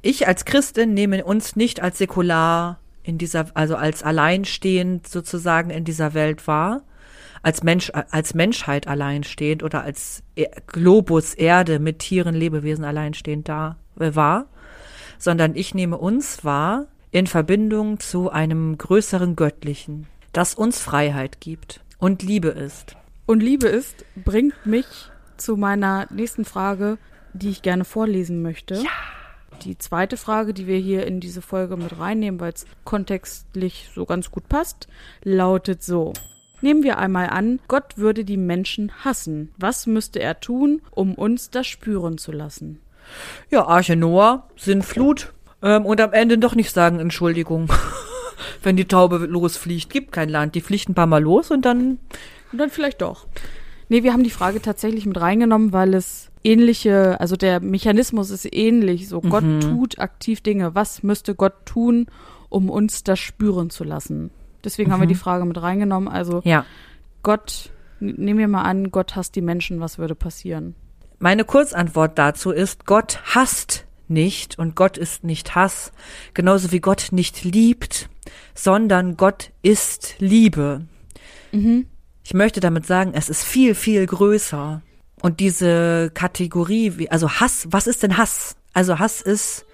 Ich 0.07 0.29
als 0.29 0.45
Christin 0.45 0.95
nehme 0.95 1.25
uns 1.25 1.57
nicht 1.57 1.83
als 1.83 1.99
säkular 1.99 2.79
in 3.03 3.19
dieser, 3.19 3.47
also 3.55 3.75
als 3.75 4.05
alleinstehend 4.05 5.09
sozusagen 5.09 5.71
in 5.71 5.85
dieser 5.85 6.15
Welt 6.15 6.47
wahr, 6.47 6.83
als 7.43 7.65
Mensch, 7.65 7.91
als 7.93 8.33
Menschheit 8.33 8.87
alleinstehend 8.87 9.65
oder 9.65 9.83
als 9.83 10.23
E- 10.37 10.47
Globus 10.69 11.35
Erde 11.35 11.81
mit 11.81 11.99
Tieren, 11.99 12.37
Lebewesen 12.37 12.85
alleinstehend 12.85 13.49
da 13.49 13.79
äh, 13.99 14.15
wahr, 14.15 14.47
sondern 15.19 15.57
ich 15.57 15.75
nehme 15.75 15.99
uns 15.99 16.45
wahr 16.45 16.87
in 17.11 17.27
Verbindung 17.27 17.99
zu 17.99 18.31
einem 18.31 18.79
größeren 18.79 19.35
Göttlichen, 19.35 20.07
das 20.33 20.55
uns 20.55 20.79
Freiheit 20.79 21.41
gibt 21.41 21.81
und 21.99 22.23
Liebe 22.23 22.51
ist. 22.51 22.95
Und 23.27 23.43
Liebe 23.43 23.67
ist, 23.67 24.05
bringt 24.15 24.67
mich 24.67 24.87
zu 25.37 25.57
meiner 25.57 26.07
nächsten 26.11 26.45
Frage, 26.45 26.97
die 27.33 27.51
ich 27.51 27.63
gerne 27.63 27.85
vorlesen 27.85 28.41
möchte. 28.41 28.77
Ja. 28.77 29.16
Die 29.63 29.79
zweite 29.79 30.17
Frage, 30.17 30.55
die 30.55 30.67
wir 30.67 30.79
hier 30.79 31.07
in 31.07 31.21
diese 31.21 31.43
Folge 31.43 31.77
mit 31.77 31.99
reinnehmen, 31.99 32.41
weil 32.41 32.53
es 32.53 32.67
kontextlich 32.85 33.91
so 33.95 34.05
ganz 34.05 34.31
gut 34.31 34.49
passt, 34.49 34.89
lautet 35.23 35.83
so. 35.83 36.13
Nehmen 36.63 36.83
wir 36.83 36.99
einmal 36.99 37.29
an, 37.31 37.61
Gott 37.69 37.99
würde 37.99 38.25
die 38.25 38.37
Menschen 38.37 38.93
hassen. 39.05 39.53
Was 39.59 39.87
müsste 39.87 40.21
er 40.21 40.41
tun, 40.41 40.83
um 40.91 41.15
uns 41.15 41.51
das 41.51 41.67
spüren 41.67 42.19
zu 42.19 42.33
lassen? 42.33 42.81
Ja, 43.51 43.67
Arche 43.67 43.97
Noah, 43.97 44.49
Sintflut 44.57 45.33
ähm, 45.63 45.85
und 45.87 46.01
am 46.01 46.13
Ende 46.13 46.39
doch 46.39 46.55
nicht 46.55 46.73
sagen 46.73 46.99
Entschuldigung. 46.99 47.69
Wenn 48.63 48.77
die 48.77 48.87
Taube 48.87 49.19
losfliegt, 49.19 49.91
gibt 49.91 50.13
kein 50.13 50.29
Land. 50.29 50.55
Die 50.55 50.61
fliegt 50.61 50.89
ein 50.89 50.95
paar 50.95 51.07
Mal 51.07 51.23
los 51.23 51.51
und 51.51 51.65
dann 51.65 51.99
Und 52.53 52.59
dann 52.59 52.71
vielleicht 52.71 53.03
doch. 53.03 53.27
Nee, 53.89 54.03
wir 54.03 54.13
haben 54.13 54.25
die 54.25 54.31
Frage 54.31 54.61
tatsächlich 54.61 55.07
mit 55.07 55.21
reingenommen, 55.21 55.73
weil 55.73 55.95
es 55.95 56.31
ähnliche, 56.47 57.21
also 57.21 57.37
der 57.37 57.61
Mechanismus 57.61 58.31
ist 58.31 58.47
ähnlich. 58.53 59.09
So, 59.09 59.21
Gott 59.21 59.45
tut 59.61 59.99
aktiv 59.99 60.41
Dinge. 60.41 60.75
Was 60.75 61.03
müsste 61.03 61.35
Gott 61.35 61.67
tun, 61.67 62.07
um 62.49 62.71
uns 62.71 63.03
das 63.05 63.19
spüren 63.19 63.71
zu 63.71 63.85
lassen? 63.85 64.31
Deswegen 64.65 64.93
haben 64.93 65.01
wir 65.01 65.09
die 65.09 65.15
Frage 65.15 65.45
mit 65.45 65.61
reingenommen. 65.61 66.09
Also, 66.09 66.41
ja. 66.45 66.65
Gott, 67.23 67.71
nehmen 68.01 68.39
wir 68.39 68.49
mal 68.49 68.63
an, 68.63 68.91
Gott 68.91 69.17
hasst 69.17 69.35
die 69.37 69.43
Menschen, 69.43 69.81
was 69.81 69.99
würde 69.99 70.15
passieren? 70.15 70.75
Meine 71.19 71.45
Kurzantwort 71.45 72.19
dazu 72.19 72.51
ist, 72.51 72.87
Gott 72.87 73.21
hasst 73.35 73.85
nicht 74.09 74.59
und 74.59 74.77
Gott 74.77 74.97
ist 74.99 75.25
nicht 75.25 75.55
Hass, 75.55 75.93
genauso 76.35 76.71
wie 76.71 76.81
Gott 76.81 77.09
nicht 77.11 77.43
liebt, 77.45 78.09
sondern 78.55 79.17
Gott 79.17 79.51
ist 79.63 80.15
Liebe. 80.19 80.87
Ich 82.23 82.35
möchte 82.35 82.61
damit 82.61 82.87
sagen, 82.87 83.13
es 83.15 83.29
ist 83.29 83.43
viel, 83.43 83.75
viel 83.75 84.05
größer. 84.07 84.83
Und 85.23 85.41
diese 85.41 86.11
Kategorie, 86.13 87.09
also 87.11 87.31
Hass, 87.31 87.67
was 87.71 87.87
ist 87.87 88.03
denn 88.03 88.17
Hass? 88.17 88.57
Also 88.73 88.99
Hass 88.99 89.23
ist, 89.23 89.67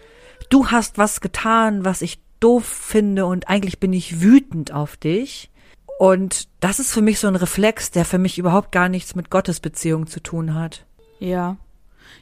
du 0.50 0.68
hast 0.68 0.98
was 0.98 1.20
getan, 1.20 1.85
was 1.85 2.02
ich 2.02 2.20
doof 2.40 2.64
finde 2.64 3.26
und 3.26 3.48
eigentlich 3.48 3.78
bin 3.81 3.92
ich 3.92 4.20
wütend 4.20 4.72
auf 4.72 4.96
dich. 4.96 5.50
Und 5.98 6.48
das 6.61 6.81
ist 6.81 6.92
für 6.92 7.02
mich 7.02 7.20
so 7.20 7.28
ein 7.28 7.37
Reflex, 7.37 7.90
der 7.90 8.05
für 8.05 8.18
mich 8.18 8.38
überhaupt 8.38 8.72
gar 8.72 8.88
nichts 8.88 9.14
mit 9.14 9.31
Gottesbeziehung 9.31 10.07
zu 10.07 10.20
tun 10.20 10.55
hat. 10.55 10.85
Ja. 11.20 11.57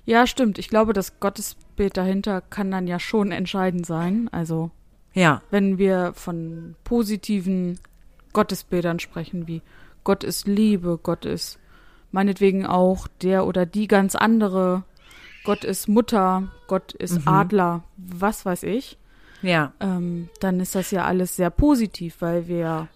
Ja, 0.04 0.26
stimmt. 0.26 0.58
Ich 0.58 0.68
glaube, 0.68 0.92
das 0.92 1.18
Gottesbild 1.20 1.96
dahinter 1.96 2.40
kann 2.42 2.70
dann 2.70 2.86
ja 2.86 2.98
schon 2.98 3.32
entscheidend 3.32 3.86
sein. 3.86 4.28
Also, 4.32 4.70
Ja, 5.14 5.42
wenn 5.50 5.78
wir 5.78 6.12
von 6.14 6.76
positiven 6.84 7.78
Gottesbildern 8.32 8.98
sprechen, 8.98 9.46
wie 9.46 9.62
Gott 10.04 10.24
ist 10.24 10.46
Liebe, 10.46 10.98
Gott 11.02 11.24
ist 11.24 11.58
meinetwegen 12.12 12.66
auch 12.66 13.08
der 13.22 13.46
oder 13.46 13.66
die 13.66 13.88
ganz 13.88 14.14
andere, 14.14 14.84
Gott 15.44 15.64
ist 15.64 15.88
Mutter, 15.88 16.48
Gott 16.66 16.92
ist 16.92 17.20
Adler, 17.26 17.82
was 17.96 18.44
weiß 18.44 18.62
ich, 18.64 18.98
ja, 19.42 19.72
ähm, 19.80 20.28
dann 20.40 20.60
ist 20.60 20.74
das 20.74 20.90
ja 20.90 21.04
alles 21.04 21.36
sehr 21.36 21.50
positiv, 21.50 22.16
weil 22.20 22.46
wir 22.46 22.88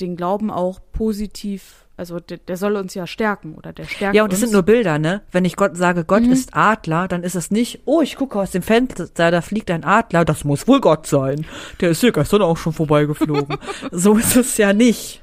den 0.00 0.16
Glauben 0.16 0.50
auch 0.50 0.80
positiv, 0.92 1.86
also 1.96 2.18
der, 2.18 2.38
der 2.38 2.56
soll 2.56 2.76
uns 2.76 2.94
ja 2.94 3.06
stärken 3.06 3.54
oder 3.54 3.72
der 3.72 3.84
stärkt 3.84 4.16
Ja, 4.16 4.24
und 4.24 4.32
das 4.32 4.40
uns. 4.40 4.48
sind 4.48 4.52
nur 4.54 4.64
Bilder, 4.64 4.98
ne? 4.98 5.22
Wenn 5.30 5.44
ich 5.44 5.54
Gott 5.54 5.76
sage, 5.76 6.04
Gott 6.04 6.24
ist 6.24 6.54
Adler, 6.56 7.06
dann 7.06 7.22
ist 7.22 7.36
es 7.36 7.50
nicht, 7.50 7.82
oh, 7.84 8.00
ich 8.02 8.16
gucke 8.16 8.38
aus 8.38 8.50
dem 8.50 8.62
Fenster, 8.62 9.30
da 9.30 9.40
fliegt 9.40 9.70
ein 9.70 9.84
Adler, 9.84 10.24
das 10.24 10.44
muss 10.44 10.66
wohl 10.66 10.80
Gott 10.80 11.06
sein. 11.06 11.46
Der 11.80 11.90
ist 11.90 12.00
hier 12.00 12.12
gestern 12.12 12.42
auch 12.42 12.56
schon 12.56 12.72
vorbeigeflogen. 12.72 13.56
so 13.92 14.16
ist 14.16 14.36
es 14.36 14.56
ja 14.56 14.72
nicht. 14.72 15.20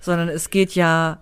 Sondern 0.00 0.28
es 0.28 0.50
geht 0.50 0.74
ja, 0.74 1.20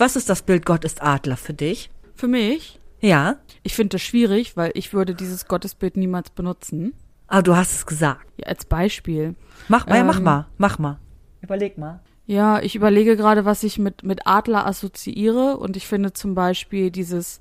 was 0.00 0.16
ist 0.16 0.28
das 0.28 0.42
Bild 0.42 0.64
Gott 0.66 0.84
ist 0.84 1.02
Adler 1.02 1.36
für 1.36 1.54
dich? 1.54 1.90
Für 2.14 2.28
mich, 2.28 2.78
Ja, 3.00 3.36
ich 3.62 3.74
finde 3.74 3.94
das 3.96 4.02
schwierig, 4.02 4.56
weil 4.56 4.72
ich 4.74 4.92
würde 4.92 5.14
dieses 5.14 5.46
Gottesbild 5.46 5.96
niemals 5.96 6.30
benutzen. 6.30 6.92
aber 7.28 7.42
du 7.42 7.56
hast 7.56 7.72
es 7.74 7.86
gesagt. 7.86 8.26
Ja, 8.36 8.46
als 8.48 8.64
Beispiel. 8.66 9.34
Mach 9.68 9.86
mal, 9.86 9.96
ja, 9.96 10.04
mach 10.04 10.18
Ähm, 10.18 10.24
mal, 10.24 10.46
mach 10.58 10.78
mal. 10.78 10.98
Überleg 11.40 11.78
mal. 11.78 12.00
Ja, 12.26 12.60
ich 12.60 12.76
überlege 12.76 13.16
gerade, 13.16 13.44
was 13.44 13.62
ich 13.62 13.78
mit, 13.78 14.02
mit 14.04 14.26
Adler 14.26 14.66
assoziiere 14.66 15.56
und 15.56 15.76
ich 15.76 15.86
finde 15.86 16.12
zum 16.12 16.34
Beispiel 16.34 16.90
dieses, 16.90 17.40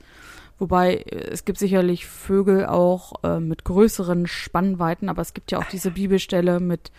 wobei 0.58 0.96
äh, 0.96 1.30
es 1.32 1.44
gibt 1.46 1.60
sicherlich 1.60 2.06
Vögel 2.08 2.66
auch 2.66 3.22
äh, 3.24 3.40
mit 3.40 3.66
größeren 3.66 4.26
Spannweiten, 4.28 5.10
aber 5.10 5.22
es 5.22 5.34
gibt 5.34 5.52
ja 5.52 5.60
auch 5.60 5.66
diese 5.66 5.92
Bibelstelle 5.92 6.60
mit 6.62 6.92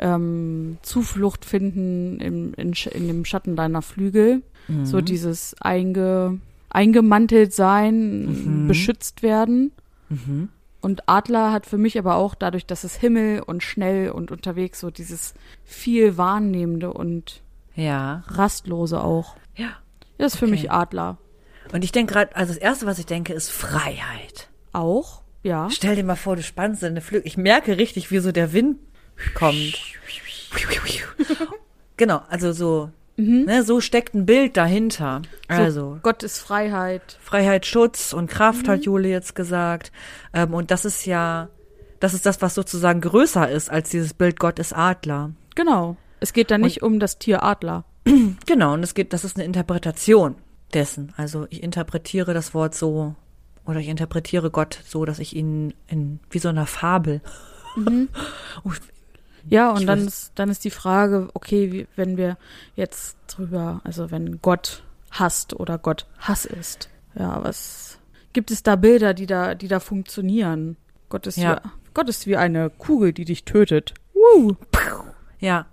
ähm, 0.00 0.78
Zuflucht 0.82 1.44
finden 1.44 2.18
im, 2.20 2.52
in, 2.54 2.72
in 2.72 3.06
dem 3.06 3.24
Schatten 3.24 3.54
deiner 3.56 3.82
Flügel. 3.82 4.42
Mhm. 4.68 4.86
So 4.86 5.00
dieses 5.00 5.54
einge, 5.60 6.38
eingemantelt 6.70 7.52
sein, 7.52 8.26
Mhm. 8.62 8.68
beschützt 8.68 9.22
werden. 9.22 9.72
Mhm. 10.08 10.50
Und 10.80 11.08
Adler 11.08 11.50
hat 11.52 11.66
für 11.66 11.78
mich 11.78 11.98
aber 11.98 12.14
auch 12.16 12.34
dadurch, 12.36 12.64
dass 12.66 12.84
es 12.84 12.94
Himmel 12.94 13.40
und 13.40 13.62
schnell 13.64 14.10
und 14.10 14.30
unterwegs 14.30 14.78
so 14.78 14.90
dieses 14.90 15.34
viel 15.64 16.16
Wahrnehmende 16.16 16.92
und 16.92 17.42
Ja. 17.74 18.22
Rastlose 18.28 19.00
auch. 19.02 19.36
Ja. 19.56 19.70
Das 20.18 20.34
ist 20.34 20.38
für 20.38 20.44
Okay. 20.44 20.52
mich 20.52 20.70
Adler. 20.70 21.18
Und 21.72 21.82
ich 21.84 21.92
denke 21.92 22.12
gerade, 22.14 22.34
also 22.36 22.52
das 22.52 22.62
erste, 22.62 22.86
was 22.86 22.98
ich 22.98 23.06
denke, 23.06 23.32
ist 23.32 23.50
Freiheit. 23.50 24.48
Auch, 24.72 25.22
ja. 25.42 25.68
Stell 25.70 25.96
dir 25.96 26.04
mal 26.04 26.14
vor, 26.16 26.36
du 26.36 26.42
spannst 26.42 26.82
deine 26.82 27.00
Flügel. 27.00 27.26
Ich 27.26 27.36
merke 27.36 27.76
richtig, 27.78 28.10
wie 28.10 28.18
so 28.18 28.32
der 28.32 28.52
Wind 28.52 28.78
kommt. 29.34 29.74
genau, 31.96 32.22
also 32.28 32.52
so, 32.52 32.90
ne, 33.18 33.62
so 33.64 33.80
steckt 33.80 34.14
ein 34.14 34.26
Bild 34.26 34.56
dahinter. 34.56 35.22
Also 35.48 35.98
Gott 36.02 36.22
ist 36.22 36.38
Freiheit. 36.38 37.18
Freiheit, 37.20 37.66
Schutz 37.66 38.12
und 38.12 38.30
Kraft, 38.30 38.68
hat 38.68 38.84
Jule 38.84 39.08
jetzt 39.08 39.34
gesagt. 39.34 39.92
Ähm, 40.32 40.54
und 40.54 40.70
das 40.70 40.84
ist 40.84 41.04
ja, 41.04 41.48
das 42.00 42.14
ist 42.14 42.26
das, 42.26 42.40
was 42.40 42.54
sozusagen 42.54 43.00
größer 43.00 43.50
ist 43.50 43.70
als 43.70 43.90
dieses 43.90 44.14
Bild 44.14 44.38
Gott 44.38 44.58
ist 44.58 44.72
Adler. 44.72 45.32
Genau. 45.54 45.96
Es 46.20 46.32
geht 46.32 46.50
da 46.50 46.58
nicht 46.58 46.82
um 46.82 47.00
das 47.00 47.18
Tier 47.18 47.42
Adler. 47.42 47.84
Genau, 48.46 48.72
und 48.72 48.82
es 48.82 48.94
geht, 48.94 49.12
das 49.12 49.24
ist 49.24 49.36
eine 49.36 49.44
Interpretation 49.44 50.36
dessen. 50.72 51.12
Also 51.16 51.46
ich 51.50 51.62
interpretiere 51.62 52.32
das 52.32 52.54
Wort 52.54 52.74
so, 52.74 53.14
oder 53.66 53.80
ich 53.80 53.88
interpretiere 53.88 54.50
Gott 54.50 54.80
so, 54.86 55.04
dass 55.04 55.18
ich 55.18 55.36
ihn 55.36 55.74
in, 55.88 56.20
wie 56.30 56.38
so 56.38 56.48
einer 56.48 56.66
Fabel. 56.66 57.20
Oh, 58.64 58.72
Ja, 59.48 59.70
und 59.70 59.80
Ich 59.80 59.86
dann 59.86 60.00
weiß- 60.00 60.06
ist, 60.06 60.32
dann 60.34 60.48
ist 60.50 60.64
die 60.64 60.70
Frage, 60.70 61.28
okay, 61.34 61.72
wie, 61.72 61.86
wenn 61.96 62.16
wir 62.16 62.36
jetzt 62.76 63.16
drüber, 63.28 63.80
also 63.84 64.10
wenn 64.10 64.40
Gott 64.42 64.82
hasst 65.10 65.54
oder 65.54 65.78
Gott 65.78 66.06
Hass 66.18 66.44
ist, 66.44 66.88
ja, 67.14 67.42
was 67.42 67.98
gibt 68.32 68.50
es 68.50 68.62
da 68.62 68.76
Bilder, 68.76 69.14
die 69.14 69.26
da, 69.26 69.54
die 69.54 69.68
da 69.68 69.80
funktionieren? 69.80 70.76
Gott 71.08 71.26
ist 71.26 71.36
Ja. 71.38 71.60
wie, 71.64 71.68
Gott 71.94 72.08
ist 72.08 72.26
wie 72.26 72.36
eine 72.36 72.68
Kugel, 72.70 73.12
die 73.12 73.24
dich 73.24 73.44
tötet. 73.44 73.94
Woo. 74.14 74.54
Ja. 75.40 75.66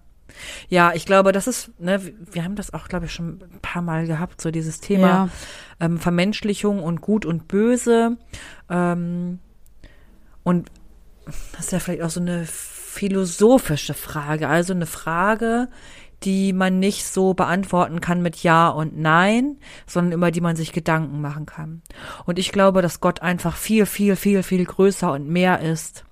Ja, 0.70 0.92
ich 0.94 1.06
glaube, 1.06 1.32
das 1.32 1.48
ist, 1.48 1.72
ne, 1.80 2.02
wir 2.32 2.44
haben 2.44 2.56
das 2.56 2.74
auch, 2.74 2.88
glaube 2.88 3.06
ich, 3.06 3.14
schon 3.14 3.42
ein 3.42 3.60
paar 3.62 3.82
Mal 3.82 4.06
gehabt, 4.08 4.42
so 4.42 4.52
dieses 4.52 4.80
Thema 4.82 5.08
Ja. 5.08 5.30
ähm, 5.80 5.98
Vermenschlichung 5.98 6.82
und 6.84 7.02
Gut 7.02 7.26
und 7.26 7.48
Böse. 7.48 8.18
Ähm, 8.70 9.40
und 10.44 10.70
das 11.54 11.66
ist 11.66 11.72
ja 11.72 11.80
vielleicht 11.80 12.02
auch 12.02 12.10
so 12.10 12.20
eine 12.20 12.46
philosophische 12.96 13.94
Frage, 13.94 14.48
also 14.48 14.74
eine 14.74 14.86
Frage, 14.86 15.68
die 16.24 16.54
man 16.54 16.80
nicht 16.80 17.06
so 17.06 17.34
beantworten 17.34 18.00
kann 18.00 18.22
mit 18.22 18.42
Ja 18.42 18.70
und 18.70 18.98
Nein, 18.98 19.58
sondern 19.86 20.14
über 20.14 20.32
die 20.32 20.42
man 20.42 20.56
sich 20.56 20.72
Gedanken 20.72 21.22
machen 21.22 21.46
kann. 21.46 21.82
Und 22.26 22.40
ich 22.40 22.52
glaube, 22.52 22.82
dass 22.82 23.02
Gott 23.02 23.22
einfach 23.22 23.58
viel, 23.58 23.86
viel, 23.86 24.16
viel, 24.16 24.44
viel 24.44 24.66
größer 24.66 25.12
und 25.12 25.28
mehr 25.28 25.60
ist 25.60 26.06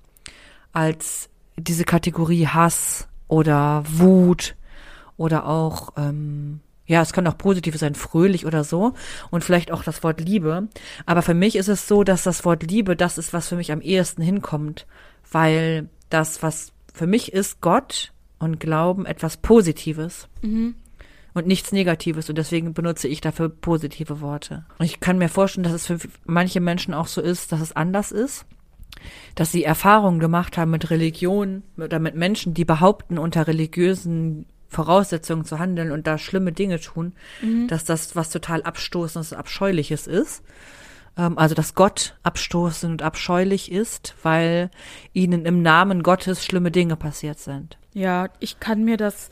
als 0.72 1.30
diese 1.56 1.84
Kategorie 1.84 2.46
Hass 2.46 3.08
oder 3.28 3.82
Wut 3.88 4.54
oder 5.16 5.46
auch, 5.46 5.94
ähm, 5.96 6.60
ja, 6.86 7.00
es 7.00 7.14
kann 7.14 7.26
auch 7.26 7.38
positiv 7.38 7.76
sein, 7.78 7.94
fröhlich 7.94 8.44
oder 8.44 8.62
so 8.62 8.92
und 9.30 9.42
vielleicht 9.42 9.72
auch 9.72 9.82
das 9.82 10.02
Wort 10.02 10.20
Liebe. 10.20 10.68
Aber 11.06 11.22
für 11.22 11.34
mich 11.34 11.56
ist 11.56 11.68
es 11.68 11.88
so, 11.88 12.04
dass 12.04 12.24
das 12.24 12.44
Wort 12.44 12.62
Liebe 12.62 12.94
das 12.94 13.16
ist, 13.16 13.32
was 13.32 13.48
für 13.48 13.56
mich 13.56 13.72
am 13.72 13.80
ehesten 13.80 14.20
hinkommt, 14.20 14.86
weil 15.32 15.88
das, 16.10 16.42
was 16.42 16.73
für 16.94 17.06
mich 17.06 17.32
ist, 17.32 17.60
Gott 17.60 18.12
und 18.38 18.58
Glauben 18.58 19.04
etwas 19.04 19.36
Positives 19.36 20.28
und 21.34 21.46
nichts 21.46 21.72
Negatives 21.72 22.30
und 22.30 22.38
deswegen 22.38 22.72
benutze 22.72 23.08
ich 23.08 23.20
dafür 23.20 23.50
positive 23.50 24.22
Worte. 24.22 24.64
Und 24.78 24.86
ich 24.86 25.00
kann 25.00 25.18
mir 25.18 25.28
vorstellen, 25.28 25.64
dass 25.64 25.72
es 25.72 25.86
für 25.86 25.98
manche 26.24 26.60
Menschen 26.60 26.94
auch 26.94 27.08
so 27.08 27.20
ist, 27.20 27.52
dass 27.52 27.60
es 27.60 27.72
anders 27.72 28.12
ist 28.12 28.46
dass 29.34 29.52
sie 29.52 29.64
Erfahrungen 29.64 30.20
gemacht 30.20 30.56
haben 30.56 30.70
mit 30.70 30.90
Religion 30.90 31.62
oder 31.76 31.98
mit 31.98 32.14
Menschen, 32.14 32.54
die 32.54 32.64
behaupten, 32.64 33.18
unter 33.18 33.46
religiösen 33.46 34.46
Voraussetzungen 34.68 35.44
zu 35.44 35.58
handeln 35.58 35.92
und 35.92 36.06
da 36.06 36.18
schlimme 36.18 36.52
Dinge 36.52 36.80
tun, 36.80 37.12
dass 37.68 37.84
das 37.84 38.16
was 38.16 38.30
total 38.30 38.62
Abstoßendes 38.62 39.32
und 39.32 39.38
Abscheuliches 39.38 40.06
ist. 40.06 40.42
Ähm, 41.16 41.38
also, 41.38 41.54
dass 41.54 41.74
Gott 41.74 42.16
abstoßend 42.22 42.92
und 42.92 43.02
abscheulich 43.02 43.70
ist, 43.70 44.14
weil 44.22 44.70
ihnen 45.12 45.46
im 45.46 45.62
Namen 45.62 46.02
Gottes 46.02 46.44
schlimme 46.44 46.70
Dinge 46.70 46.96
passiert 46.96 47.38
sind. 47.38 47.78
Ja, 47.92 48.28
ich 48.40 48.58
kann 48.58 48.82
mir 48.84 48.96
das, 48.96 49.30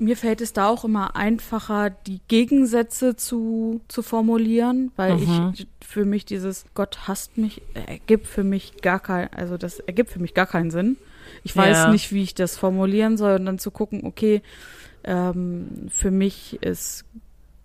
mir 0.00 0.16
fällt 0.16 0.40
es 0.40 0.54
da 0.54 0.68
auch 0.68 0.84
immer 0.84 1.14
einfacher, 1.14 1.90
die 1.90 2.20
Gegensätze 2.26 3.16
zu, 3.16 3.82
zu 3.88 4.02
formulieren, 4.02 4.92
weil 4.96 5.20
ich 5.20 5.66
für 5.86 6.06
mich 6.06 6.24
dieses 6.24 6.64
Gott 6.72 7.06
hasst 7.06 7.36
mich 7.36 7.60
ergibt 7.74 8.26
für 8.26 8.44
mich 8.44 8.80
gar 8.80 8.98
kein, 8.98 9.30
also 9.34 9.58
das 9.58 9.78
ergibt 9.78 10.08
für 10.10 10.20
mich 10.20 10.32
gar 10.32 10.46
keinen 10.46 10.70
Sinn. 10.70 10.96
Ich 11.44 11.54
weiß 11.54 11.76
Ja. 11.76 11.88
nicht, 11.90 12.12
wie 12.12 12.22
ich 12.22 12.34
das 12.34 12.56
formulieren 12.56 13.18
soll 13.18 13.34
und 13.34 13.44
dann 13.44 13.58
zu 13.58 13.70
gucken, 13.70 14.06
okay, 14.06 14.40
ähm, 15.04 15.88
für 15.90 16.10
mich 16.10 16.62
ist 16.62 17.04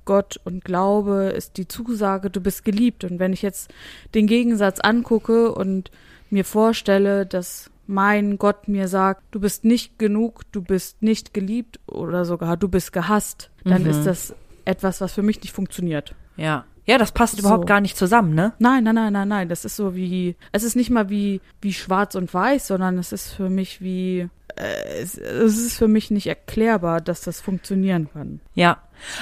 Gott 0.08 0.40
und 0.44 0.66
Glaube 0.66 1.26
ist 1.36 1.58
die 1.58 1.68
Zusage, 1.68 2.32
du 2.32 2.42
bist 2.42 2.66
geliebt. 2.66 3.04
Und 3.04 3.20
wenn 3.20 3.32
ich 3.34 3.44
jetzt 3.44 3.70
den 4.16 4.26
Gegensatz 4.26 4.80
angucke 4.80 5.54
und 5.54 5.92
mir 6.32 6.44
vorstelle, 6.44 7.28
dass 7.28 7.70
mein 7.86 8.38
Gott 8.40 8.68
mir 8.68 8.88
sagt, 8.88 9.22
du 9.32 9.40
bist 9.40 9.64
nicht 9.64 10.00
genug, 10.00 10.42
du 10.52 10.62
bist 10.64 11.02
nicht 11.04 11.34
geliebt 11.34 11.80
oder 11.86 12.26
sogar 12.26 12.58
du 12.58 12.68
bist 12.68 12.92
gehasst, 12.92 13.52
dann 13.64 13.84
Mhm. 13.84 13.90
ist 13.92 14.04
das 14.06 14.34
etwas, 14.66 15.00
was 15.00 15.14
für 15.14 15.22
mich 15.24 15.40
nicht 15.42 15.54
funktioniert. 15.54 16.16
Ja. 16.36 16.66
Ja, 16.86 16.98
das 16.98 17.12
passt 17.12 17.38
überhaupt 17.40 17.64
So. 17.64 17.68
gar 17.68 17.82
nicht 17.82 17.98
zusammen, 17.98 18.34
ne? 18.34 18.54
Nein, 18.60 18.84
nein, 18.86 18.96
nein, 18.96 19.12
nein, 19.14 19.28
nein. 19.28 19.50
Das 19.50 19.66
ist 19.66 19.76
so 19.76 19.94
wie, 19.96 20.36
es 20.54 20.64
ist 20.64 20.76
nicht 20.78 20.90
mal 20.90 21.10
wie, 21.10 21.42
wie 21.62 21.74
schwarz 21.74 22.16
und 22.16 22.34
weiß, 22.34 22.68
sondern 22.68 22.98
es 22.98 23.12
ist 23.12 23.34
für 23.34 23.50
mich 23.50 23.82
wie, 23.82 24.30
es, 24.58 25.18
es 25.18 25.58
ist 25.58 25.78
für 25.78 25.88
mich 25.88 26.12
nicht 26.12 26.28
erklärbar, 26.28 27.02
dass 27.02 27.22
das 27.22 27.42
funktionieren 27.42 28.10
kann. 28.12 28.40
Ja, 28.54 28.78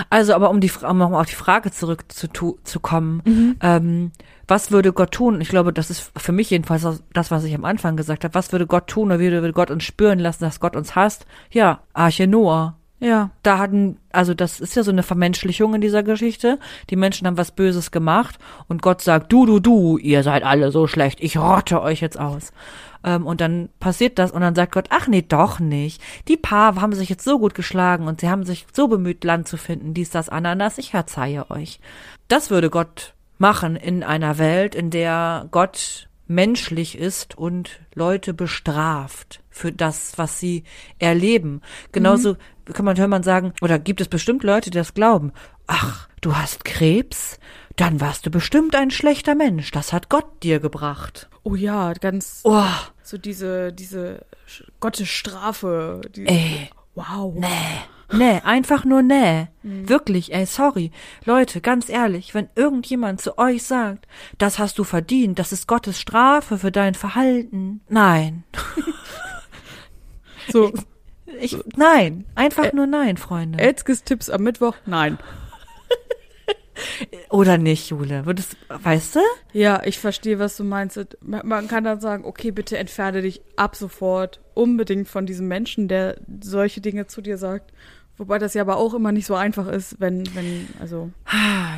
also 0.09 0.33
aber 0.33 0.49
um 0.49 0.61
die 0.61 0.71
um 0.87 0.97
nochmal 0.97 1.21
auf 1.21 1.29
die 1.29 1.35
Frage 1.35 1.71
zurück 1.71 2.05
zu, 2.07 2.27
tu- 2.27 2.57
zu 2.63 2.79
kommen, 2.79 3.57
ähm, 3.61 4.11
was 4.47 4.71
würde 4.71 4.93
Gott 4.93 5.11
tun? 5.11 5.41
Ich 5.41 5.49
glaube, 5.49 5.73
das 5.73 5.89
ist 5.89 6.11
für 6.15 6.31
mich 6.31 6.49
jedenfalls 6.51 6.87
das, 7.13 7.31
was 7.31 7.43
ich 7.43 7.55
am 7.55 7.65
Anfang 7.65 7.97
gesagt 7.97 8.23
habe. 8.23 8.33
Was 8.35 8.51
würde 8.51 8.67
Gott 8.67 8.87
tun 8.87 9.07
oder 9.07 9.19
wie 9.19 9.31
würde 9.31 9.53
Gott 9.53 9.71
uns 9.71 9.83
spüren 9.83 10.19
lassen, 10.19 10.43
dass 10.43 10.59
Gott 10.59 10.75
uns 10.75 10.95
hasst? 10.95 11.25
Ja, 11.51 11.81
Arche 11.93 12.27
Noah. 12.27 12.77
Ja, 12.99 13.31
Da 13.43 13.57
hatten, 13.57 13.97
also 14.13 14.33
das 14.33 14.61
ist 14.61 14.75
ja 14.75 14.83
so 14.83 14.91
eine 14.91 15.03
Vermenschlichung 15.03 15.75
in 15.75 15.81
dieser 15.81 16.01
Geschichte. 16.01 16.59
Die 16.89 16.95
Menschen 16.95 17.27
haben 17.27 17.37
was 17.37 17.51
Böses 17.51 17.91
gemacht 17.91 18.39
und 18.67 18.81
Gott 18.81 19.01
sagt, 19.01 19.33
du, 19.33 19.45
du, 19.45 19.59
du, 19.59 19.97
ihr 19.97 20.23
seid 20.23 20.43
alle 20.43 20.71
so 20.71 20.87
schlecht, 20.87 21.19
ich 21.21 21.37
rotte 21.37 21.81
euch 21.81 21.99
jetzt 21.99 22.17
aus. 22.17 22.53
Ähm, 23.03 23.27
und 23.27 23.41
dann 23.41 23.69
passiert 23.81 24.17
das 24.17 24.31
und 24.31 24.41
dann 24.41 24.55
sagt 24.55 24.71
Gott, 24.71 24.87
ach 24.91 25.07
nee, 25.07 25.21
doch 25.21 25.59
nicht. 25.59 26.01
Die 26.29 26.37
Paar 26.37 26.79
haben 26.79 26.93
sich 26.93 27.09
jetzt 27.09 27.25
so 27.25 27.37
gut 27.37 27.53
geschlagen 27.53 28.07
und 28.07 28.21
sie 28.21 28.29
haben 28.29 28.45
sich 28.45 28.65
so 28.71 28.87
bemüht, 28.87 29.25
Land 29.25 29.49
zu 29.49 29.57
finden, 29.57 29.93
dies, 29.93 30.09
das, 30.09 30.29
Ananas, 30.29 30.77
ich 30.77 30.91
verzeihe 30.91 31.51
euch. 31.51 31.81
Das 32.29 32.49
würde 32.49 32.69
Gott 32.69 33.13
machen 33.37 33.75
in 33.75 34.03
einer 34.03 34.37
Welt, 34.37 34.73
in 34.73 34.89
der 34.89 35.47
Gott 35.51 36.07
menschlich 36.27 36.97
ist 36.97 37.37
und 37.37 37.81
Leute 37.93 38.33
bestraft 38.33 39.41
für 39.55 39.71
das, 39.71 40.17
was 40.17 40.37
sie 40.37 40.65
erleben. 40.99 41.61
Genauso 41.93 42.35
kann 42.73 42.83
man, 42.83 42.97
hört 42.97 43.09
man 43.09 43.23
sagen, 43.23 43.53
oder 43.61 43.79
gibt 43.79 44.01
es 44.01 44.09
bestimmt 44.09 44.43
Leute, 44.43 44.69
die 44.69 44.77
das 44.77 44.93
glauben. 44.93 45.31
Ach, 45.65 46.09
du 46.19 46.35
hast 46.35 46.65
Krebs? 46.65 47.39
Dann 47.77 48.01
warst 48.01 48.25
du 48.25 48.31
bestimmt 48.31 48.75
ein 48.75 48.91
schlechter 48.91 49.33
Mensch. 49.33 49.71
Das 49.71 49.93
hat 49.93 50.09
Gott 50.09 50.43
dir 50.43 50.59
gebracht. 50.59 51.29
oh 51.43 51.55
ja, 51.55 51.93
ganz, 51.93 52.41
Oh, 52.43 52.63
so 53.01 53.17
diese, 53.17 53.71
diese 53.71 54.25
Gottesstrafe. 54.81 56.01
Die, 56.15 56.25
ey, 56.27 56.69
wow. 56.95 57.33
nee, 57.37 57.47
nee, 58.11 58.41
einfach 58.43 58.83
nur 58.83 59.03
nee. 59.03 59.47
Wirklich, 59.63 60.33
ey, 60.33 60.45
sorry. 60.45 60.91
Leute, 61.23 61.61
ganz 61.61 61.87
ehrlich, 61.87 62.33
wenn 62.33 62.49
irgendjemand 62.55 63.21
zu 63.21 63.37
euch 63.37 63.63
sagt, 63.63 64.05
das 64.37 64.59
hast 64.59 64.77
du 64.79 64.83
verdient, 64.83 65.39
das 65.39 65.53
ist 65.53 65.65
Gottes 65.67 65.99
Strafe 65.99 66.57
für 66.57 66.71
dein 66.71 66.93
Verhalten. 66.95 67.81
Nein. 67.87 68.43
So, 70.51 70.73
Ich, 71.39 71.57
nein. 71.75 72.25
Einfach 72.35 72.73
nur 72.73 72.87
nein, 72.87 73.17
Freunde. 73.17 73.59
Elskes 73.59 74.03
Tipps 74.03 74.29
am 74.29 74.43
Mittwoch? 74.43 74.75
Nein. 74.85 75.17
Oder 77.29 77.57
nicht, 77.57 77.89
Jule? 77.89 78.25
Würdest, 78.25 78.57
weißt 78.67 79.15
du? 79.15 79.19
Ja, 79.53 79.81
ich 79.85 79.99
verstehe, 79.99 80.39
was 80.39 80.57
du 80.57 80.63
meinst. 80.63 81.17
Man 81.21 81.67
kann 81.67 81.83
dann 81.83 81.99
sagen, 81.99 82.25
okay, 82.25 82.51
bitte 82.51 82.77
entferne 82.77 83.21
dich 83.21 83.41
ab 83.55 83.75
sofort 83.75 84.41
unbedingt 84.53 85.07
von 85.07 85.25
diesem 85.25 85.47
Menschen, 85.47 85.87
der 85.87 86.17
solche 86.41 86.81
Dinge 86.81 87.07
zu 87.07 87.21
dir 87.21 87.37
sagt. 87.37 87.71
Wobei 88.17 88.39
das 88.39 88.53
ja 88.53 88.61
aber 88.61 88.77
auch 88.77 88.93
immer 88.93 89.11
nicht 89.11 89.25
so 89.25 89.35
einfach 89.35 89.67
ist, 89.67 89.99
wenn, 89.99 90.23
wenn, 90.35 90.67
also. 90.79 91.09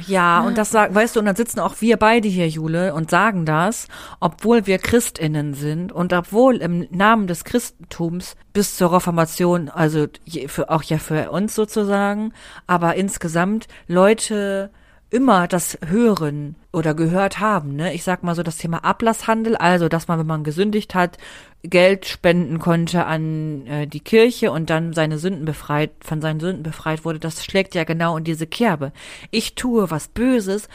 Ja, 0.06 0.42
und 0.42 0.58
das 0.58 0.70
sagen, 0.70 0.94
weißt 0.94 1.16
du, 1.16 1.20
und 1.20 1.26
dann 1.26 1.36
sitzen 1.36 1.60
auch 1.60 1.76
wir 1.80 1.98
beide 1.98 2.28
hier, 2.28 2.48
Jule, 2.48 2.94
und 2.94 3.10
sagen 3.10 3.46
das, 3.46 3.88
obwohl 4.20 4.68
wir 4.68 4.78
Christinnen 4.78 5.56
sind 5.56 5.92
und 5.92 6.14
obwohl 6.14 6.58
im 6.58 6.88
Namen 6.92 7.26
des 7.26 7.44
Christentums 7.44 8.36
bis 8.54 8.78
zur 8.78 8.94
Reformation, 8.94 9.70
also 9.70 10.06
für, 10.46 10.70
auch 10.70 10.84
ja 10.84 11.00
für 11.00 11.32
uns 11.32 11.56
sozusagen, 11.56 12.34
aber 12.68 12.94
insgesamt 12.96 13.68
Leute 13.88 14.70
immer 15.10 15.48
das 15.48 15.78
hören 15.86 16.56
oder 16.74 16.94
gehört 16.94 17.40
haben, 17.40 17.76
ne? 17.76 17.94
Ich 17.94 18.04
sag 18.04 18.24
mal 18.24 18.36
so 18.36 18.44
das 18.44 18.58
Thema 18.58 18.84
Ablasshandel, 18.84 19.56
also 19.56 19.88
dass 19.88 20.08
man, 20.08 20.20
wenn 20.20 20.28
man 20.28 20.44
gesündigt 20.44 20.96
hat, 20.96 21.18
Geld 21.64 22.06
spenden 22.06 22.60
konnte 22.60 23.06
an 23.06 23.66
äh, 23.68 23.88
die 23.88 24.00
Kirche 24.00 24.52
und 24.52 24.70
dann 24.70 24.94
seine 24.94 25.18
Sünden 25.18 25.46
befreit, 25.46 25.92
von 26.02 26.22
seinen 26.22 26.40
Sünden 26.40 26.64
befreit 26.64 27.04
wurde, 27.06 27.20
das 27.20 27.44
schlägt 27.44 27.74
ja 27.74 27.84
genau 27.84 28.18
in 28.18 28.26
diese 28.26 28.48
Kerbe. 28.48 28.92
Ich 29.32 29.56
tue 29.56 29.90
was 29.90 30.10
Böses, 30.10 30.68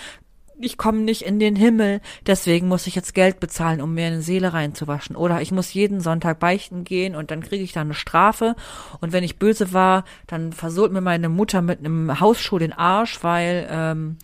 ich 0.61 0.76
komme 0.76 0.98
nicht 0.98 1.22
in 1.22 1.38
den 1.38 1.57
Himmel, 1.57 2.00
deswegen 2.26 2.68
muss 2.68 2.86
ich 2.86 2.94
jetzt 2.94 3.14
Geld 3.14 3.40
bezahlen, 3.40 3.80
um 3.80 3.94
mir 3.94 4.07
eine 4.07 4.22
Seele 4.22 4.53
reinzuwaschen. 4.53 5.16
Oder 5.16 5.40
ich 5.40 5.53
muss 5.53 5.72
jeden 5.72 6.00
Sonntag 6.00 6.38
beichten 6.38 6.84
gehen 6.84 7.16
und 7.16 7.30
dann 7.30 7.42
kriege 7.42 7.64
ich 7.64 7.72
da 7.72 7.80
eine 7.80 7.94
Strafe. 7.94 8.55
Und 9.00 9.12
wenn 9.12 9.24
ich 9.24 9.38
böse 9.38 9.72
war, 9.72 10.05
dann 10.26 10.53
versohlt 10.53 10.92
mir 10.92 11.00
meine 11.00 11.28
Mutter 11.28 11.62
mit 11.62 11.80
einem 11.80 12.20
Hausschuh 12.20 12.59
den 12.59 12.72
Arsch, 12.72 13.22
weil 13.22 13.66
ähm, 13.70 14.16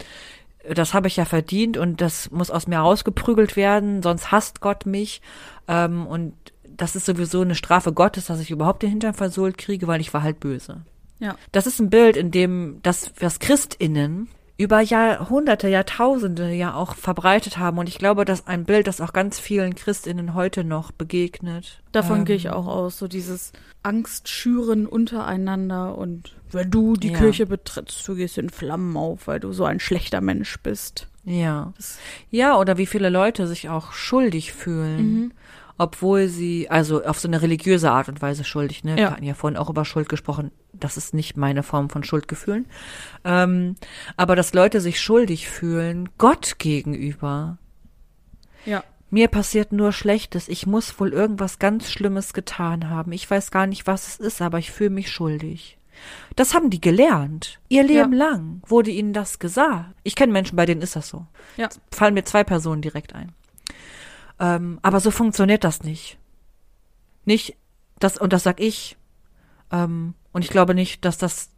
das 0.68 0.94
habe 0.94 1.08
ich 1.08 1.16
ja 1.16 1.24
verdient 1.24 1.76
und 1.76 2.00
das 2.00 2.30
muss 2.30 2.50
aus 2.50 2.66
mir 2.66 2.78
rausgeprügelt 2.78 3.56
werden, 3.56 4.02
sonst 4.02 4.30
hasst 4.30 4.60
Gott 4.60 4.86
mich. 4.86 5.22
Ähm, 5.66 6.06
und 6.06 6.34
das 6.64 6.94
ist 6.94 7.06
sowieso 7.06 7.40
eine 7.40 7.54
Strafe 7.54 7.92
Gottes, 7.92 8.26
dass 8.26 8.40
ich 8.40 8.50
überhaupt 8.50 8.82
den 8.82 8.90
Hintern 8.90 9.14
versohlt 9.14 9.58
kriege, 9.58 9.86
weil 9.86 10.00
ich 10.00 10.14
war 10.14 10.22
halt 10.22 10.40
böse. 10.40 10.82
Ja. 11.18 11.34
Das 11.50 11.66
ist 11.66 11.80
ein 11.80 11.90
Bild, 11.90 12.16
in 12.16 12.30
dem 12.30 12.78
das, 12.82 13.12
was 13.18 13.40
ChristInnen 13.40 14.28
über 14.58 14.80
Jahrhunderte, 14.80 15.68
Jahrtausende 15.68 16.52
ja 16.52 16.74
auch 16.74 16.96
verbreitet 16.96 17.58
haben. 17.58 17.78
Und 17.78 17.88
ich 17.88 17.96
glaube, 17.98 18.24
dass 18.24 18.48
ein 18.48 18.64
Bild, 18.64 18.88
das 18.88 19.00
auch 19.00 19.12
ganz 19.12 19.38
vielen 19.38 19.76
ChristInnen 19.76 20.34
heute 20.34 20.64
noch 20.64 20.90
begegnet. 20.90 21.80
Davon 21.92 22.18
Ähm, 22.18 22.24
gehe 22.24 22.36
ich 22.36 22.50
auch 22.50 22.66
aus. 22.66 22.98
So 22.98 23.06
dieses 23.06 23.52
Angst 23.84 24.28
schüren 24.28 24.86
untereinander 24.86 25.96
und 25.96 26.34
wenn 26.50 26.70
du 26.70 26.94
die 26.96 27.12
Ja. 27.12 27.18
Kirche 27.18 27.46
betrittst, 27.46 28.06
du 28.08 28.16
gehst 28.16 28.36
in 28.36 28.50
Flammen 28.50 28.96
auf, 28.96 29.28
weil 29.28 29.38
du 29.38 29.52
so 29.52 29.64
ein 29.64 29.78
schlechter 29.78 30.20
Mensch 30.20 30.58
bist. 30.60 31.06
Ja. 31.24 31.72
Ja, 32.30 32.58
oder 32.58 32.78
wie 32.78 32.86
viele 32.86 33.10
Leute 33.10 33.46
sich 33.46 33.68
auch 33.68 33.92
schuldig 33.92 34.52
fühlen. 34.52 35.34
Obwohl 35.78 36.26
sie, 36.28 36.68
also 36.68 37.04
auf 37.04 37.20
so 37.20 37.28
eine 37.28 37.40
religiöse 37.40 37.90
Art 37.92 38.08
und 38.08 38.20
Weise 38.20 38.42
schuldig, 38.44 38.82
ne? 38.84 38.96
Wir 38.96 39.02
Ja. 39.04 39.10
hatten 39.12 39.24
ja 39.24 39.34
vorhin 39.34 39.56
auch 39.56 39.70
über 39.70 39.84
Schuld 39.84 40.08
gesprochen. 40.08 40.50
Das 40.72 40.96
ist 40.96 41.14
nicht 41.14 41.36
meine 41.36 41.62
Form 41.62 41.88
von 41.88 42.02
Schuldgefühlen. 42.02 42.66
Ähm, 43.24 43.76
aber 44.16 44.34
dass 44.34 44.54
Leute 44.54 44.80
sich 44.80 45.00
schuldig 45.00 45.48
fühlen, 45.48 46.08
Gott 46.18 46.58
gegenüber. 46.58 47.58
Ja. 48.66 48.82
Mir 49.10 49.28
passiert 49.28 49.72
nur 49.72 49.92
Schlechtes. 49.92 50.48
Ich 50.48 50.66
muss 50.66 50.98
wohl 51.00 51.12
irgendwas 51.12 51.58
ganz 51.58 51.90
Schlimmes 51.90 52.34
getan 52.34 52.90
haben. 52.90 53.12
Ich 53.12 53.30
weiß 53.30 53.50
gar 53.50 53.66
nicht, 53.66 53.86
was 53.86 54.08
es 54.08 54.16
ist, 54.16 54.42
aber 54.42 54.58
ich 54.58 54.70
fühle 54.72 54.90
mich 54.90 55.10
schuldig. 55.10 55.78
Das 56.36 56.54
haben 56.54 56.70
die 56.70 56.80
gelernt. 56.80 57.58
Ihr 57.68 57.82
Leben 57.84 58.12
lang 58.12 58.62
wurde 58.66 58.90
ihnen 58.90 59.12
das 59.12 59.38
gesagt. 59.38 59.94
Ich 60.02 60.14
kenne 60.14 60.32
Menschen, 60.32 60.56
bei 60.56 60.66
denen 60.66 60.82
ist 60.82 60.94
das 60.96 61.08
so. 61.08 61.26
Ja. 61.56 61.68
Fallen 61.90 62.14
mir 62.14 62.24
zwei 62.24 62.44
Personen 62.44 62.82
direkt 62.82 63.14
ein. 63.14 63.32
Ähm, 64.40 64.78
aber 64.82 65.00
so 65.00 65.10
funktioniert 65.10 65.64
das 65.64 65.82
nicht. 65.82 66.18
Nicht, 67.24 67.56
das, 67.98 68.16
und 68.18 68.32
das 68.32 68.42
sag 68.42 68.60
ich. 68.60 68.96
Ähm, 69.70 70.14
und 70.32 70.42
ich 70.44 70.50
glaube 70.50 70.74
nicht, 70.74 71.04
dass 71.04 71.18
das 71.18 71.50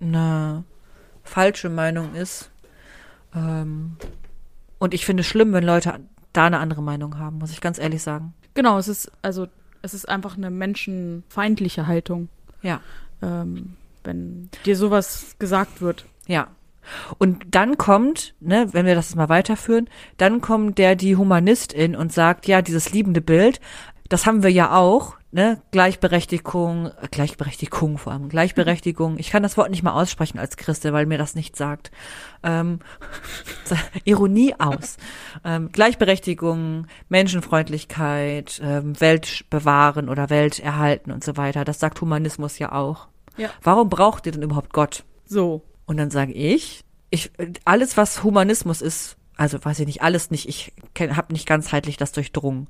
eine 0.00 0.64
falsche 1.22 1.68
Meinung 1.68 2.14
ist. 2.14 2.50
Ähm, 3.34 3.96
und 4.78 4.94
ich 4.94 5.06
finde 5.06 5.20
es 5.22 5.26
schlimm, 5.26 5.52
wenn 5.52 5.64
Leute 5.64 6.00
da 6.32 6.46
eine 6.46 6.58
andere 6.58 6.82
Meinung 6.82 7.18
haben, 7.18 7.38
muss 7.38 7.52
ich 7.52 7.60
ganz 7.60 7.78
ehrlich 7.78 8.02
sagen. 8.02 8.34
Genau, 8.54 8.78
es 8.78 8.88
ist, 8.88 9.10
also, 9.22 9.46
es 9.82 9.94
ist 9.94 10.08
einfach 10.08 10.36
eine 10.36 10.50
menschenfeindliche 10.50 11.86
Haltung, 11.86 12.28
Ja. 12.62 12.80
ähm, 13.22 13.76
wenn 14.04 14.50
dir 14.66 14.76
sowas 14.76 15.36
gesagt 15.38 15.80
wird. 15.80 16.04
Ja. 16.26 16.48
Und 17.18 17.44
dann 17.50 17.78
kommt, 17.78 18.34
ne, 18.40 18.68
wenn 18.72 18.86
wir 18.86 18.94
das 18.94 19.14
mal 19.14 19.28
weiterführen, 19.28 19.88
dann 20.16 20.40
kommt 20.40 20.78
der 20.78 20.96
die 20.96 21.16
Humanistin 21.16 21.96
und 21.96 22.12
sagt, 22.12 22.46
ja, 22.46 22.62
dieses 22.62 22.92
liebende 22.92 23.20
Bild, 23.20 23.60
das 24.08 24.26
haben 24.26 24.42
wir 24.42 24.50
ja 24.50 24.76
auch, 24.76 25.16
ne, 25.30 25.62
Gleichberechtigung, 25.70 26.86
äh, 26.86 27.08
Gleichberechtigung 27.10 27.98
vor 27.98 28.12
allem, 28.12 28.28
Gleichberechtigung. 28.28 29.18
Ich 29.18 29.30
kann 29.30 29.42
das 29.42 29.56
Wort 29.56 29.70
nicht 29.70 29.82
mal 29.82 29.94
aussprechen 29.94 30.38
als 30.38 30.56
Christe, 30.56 30.92
weil 30.92 31.06
mir 31.06 31.18
das 31.18 31.34
nicht 31.34 31.56
sagt. 31.56 31.90
Ähm, 32.42 32.80
Ironie 34.04 34.54
aus. 34.58 34.98
Ähm, 35.44 35.70
Gleichberechtigung, 35.72 36.86
Menschenfreundlichkeit, 37.08 38.60
ähm, 38.62 39.00
Welt 39.00 39.46
bewahren 39.48 40.08
oder 40.08 40.28
Welt 40.30 40.58
erhalten 40.60 41.10
und 41.10 41.24
so 41.24 41.36
weiter. 41.36 41.64
Das 41.64 41.80
sagt 41.80 42.00
Humanismus 42.00 42.58
ja 42.58 42.72
auch. 42.72 43.08
Ja. 43.38 43.48
Warum 43.62 43.88
braucht 43.88 44.26
ihr 44.26 44.32
denn 44.32 44.42
überhaupt 44.42 44.72
Gott? 44.74 45.04
So. 45.24 45.62
Und 45.86 45.96
dann 45.96 46.10
sage 46.10 46.32
ich, 46.32 46.84
ich, 47.10 47.30
alles, 47.64 47.96
was 47.96 48.22
Humanismus 48.22 48.80
ist, 48.80 49.16
also 49.36 49.62
weiß 49.62 49.80
ich 49.80 49.86
nicht, 49.86 50.02
alles 50.02 50.30
nicht, 50.30 50.48
ich 50.48 50.72
habe 50.98 51.32
nicht 51.32 51.46
ganzheitlich 51.46 51.96
das 51.96 52.12
durchdrungen. 52.12 52.68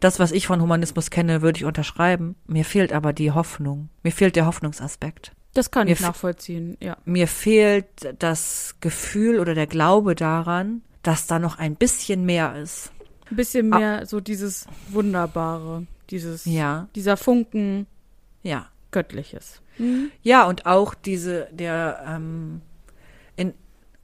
Das, 0.00 0.18
was 0.18 0.32
ich 0.32 0.46
von 0.46 0.60
Humanismus 0.60 1.10
kenne, 1.10 1.42
würde 1.42 1.58
ich 1.58 1.64
unterschreiben. 1.64 2.36
Mir 2.46 2.64
fehlt 2.64 2.92
aber 2.92 3.12
die 3.12 3.32
Hoffnung. 3.32 3.88
Mir 4.02 4.12
fehlt 4.12 4.36
der 4.36 4.46
Hoffnungsaspekt. 4.46 5.32
Das 5.54 5.70
kann 5.70 5.86
Mir 5.86 5.92
ich 5.92 6.00
nachvollziehen, 6.00 6.76
ja. 6.80 6.96
Mir 7.04 7.28
fehlt 7.28 7.86
das 8.18 8.76
Gefühl 8.80 9.38
oder 9.38 9.54
der 9.54 9.68
Glaube 9.68 10.14
daran, 10.14 10.82
dass 11.02 11.26
da 11.26 11.38
noch 11.38 11.58
ein 11.58 11.76
bisschen 11.76 12.24
mehr 12.24 12.56
ist. 12.56 12.90
Ein 13.30 13.36
bisschen 13.36 13.68
mehr 13.68 14.06
so 14.06 14.20
dieses 14.20 14.66
Wunderbare, 14.88 15.86
dieses, 16.10 16.44
Ja, 16.44 16.88
dieser 16.94 17.16
Funken 17.16 17.86
ja. 18.44 18.68
Göttliches. 18.94 19.60
Ja, 20.22 20.46
und 20.46 20.66
auch 20.66 20.94
diese, 20.94 21.48
der, 21.50 22.02
ähm, 22.08 22.62
in 23.36 23.52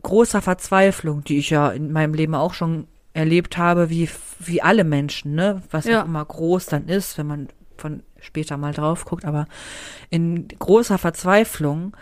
großer 0.02 0.42
Verzweiflung, 0.42 1.22
die 1.24 1.38
ich 1.38 1.50
ja 1.50 1.70
in 1.70 1.92
meinem 1.92 2.12
Leben 2.12 2.34
auch 2.34 2.54
schon 2.54 2.88
erlebt 3.14 3.56
habe, 3.56 3.88
wie, 3.88 4.08
wie 4.40 4.60
alle 4.62 4.82
Menschen, 4.84 5.34
ne, 5.34 5.62
was 5.70 5.84
Ja. 5.84 6.02
auch 6.02 6.06
immer 6.06 6.24
groß 6.24 6.66
dann 6.66 6.88
ist, 6.88 7.16
wenn 7.18 7.26
man 7.28 7.48
von 7.76 8.02
später 8.20 8.56
mal 8.56 8.74
drauf 8.74 9.04
guckt, 9.04 9.24
aber 9.24 9.46
in 10.10 10.48
großer 10.48 10.98
Verzweiflung, 10.98 11.96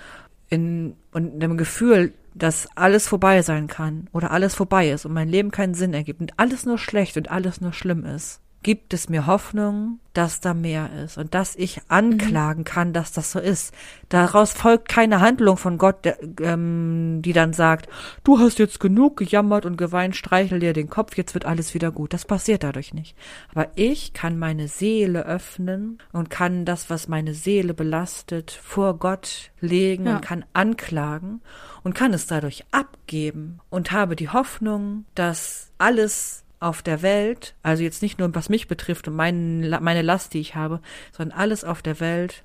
in, 0.48 0.96
und 1.12 1.40
dem 1.40 1.56
Gefühl, 1.58 2.12
dass 2.34 2.68
alles 2.74 3.06
vorbei 3.06 3.42
sein 3.42 3.66
kann 3.66 4.08
oder 4.12 4.30
alles 4.30 4.54
vorbei 4.54 4.90
ist 4.90 5.04
und 5.04 5.12
mein 5.12 5.28
Leben 5.28 5.50
keinen 5.50 5.74
Sinn 5.74 5.92
ergibt 5.92 6.20
und 6.20 6.32
alles 6.38 6.64
nur 6.64 6.78
schlecht 6.78 7.16
und 7.16 7.30
alles 7.30 7.60
nur 7.60 7.72
schlimm 7.72 8.04
ist, 8.06 8.40
gibt 8.62 8.92
es 8.92 9.08
mir 9.08 9.26
Hoffnung, 9.26 10.00
dass 10.14 10.40
da 10.40 10.52
mehr 10.52 10.90
ist 11.04 11.16
und 11.16 11.32
dass 11.34 11.54
ich 11.54 11.80
anklagen 11.86 12.64
kann, 12.64 12.92
dass 12.92 13.12
das 13.12 13.30
so 13.30 13.38
ist. 13.38 13.72
Daraus 14.08 14.52
folgt 14.52 14.88
keine 14.88 15.20
Handlung 15.20 15.56
von 15.56 15.78
Gott, 15.78 16.04
der, 16.04 16.18
ähm, 16.40 17.22
die 17.22 17.32
dann 17.32 17.52
sagt, 17.52 17.88
du 18.24 18.40
hast 18.40 18.58
jetzt 18.58 18.80
genug 18.80 19.16
gejammert 19.16 19.64
und 19.64 19.76
geweint, 19.76 20.16
streichel 20.16 20.58
dir 20.58 20.72
den 20.72 20.90
Kopf, 20.90 21.16
jetzt 21.16 21.34
wird 21.34 21.44
alles 21.44 21.72
wieder 21.72 21.92
gut. 21.92 22.12
Das 22.12 22.24
passiert 22.24 22.64
dadurch 22.64 22.92
nicht. 22.92 23.16
Aber 23.54 23.68
ich 23.76 24.12
kann 24.12 24.38
meine 24.38 24.66
Seele 24.66 25.24
öffnen 25.24 25.98
und 26.12 26.28
kann 26.28 26.64
das, 26.64 26.90
was 26.90 27.06
meine 27.06 27.34
Seele 27.34 27.74
belastet, 27.74 28.50
vor 28.50 28.98
Gott 28.98 29.50
legen 29.60 30.06
Ja. 30.06 30.16
und 30.16 30.22
kann 30.22 30.44
anklagen 30.52 31.42
und 31.84 31.94
kann 31.94 32.12
es 32.12 32.26
dadurch 32.26 32.64
abgeben 32.72 33.60
und 33.70 33.92
habe 33.92 34.16
die 34.16 34.30
Hoffnung, 34.30 35.04
dass 35.14 35.70
alles 35.78 36.42
auf 36.60 36.82
der 36.82 37.02
Welt, 37.02 37.54
also 37.62 37.82
jetzt 37.82 38.02
nicht 38.02 38.18
nur 38.18 38.34
was 38.34 38.48
mich 38.48 38.66
betrifft 38.68 39.06
und 39.08 39.14
mein, 39.14 39.68
meine 39.80 40.02
Last, 40.02 40.34
die 40.34 40.40
ich 40.40 40.54
habe, 40.54 40.80
sondern 41.16 41.38
alles 41.38 41.64
auf 41.64 41.82
der 41.82 42.00
Welt 42.00 42.42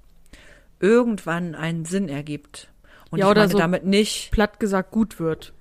irgendwann 0.80 1.56
einen 1.56 1.86
Sinn 1.86 2.10
ergibt. 2.10 2.70
Und 3.10 3.20
Ja, 3.20 3.30
ich 3.30 3.36
meine 3.36 3.52
so- 3.52 3.58
damit 3.58 3.86
nicht, 3.86 4.32
Platt 4.32 4.60
gesagt 4.60 4.92
gut 4.92 5.20
wird. 5.20 5.54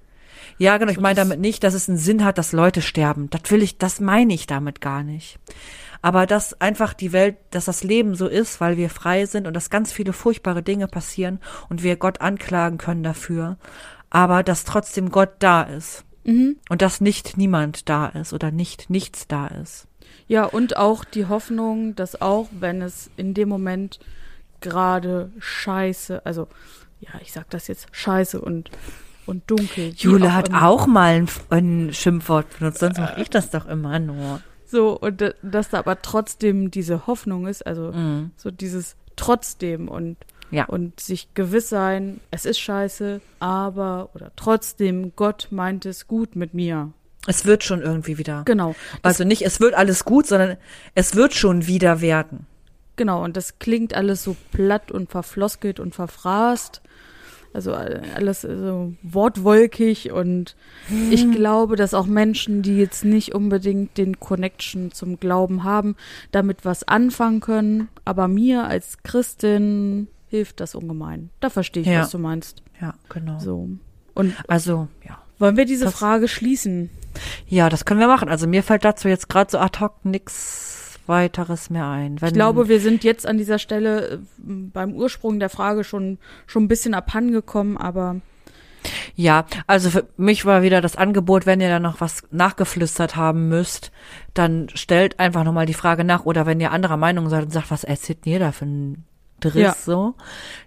Ja, 0.58 0.76
genau. 0.78 0.90
Ich 0.92 1.00
meine 1.00 1.14
damit 1.14 1.38
nicht, 1.40 1.62
dass 1.64 1.74
es 1.74 1.88
einen 1.88 1.98
Sinn 1.98 2.24
hat, 2.24 2.36
dass 2.38 2.52
Leute 2.52 2.82
sterben. 2.82 3.30
Das 3.30 3.42
will 3.50 3.62
ich, 3.62 3.78
das 3.78 4.00
meine 4.00 4.34
ich 4.34 4.46
damit 4.46 4.80
gar 4.80 5.02
nicht. 5.02 5.38
Aber 6.02 6.26
dass 6.26 6.60
einfach 6.60 6.94
die 6.94 7.12
Welt, 7.12 7.36
dass 7.50 7.66
das 7.66 7.84
Leben 7.84 8.16
so 8.16 8.26
ist, 8.26 8.60
weil 8.60 8.76
wir 8.76 8.90
frei 8.90 9.24
sind 9.26 9.46
und 9.46 9.54
dass 9.54 9.70
ganz 9.70 9.92
viele 9.92 10.12
furchtbare 10.12 10.62
Dinge 10.62 10.88
passieren 10.88 11.38
und 11.68 11.82
wir 11.84 11.96
Gott 11.96 12.20
anklagen 12.20 12.76
können 12.76 13.04
dafür. 13.04 13.56
Aber 14.10 14.42
dass 14.42 14.64
trotzdem 14.64 15.10
Gott 15.10 15.30
da 15.38 15.62
ist. 15.62 16.04
Mhm. 16.24 16.56
Und 16.68 16.82
dass 16.82 17.00
nicht 17.00 17.36
niemand 17.36 17.88
da 17.88 18.06
ist 18.06 18.32
oder 18.32 18.50
nicht 18.50 18.90
nichts 18.90 19.26
da 19.26 19.48
ist. 19.48 19.86
Ja, 20.28 20.44
und 20.44 20.76
auch 20.76 21.04
die 21.04 21.26
Hoffnung, 21.26 21.94
dass 21.96 22.20
auch 22.22 22.48
wenn 22.58 22.80
es 22.82 23.10
in 23.16 23.34
dem 23.34 23.48
Moment 23.48 23.98
gerade 24.60 25.30
scheiße, 25.38 26.24
also 26.24 26.48
ja, 27.00 27.10
ich 27.20 27.32
sag 27.32 27.50
das 27.50 27.66
jetzt 27.68 27.88
scheiße 27.92 28.40
und 28.40 28.70
und 29.24 29.48
dunkel. 29.50 29.92
Jule 29.96 30.34
hat 30.34 30.48
immer. 30.48 30.66
auch 30.68 30.86
mal 30.88 31.14
ein, 31.14 31.28
ein 31.50 31.92
Schimpfwort 31.92 32.58
benutzt, 32.58 32.78
sonst 32.80 32.98
mache 32.98 33.20
ich 33.20 33.30
das 33.30 33.50
doch 33.50 33.66
immer 33.66 33.98
nur. 33.98 34.40
so 34.66 34.98
und 34.98 35.20
da- 35.20 35.34
dass 35.42 35.68
da 35.70 35.78
aber 35.78 36.00
trotzdem 36.02 36.70
diese 36.70 37.06
Hoffnung 37.06 37.46
ist, 37.46 37.66
also 37.66 37.92
Mhm. 37.92 38.30
so 38.36 38.50
dieses 38.50 38.96
trotzdem 39.16 39.88
und 39.88 40.16
Ja. 40.52 40.66
und 40.66 41.00
sich 41.00 41.34
gewiss 41.34 41.68
sein, 41.68 42.20
es 42.30 42.44
ist 42.44 42.60
scheiße, 42.60 43.20
aber 43.40 44.10
oder 44.14 44.30
trotzdem 44.36 45.12
Gott 45.16 45.48
meint 45.50 45.86
es 45.86 46.06
gut 46.06 46.36
mit 46.36 46.54
mir. 46.54 46.92
Es 47.26 47.44
wird 47.46 47.64
schon 47.64 47.82
irgendwie 47.82 48.18
wieder. 48.18 48.42
Genau. 48.44 48.74
Also 49.02 49.24
nicht, 49.24 49.42
es 49.42 49.60
wird 49.60 49.74
alles 49.74 50.04
gut, 50.04 50.26
sondern 50.26 50.56
es 50.94 51.14
wird 51.14 51.34
schon 51.34 51.66
wieder 51.66 52.00
werden. 52.00 52.46
Genau, 52.96 53.24
und 53.24 53.36
das 53.36 53.58
klingt 53.58 53.94
alles 53.94 54.22
so 54.22 54.36
platt 54.52 54.90
und 54.92 55.10
verfloskelt 55.10 55.80
und 55.80 55.94
verfraßt. 55.94 56.82
Also 57.54 57.74
alles 57.74 58.42
so 58.42 58.94
wortwolkig 59.02 60.10
und 60.10 60.56
ich 61.10 61.30
glaube, 61.30 61.76
dass 61.76 61.92
auch 61.92 62.06
Menschen, 62.06 62.62
die 62.62 62.78
jetzt 62.78 63.04
nicht 63.04 63.34
unbedingt 63.34 63.98
den 63.98 64.18
Connection 64.18 64.90
zum 64.90 65.20
Glauben 65.20 65.62
haben, 65.62 65.96
damit 66.30 66.64
was 66.64 66.88
anfangen 66.88 67.40
können. 67.40 67.88
Aber 68.06 68.26
mir 68.26 68.64
als 68.64 69.02
Christin 69.02 70.08
hilft 70.32 70.60
das 70.60 70.74
ungemein. 70.74 71.28
Da 71.40 71.50
verstehe 71.50 71.82
ich, 71.82 71.88
Ja. 71.88 72.00
was 72.00 72.10
du 72.10 72.18
meinst. 72.18 72.62
Ja, 72.80 72.94
genau. 73.10 73.38
So. 73.38 73.68
Und 74.14 74.34
Also, 74.48 74.88
ja. 75.06 75.18
wollen 75.38 75.56
wir 75.58 75.66
diese 75.66 75.84
Das- 75.84 75.94
Frage 75.94 76.26
schließen? 76.26 76.88
Ja, 77.46 77.68
das 77.68 77.84
können 77.84 78.00
wir 78.00 78.08
machen. 78.08 78.30
Also 78.30 78.46
mir 78.46 78.62
fällt 78.62 78.84
dazu 78.86 79.06
jetzt 79.08 79.28
gerade 79.28 79.50
so 79.50 79.58
ad 79.58 79.78
hoc 79.80 80.04
nix 80.04 80.98
weiteres 81.06 81.68
mehr 81.68 81.86
ein. 81.86 82.18
Wenn, 82.22 82.28
Ich 82.28 82.34
glaube, 82.34 82.68
wir 82.68 82.80
sind 82.80 83.04
jetzt 83.04 83.26
an 83.26 83.36
dieser 83.36 83.58
Stelle 83.58 84.08
äh, 84.08 84.18
beim 84.38 84.94
Ursprung 84.94 85.38
der 85.38 85.50
Frage 85.50 85.84
schon, 85.84 86.16
schon 86.46 86.64
ein 86.64 86.68
bisschen 86.68 86.94
abhandengekommen, 86.94 87.76
aber 87.76 88.20
Ja, 89.14 89.44
also 89.66 89.90
für 89.90 90.08
mich 90.16 90.44
war 90.46 90.62
wieder 90.62 90.80
das 90.80 90.96
Angebot, 90.96 91.44
wenn 91.44 91.60
ihr 91.60 91.68
da 91.68 91.78
noch 91.78 92.00
was 92.00 92.22
nachgeflüstert 92.30 93.14
haben 93.14 93.48
müsst, 93.48 93.92
dann 94.34 94.68
stellt 94.74 95.20
einfach 95.20 95.44
nochmal 95.44 95.66
die 95.66 95.74
Frage 95.74 96.02
nach. 96.02 96.24
Oder 96.24 96.46
wenn 96.46 96.60
ihr 96.60 96.72
anderer 96.72 96.96
Meinung 96.96 97.28
seid 97.28 97.44
und 97.44 97.52
sagt, 97.52 97.70
was 97.70 97.84
erzählt 97.84 98.26
ihr 98.26 98.38
da 98.38 98.50
für 98.52 98.64
ein 98.64 99.04
Driss 99.42 99.54
Ja. 99.62 99.74
so, 99.74 100.14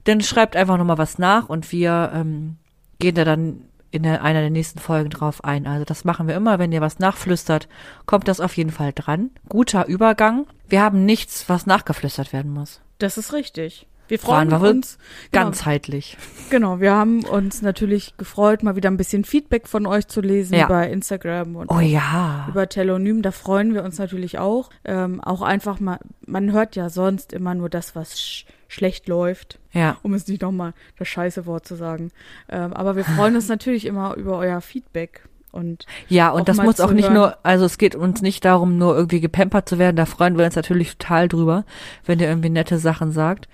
dann 0.03 0.21
schreibt 0.21 0.55
einfach 0.55 0.78
nochmal 0.78 0.97
was 0.97 1.17
nach 1.17 1.49
und 1.49 1.71
wir 1.71 2.11
ähm, 2.13 2.57
gehen 2.99 3.15
da 3.15 3.26
dann 3.26 3.61
in 3.91 4.05
einer 4.05 4.41
der 4.41 4.49
nächsten 4.49 4.80
Folgen 4.80 5.09
drauf 5.09 5.43
ein. 5.45 5.67
Also 5.67 5.86
das 5.86 6.03
machen 6.03 6.28
wir 6.28 6.36
immer, 6.36 6.59
wenn 6.59 6.71
ihr 6.73 6.82
was 6.82 6.99
nachflüstert, 6.99 7.69
kommt 8.05 8.28
das 8.28 8.41
auf 8.41 8.57
jeden 8.57 8.71
Fall 8.71 8.91
dran. 8.93 9.30
Guter 9.47 9.88
Übergang. 9.88 10.47
Wir 10.67 10.82
haben 10.82 11.05
nichts, 11.05 11.47
was 11.47 11.65
nachgeflüstert 11.65 12.34
werden 12.34 12.51
muss. 12.53 12.82
Das 12.97 13.17
ist 13.17 13.32
richtig. 13.32 13.88
Wir 14.07 14.19
freuen 14.19 14.51
wir 14.51 14.61
uns. 14.61 14.99
Genau, 15.32 15.45
Ganzheitlich. 15.45 16.15
genau, 16.51 16.80
wir 16.80 16.91
haben 16.93 17.23
uns 17.23 17.63
natürlich 17.63 18.15
gefreut, 18.17 18.61
mal 18.61 18.76
wieder 18.76 18.91
ein 18.91 18.97
bisschen 18.97 19.23
Feedback 19.26 19.67
von 19.67 19.88
euch 19.88 20.07
zu 20.07 20.21
lesen 20.21 20.53
Ja. 20.53 20.67
bei 20.67 20.91
Instagram 20.91 21.55
und 21.55 21.71
Oh 21.71 21.80
ja. 21.80 22.45
über 22.49 22.69
Telonym. 22.69 23.23
Da 23.23 23.32
freuen 23.32 23.73
wir 23.73 23.84
uns 23.84 23.97
natürlich 23.97 24.38
auch. 24.38 24.69
Ähm, 24.84 25.21
auch 25.21 25.41
einfach 25.41 25.80
mal, 25.80 25.97
man 26.26 26.51
hört 26.51 26.76
ja 26.76 26.89
sonst 26.89 27.34
immer 27.34 27.55
nur 27.55 27.67
das, 27.69 27.95
was 27.95 28.19
sch 28.21 28.45
schlecht 28.68 29.07
läuft, 29.07 29.59
Ja. 29.74 29.97
um 30.03 30.13
es 30.13 30.28
nicht 30.28 30.41
nochmal 30.41 30.74
das 30.97 31.07
scheiße 31.07 31.45
Wort 31.45 31.68
zu 31.68 31.76
sagen. 31.76 32.11
Ähm, 32.49 32.74
aber 32.74 32.95
wir 32.95 33.03
freuen 33.05 33.36
uns 33.36 33.47
natürlich 33.47 33.86
immer 33.86 34.16
über 34.16 34.38
euer 34.38 34.61
Feedback. 34.61 35.28
Und 35.51 35.86
Ja, 36.09 36.32
und 36.32 36.49
das 36.49 36.57
muss 36.57 36.82
auch 36.82 36.91
nicht 36.91 37.05
hören. 37.05 37.13
nur, 37.13 37.38
also 37.43 37.63
es 37.66 37.78
geht 37.78 37.95
uns 37.95 38.22
nicht 38.22 38.43
darum, 38.43 38.78
nur 38.78 38.95
irgendwie 38.95 39.22
gepampert 39.22 39.70
zu 39.70 39.80
werden. 39.80 39.95
Da 39.95 40.05
freuen 40.05 40.38
wir 40.38 40.43
uns 40.45 40.55
natürlich 40.55 40.97
total 40.97 41.28
drüber, 41.30 41.63
wenn 42.05 42.20
ihr 42.20 42.28
irgendwie 42.28 42.49
nette 42.49 42.78
Sachen 42.78 43.11
sagt. 43.11 43.47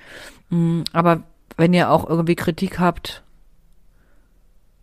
Mm, 0.50 0.82
Aber 0.94 1.24
wenn 1.58 1.74
ihr 1.74 1.92
auch 1.92 2.10
irgendwie 2.10 2.36
Kritik 2.36 2.80
habt, 2.80 3.22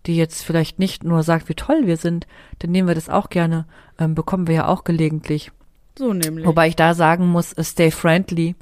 die 0.06 0.16
jetzt 0.16 0.42
vielleicht 0.42 0.78
nicht 0.78 1.02
nur 1.04 1.22
sagt, 1.22 1.48
wie 1.48 1.54
toll 1.54 1.86
wir 1.86 1.96
sind, 1.96 2.26
dann 2.60 2.70
nehmen 2.70 2.88
wir 2.88 2.94
das 2.94 3.08
auch 3.08 3.30
gerne, 3.30 3.66
ähm, 3.98 4.14
bekommen 4.14 4.46
wir 4.46 4.54
ja 4.54 4.66
auch 4.68 4.84
gelegentlich. 4.84 5.50
so 5.98 6.12
nämlich. 6.12 6.46
Wobei 6.46 6.68
ich 6.68 6.76
da 6.76 6.94
sagen 6.94 7.26
muss, 7.26 7.52
äh, 7.54 7.64
stay 7.64 7.90
friendly. 7.90 8.54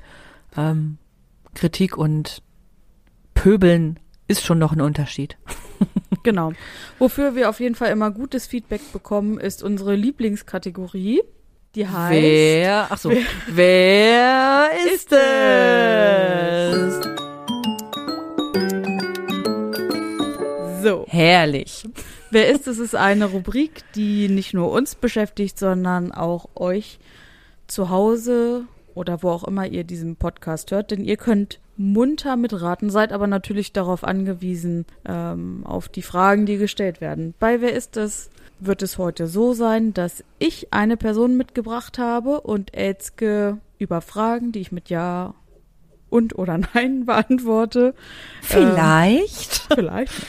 Ähm, 0.57 0.97
Kritik 1.57 1.97
und 1.97 2.43
Pöbeln 3.35 3.99
ist 4.29 4.45
schon 4.45 4.59
noch 4.59 4.73
ein 4.73 4.81
Unterschied. 4.81 5.37
Genau. 6.23 6.53
Wofür 6.99 7.37
wir 7.37 7.49
auf 7.49 7.61
jeden 7.61 7.77
Fall 7.77 7.93
immer 7.93 8.11
gutes 8.11 8.49
Feedback 8.49 8.81
bekommen, 8.93 9.39
ist 9.39 9.63
unsere 9.63 9.95
Lieblingskategorie. 9.95 11.23
Die 11.77 11.87
heißt. 11.87 12.21
Wer, 12.21 12.87
ach 12.91 12.99
so, 12.99 13.13
wer, 13.47 14.71
ist 14.93 15.13
es? 15.13 17.01
So. 20.83 21.07
Herrlich. 21.09 21.85
Wer 22.33 22.49
ist 22.51 22.67
es? 22.67 22.81
ist 22.81 22.97
eine 22.97 23.27
Rubrik, 23.27 23.85
die 23.95 24.29
nicht 24.29 24.53
nur 24.53 24.73
uns 24.73 24.97
beschäftigt, 24.97 25.61
sondern 25.61 26.11
auch 26.11 26.49
euch 26.57 26.99
zu 27.69 27.89
Hause 27.89 28.65
oder 28.97 29.23
wo 29.23 29.31
auch 29.31 29.45
immer 29.45 29.67
ihr 29.67 29.85
diesen 29.85 30.17
Podcast 30.17 30.73
hört. 30.73 30.91
Denn 30.91 31.05
ihr 31.05 31.17
könnt 31.17 31.61
munter 31.77 32.37
mitraten, 32.37 32.91
seid 32.91 33.13
aber 33.13 33.27
natürlich 33.29 33.73
darauf 33.73 34.03
angewiesen, 34.03 34.87
ähm, 35.07 35.63
auf 35.65 35.89
die 35.89 36.03
Fragen, 36.03 36.47
die 36.47 36.57
gestellt 36.57 37.01
werden. 37.01 37.35
Bei 37.39 37.61
Wer 37.61 37.75
ist 37.75 37.97
es? 37.97 38.31
wird 38.59 38.83
es 38.83 38.97
heute 38.97 39.27
so 39.27 39.53
sein, 39.53 39.93
dass 39.93 40.25
ich 40.39 40.73
eine 40.73 40.97
Person 40.97 41.37
mitgebracht 41.37 41.99
habe 41.99 42.41
und 42.41 42.75
Elzke 42.75 43.59
über 43.79 44.01
Fragen, 44.01 44.51
die 44.51 44.61
ich 44.61 44.73
mit 44.73 44.89
Ja 44.89 45.35
und 46.09 46.39
oder 46.39 46.59
Nein 46.75 47.05
beantworte, 47.05 47.95
Vielleicht. 48.41 49.69
vielleicht 49.75 50.27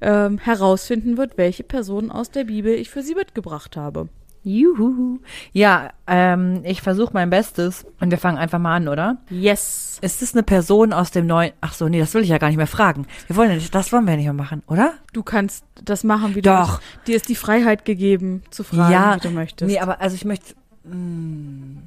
ähm, 0.00 0.38
herausfinden 0.38 1.16
wird, 1.16 1.36
welche 1.36 1.64
Person 1.64 2.10
aus 2.10 2.30
der 2.30 2.44
Bibel 2.44 2.72
ich 2.72 2.90
für 2.90 3.02
sie 3.02 3.14
mitgebracht 3.14 3.76
habe. 3.76 4.08
Juhu. 4.44 5.20
Ja, 5.52 5.90
ähm, 6.06 6.62
ich 6.64 6.82
versuche 6.82 7.12
mein 7.12 7.30
Bestes 7.30 7.86
und 8.00 8.10
wir 8.10 8.18
fangen 8.18 8.38
einfach 8.38 8.58
mal 8.58 8.74
an, 8.76 8.88
oder? 8.88 9.18
Yes. 9.30 9.98
Ist 10.02 10.20
es 10.20 10.34
eine 10.34 10.42
Person 10.42 10.92
aus 10.92 11.12
dem 11.12 11.26
neuen? 11.26 11.52
Ach 11.60 11.74
so, 11.74 11.88
nee, 11.88 12.00
das 12.00 12.12
will 12.14 12.22
ich 12.22 12.28
ja 12.28 12.38
gar 12.38 12.48
nicht 12.48 12.56
mehr 12.56 12.66
fragen. 12.66 13.06
Wir 13.28 13.36
wollen 13.36 13.50
ja 13.50 13.54
nicht, 13.54 13.72
das 13.74 13.92
wollen 13.92 14.06
wir 14.06 14.16
nicht 14.16 14.24
mehr 14.24 14.32
machen, 14.32 14.62
oder? 14.66 14.94
Du 15.12 15.22
kannst 15.22 15.64
das 15.84 16.02
machen, 16.02 16.34
wie 16.34 16.42
Doch. 16.42 16.78
du 16.78 17.12
Dir 17.12 17.16
ist 17.16 17.28
die 17.28 17.36
Freiheit 17.36 17.84
gegeben, 17.84 18.42
zu 18.50 18.64
fragen, 18.64 18.92
ja, 18.92 19.16
wie 19.16 19.20
du 19.20 19.30
möchtest. 19.30 19.70
Nee, 19.70 19.78
aber 19.78 20.00
also 20.00 20.16
ich 20.16 20.24
möchte. 20.24 20.54
Mh, 20.84 21.82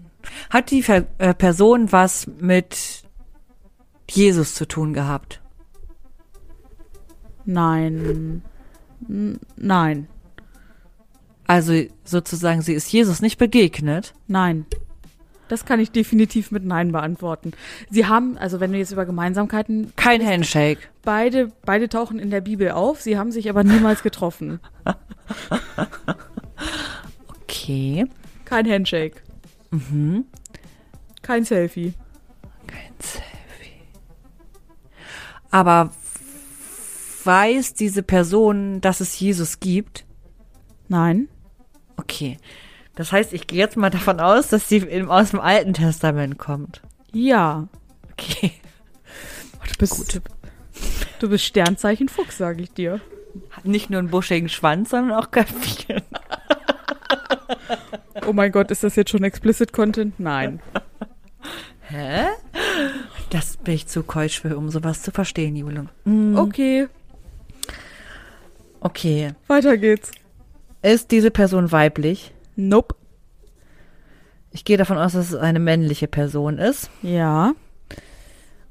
hat 0.49 0.71
die 0.71 0.81
Ver 0.81 1.05
äh, 1.17 1.33
Person 1.33 1.91
was 1.91 2.27
mit 2.39 3.03
Jesus 4.09 4.55
zu 4.55 4.67
tun 4.67 4.93
gehabt? 4.93 5.41
Nein. 7.45 8.41
N 9.07 9.39
nein. 9.55 10.07
Also 11.47 11.83
sozusagen, 12.03 12.61
sie 12.61 12.73
ist 12.73 12.91
Jesus 12.91 13.21
nicht 13.21 13.37
begegnet. 13.37 14.13
Nein. 14.27 14.65
Das 15.47 15.63
kann 15.65 15.79
ich 15.79 15.91
definitiv 15.91 16.49
mit 16.49 16.65
Nein 16.65 16.91
beantworten. 16.91 17.51
Sie 17.91 18.07
haben, 18.07 18.35
also 18.37 18.59
wenn 18.59 18.71
du 18.71 18.79
jetzt 18.79 18.91
über 18.91 19.05
Gemeinsamkeiten, 19.05 19.93
Kein 19.95 20.25
Handshake. 20.25 20.79
beide, 21.03 21.51
beide 21.65 21.87
tauchen 21.87 22.17
in 22.17 22.31
der 22.31 22.41
Bibel 22.41 22.71
auf, 22.71 22.99
sie 23.01 23.15
haben 23.17 23.31
sich 23.31 23.47
aber 23.49 23.63
niemals 23.63 24.01
getroffen. 24.03 24.59
Okay. 27.47 28.05
Kein 28.43 28.69
Handshake. 28.69 29.21
Mhm. 29.71 30.25
Kein 31.21 31.45
Selfie. 31.45 31.93
Kein 32.67 32.93
Selfie. 32.99 33.81
Aber 35.51 35.91
weiß 37.23 37.73
diese 37.73 38.03
Person, 38.03 38.81
dass 38.81 38.99
es 38.99 39.19
Jesus 39.19 39.59
gibt? 39.59 40.05
Nein. 40.89 41.27
Okay. 41.97 42.37
Das 42.95 43.11
heißt, 43.11 43.33
ich 43.33 43.47
gehe 43.47 43.59
jetzt 43.59 43.77
mal 43.77 43.89
davon 43.89 44.19
aus, 44.19 44.47
dass 44.47 44.69
sie 44.69 44.77
im, 44.77 45.09
aus 45.09 45.31
dem 45.31 45.39
Alten 45.39 45.73
Testament 45.73 46.37
kommt. 46.37 46.81
Ja. 47.11 47.67
Okay. 48.13 48.51
Du 49.67 49.73
bist, 49.79 50.21
du 51.19 51.29
bist 51.29 51.43
Sternzeichen 51.43 52.07
Fuchs, 52.07 52.37
sage 52.37 52.63
ich 52.63 52.71
dir. 52.71 53.01
Hat 53.51 53.65
nicht 53.65 53.89
nur 53.89 53.99
einen 53.99 54.09
buschigen 54.09 54.47
Schwanz, 54.47 54.91
sondern 54.91 55.17
auch 55.17 55.31
Köpfchen. 55.31 56.01
Oh 58.25 58.33
mein 58.33 58.51
Gott, 58.51 58.71
ist 58.71 58.83
das 58.83 58.95
jetzt 58.95 59.11
schon 59.11 59.23
explicit 59.23 59.73
Content? 59.73 60.19
Nein. 60.19 60.61
Hä? 61.81 62.27
Das 63.29 63.57
bin 63.57 63.75
ich 63.75 63.87
zu 63.87 64.03
keusch 64.03 64.39
für, 64.39 64.57
um 64.57 64.69
sowas 64.69 65.01
zu 65.01 65.11
verstehen, 65.11 65.55
Jule. 65.55 65.87
Mm. 66.05 66.37
Okay. 66.37 66.87
Okay. 68.79 69.33
Weiter 69.47 69.77
geht's. 69.77 70.11
Ist 70.85 71.09
diese 71.09 71.31
Person 71.31 71.71
weiblich? 71.71 72.31
Nope. 72.55 72.95
Ich 74.51 74.65
gehe 74.65 74.77
davon 74.77 74.99
aus, 74.99 75.13
dass 75.13 75.31
es 75.31 75.35
eine 75.35 75.59
männliche 75.59 76.07
Person 76.07 76.59
ist. 76.59 76.91
Ja. 77.01 77.53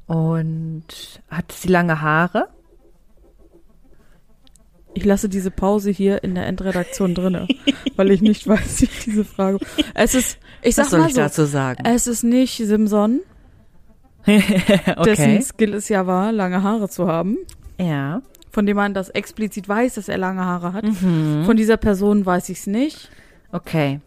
Und 0.06 0.84
hat 1.28 1.50
sie 1.50 1.66
lange 1.68 2.00
Haare? 2.00 2.48
Ich 4.94 5.04
lasse 5.04 5.28
diese 5.28 5.50
Pause 5.50 5.90
hier 5.90 6.22
in 6.22 6.36
der 6.36 6.46
Endredaktion 6.46 7.16
drinne, 7.16 7.48
weil 7.96 8.12
ich 8.12 8.22
nicht 8.22 8.46
weiß, 8.46 8.82
wie 8.82 8.84
ich 8.84 9.04
diese 9.06 9.24
Frage. 9.24 9.58
Es 9.94 10.14
ist, 10.14 10.38
ich 10.62 10.76
sag 10.76 10.84
Was 10.84 10.90
soll 10.92 11.00
mal 11.00 11.08
ich 11.08 11.14
so, 11.14 11.20
dazu 11.20 11.44
sagen? 11.46 11.82
es 11.84 12.06
ist 12.06 12.22
nicht 12.22 12.56
Simson, 12.58 13.22
dessen 14.24 14.94
okay. 14.98 15.42
Skill 15.42 15.74
es 15.74 15.88
ja 15.88 16.06
war, 16.06 16.30
lange 16.30 16.62
Haare 16.62 16.88
zu 16.88 17.08
haben, 17.08 17.38
Ja. 17.76 18.22
Von 18.54 18.64
dem 18.66 18.76
man 18.76 18.94
das 18.94 19.08
explizit 19.10 19.68
weiß, 19.68 19.94
dass 19.94 20.08
er 20.08 20.16
lange 20.16 20.44
Haare 20.44 20.72
hat. 20.72 20.84
Mhm. 20.84 21.42
Von 21.44 21.56
dieser 21.56 21.76
Person 21.76 22.24
weiß 22.24 22.48
ich 22.48 22.58
es 22.60 22.66
nicht. 22.66 23.10
Okay. 23.52 24.00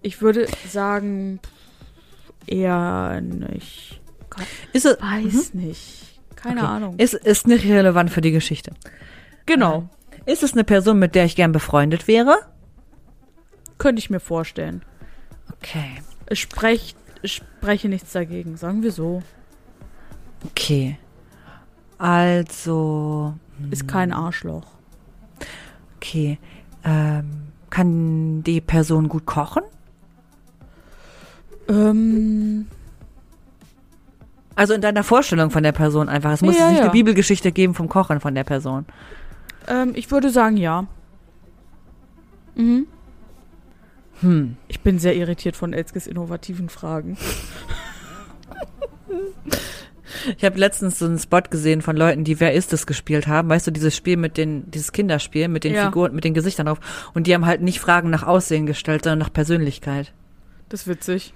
Ich 0.00 0.22
würde 0.22 0.46
sagen, 0.68 1.40
eher 2.46 3.20
nicht. 3.20 4.00
Ke- 4.30 4.42
Ist 4.72 4.86
es, 4.86 4.96
Weiß 5.00 5.54
nicht. 5.54 6.20
Keine 6.36 6.60
Mhm. 6.60 6.66
okay. 6.66 6.74
Ahnung. 6.76 6.94
Ist, 6.98 7.14
ist 7.14 7.46
nicht 7.46 7.64
relevant 7.66 8.10
für 8.10 8.20
die 8.20 8.32
Geschichte. 8.32 8.72
genau. 9.46 9.88
Ist 10.24 10.44
es 10.44 10.52
eine 10.52 10.62
Person, 10.62 11.00
mit 11.00 11.16
der 11.16 11.24
ich 11.24 11.34
gern 11.34 11.50
befreundet 11.50 12.06
wäre? 12.06 12.36
Könnte 13.78 13.98
ich 13.98 14.08
mir 14.08 14.20
vorstellen. 14.20 14.84
Okay. 15.54 15.96
Es 16.26 16.38
sprecht, 16.38 16.96
ich 17.22 17.32
spreche 17.34 17.88
nichts 17.88 18.12
dagegen, 18.12 18.56
sagen 18.56 18.84
wir 18.84 18.92
so. 18.92 19.20
Okay. 20.44 20.96
Also, 22.02 23.34
Ist 23.70 23.86
kein 23.86 24.12
Arschloch. 24.12 24.66
okay. 25.96 26.36
Ähm, 26.84 27.42
kann 27.70 28.42
die 28.42 28.60
Person 28.60 29.08
gut 29.08 29.24
kochen? 29.24 29.62
Ähm, 31.68 32.66
Also 34.56 34.74
in 34.74 34.80
deiner 34.80 35.04
Vorstellung 35.04 35.50
von 35.52 35.62
der 35.62 35.70
Person 35.70 36.08
einfach. 36.08 36.32
Es 36.32 36.42
muss 36.42 36.58
Ja, 36.58 36.68
nicht 36.70 36.78
ja. 36.78 36.82
eine 36.86 36.90
Bibelgeschichte 36.92 37.52
geben 37.52 37.72
vom 37.74 37.88
Kochen 37.88 38.18
von 38.18 38.34
der 38.34 38.42
Person. 38.44 38.84
ähm, 39.68 39.92
ich 39.94 40.10
würde 40.10 40.30
sagen, 40.30 40.56
ja. 40.56 40.86
Mhm. 42.56 42.88
Hm. 44.22 44.56
Ich 44.66 44.80
bin 44.80 44.98
sehr 44.98 45.14
irritiert 45.14 45.54
von 45.54 45.72
Elskes 45.72 46.08
innovativen 46.08 46.68
Fragen. 46.68 47.16
Ich 50.36 50.44
habe 50.44 50.58
letztens 50.58 50.98
so 50.98 51.06
einen 51.06 51.18
Spot 51.18 51.40
gesehen 51.48 51.82
von 51.82 51.96
Leuten, 51.96 52.24
die 52.24 52.38
Wer 52.40 52.52
ist 52.54 52.72
es 52.72 52.86
gespielt 52.86 53.26
haben. 53.26 53.48
Weißt 53.48 53.66
du, 53.66 53.70
dieses 53.70 53.96
Spiel 53.96 54.16
mit 54.16 54.36
den, 54.36 54.70
dieses 54.70 54.92
Kinderspiel 54.92 55.48
mit 55.48 55.64
den 55.64 55.74
Ja. 55.74 55.86
Figuren, 55.86 56.14
mit 56.14 56.24
den 56.24 56.34
Gesichtern 56.34 56.66
drauf. 56.66 56.78
Und 57.14 57.26
die 57.26 57.34
haben 57.34 57.46
halt 57.46 57.62
nicht 57.62 57.80
Fragen 57.80 58.10
nach 58.10 58.22
Aussehen 58.22 58.66
gestellt, 58.66 59.04
sondern 59.04 59.18
nach 59.20 59.32
Persönlichkeit. 59.32 60.12
Das 60.68 60.82
ist 60.82 60.88
witzig. 60.88 61.34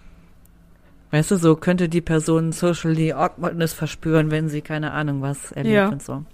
Weißt 1.10 1.30
du, 1.30 1.36
so 1.36 1.54
könnte 1.56 1.88
die 1.88 2.00
Person 2.00 2.52
socially 2.52 3.12
awkwardness 3.12 3.72
verspüren, 3.72 4.30
wenn 4.30 4.48
sie 4.48 4.60
keine 4.60 4.92
Ahnung 4.92 5.22
was 5.22 5.52
erlebt 5.52 5.74
Ja. 5.74 5.88
und 5.88 6.02
so. 6.02 6.24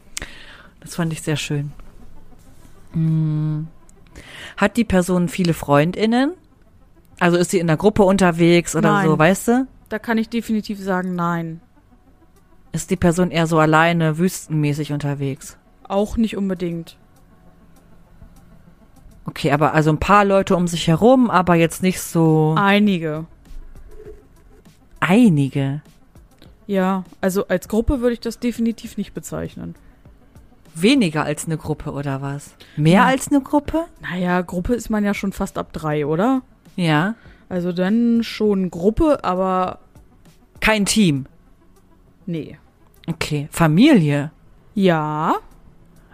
Das 0.81 0.95
fand 0.97 1.13
ich 1.13 1.23
sehr 1.23 1.37
schön. 1.37 1.73
Hm. 2.93 3.69
Hat 4.57 4.77
die 4.77 4.85
Person 4.85 5.29
viele 5.29 5.55
FreundInnen? 5.55 6.33
Also 7.21 7.37
ist 7.39 7.51
sie 7.51 7.59
in 7.59 7.69
einer 7.69 7.77
Gruppe 7.77 8.03
unterwegs 8.03 8.75
oder 8.75 8.93
Nein. 8.93 9.07
so, 9.07 9.19
weißt 9.19 9.49
du? 9.49 9.67
Da 9.89 9.99
kann 9.99 10.19
ich 10.19 10.29
definitiv 10.29 10.81
sagen, 10.81 11.15
nein. 11.15 11.61
Ist 12.73 12.91
die 12.91 12.97
Person 12.97 13.31
eher 13.31 13.47
so 13.47 13.59
alleine, 13.59 14.19
wüstenmäßig 14.19 14.93
unterwegs? 14.93 15.59
Auch 15.87 16.17
nicht 16.17 16.37
unbedingt. 16.37 16.97
Okay, 19.25 19.53
aber 19.53 19.73
also 19.75 19.91
ein 19.91 19.99
paar 19.99 20.25
Leute 20.25 20.57
um 20.57 20.67
sich 20.67 20.89
herum, 20.89 21.31
aber 21.31 21.55
jetzt 21.55 21.83
nicht 21.83 22.01
so 22.01 22.55
Einige. 22.59 23.27
einige. 25.01 25.83
Ja, 26.67 27.05
also 27.21 27.47
als 27.49 27.69
Gruppe 27.69 28.01
würde 28.01 28.15
ich 28.15 28.21
das 28.21 28.39
definitiv 28.39 28.97
nicht 28.97 29.15
bezeichnen. 29.15 29.75
Weniger 30.75 31.25
als 31.25 31.45
eine 31.47 31.59
Gruppe 31.59 31.93
oder 31.93 32.23
was? 32.23 32.55
Mehr 32.77 32.95
Ja. 33.01 33.05
als 33.05 33.29
eine 33.29 33.43
Gruppe? 33.43 33.85
Naja, 34.01 34.41
Gruppe 34.41 34.75
ist 34.75 34.89
man 34.89 35.05
ja 35.05 35.13
schon 35.13 35.33
fast 35.33 35.59
ab 35.59 35.73
drei, 35.73 36.07
oder? 36.07 36.43
Ja. 36.77 37.15
Also 37.49 37.73
dann 37.73 38.23
schon 38.23 38.71
Gruppe, 38.71 39.23
aber 39.23 39.81
Kein 40.61 40.87
Team. 40.87 41.27
nee. 42.27 42.57
Okay. 43.07 43.49
Familie. 43.51 44.31
Ja, 44.75 45.35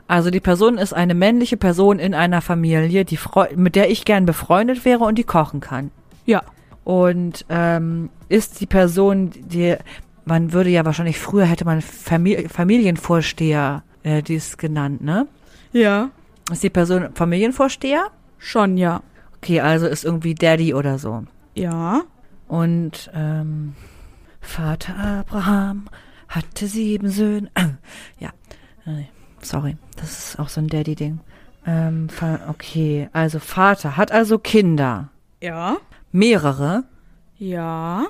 Also 0.08 0.30
die 0.30 0.40
Person 0.40 0.78
ist 0.78 0.92
eine 0.94 1.14
männliche 1.14 1.56
Person 1.58 1.98
in 1.98 2.14
einer 2.14 2.40
Familie, 2.40 3.04
die 3.04 3.16
freu 3.18 3.46
mit 3.54 3.74
der 3.76 3.90
ich 3.90 4.04
gern 4.04 4.24
befreundet 4.24 4.84
wäre 4.84 5.04
und 5.04 5.16
die 5.18 5.24
kochen 5.24 5.60
kann. 5.60 5.90
ja, 6.24 6.42
Und 6.84 7.44
ähm, 7.50 8.08
ist 8.30 8.60
die 8.60 8.66
Person, 8.66 9.30
die 9.34 9.76
man 10.24 10.52
würde 10.52 10.70
ja 10.70 10.84
wahrscheinlich 10.84 11.18
früher 11.18 11.44
hätte 11.44 11.64
man 11.64 11.80
Famili 11.82 12.48
Familienvorsteher 12.48 13.82
äh, 14.02 14.22
dies 14.22 14.56
genannt, 14.56 15.02
ne? 15.02 15.26
ja. 15.72 16.10
Ist 16.50 16.62
die 16.62 16.70
Person 16.70 17.10
Familienvorsteher? 17.14 18.06
Schon, 18.38 18.78
ja. 18.78 19.02
Okay, 19.36 19.60
also 19.60 19.86
ist 19.86 20.04
irgendwie 20.04 20.34
Daddy 20.34 20.72
oder 20.72 20.98
so. 20.98 21.24
Ja, 21.54 22.02
Und 22.48 23.10
ähm, 23.14 23.74
Vater 24.40 24.96
Abraham 24.96 25.88
hatte 26.28 26.66
sieben 26.66 27.10
Söhne. 27.10 27.50
ja, 28.18 28.30
äh, 28.86 29.04
sorry, 29.40 29.76
das 29.96 30.18
ist 30.30 30.38
auch 30.38 30.48
so 30.48 30.60
ein 30.60 30.68
Daddy-Ding. 30.68 31.20
Ähm, 31.66 32.08
okay, 32.48 33.08
also 33.12 33.38
Vater 33.38 33.96
hat 33.96 34.12
also 34.12 34.38
Kinder. 34.38 35.10
ja, 35.40 35.76
Mehrere. 36.12 36.84
ja. 37.38 38.06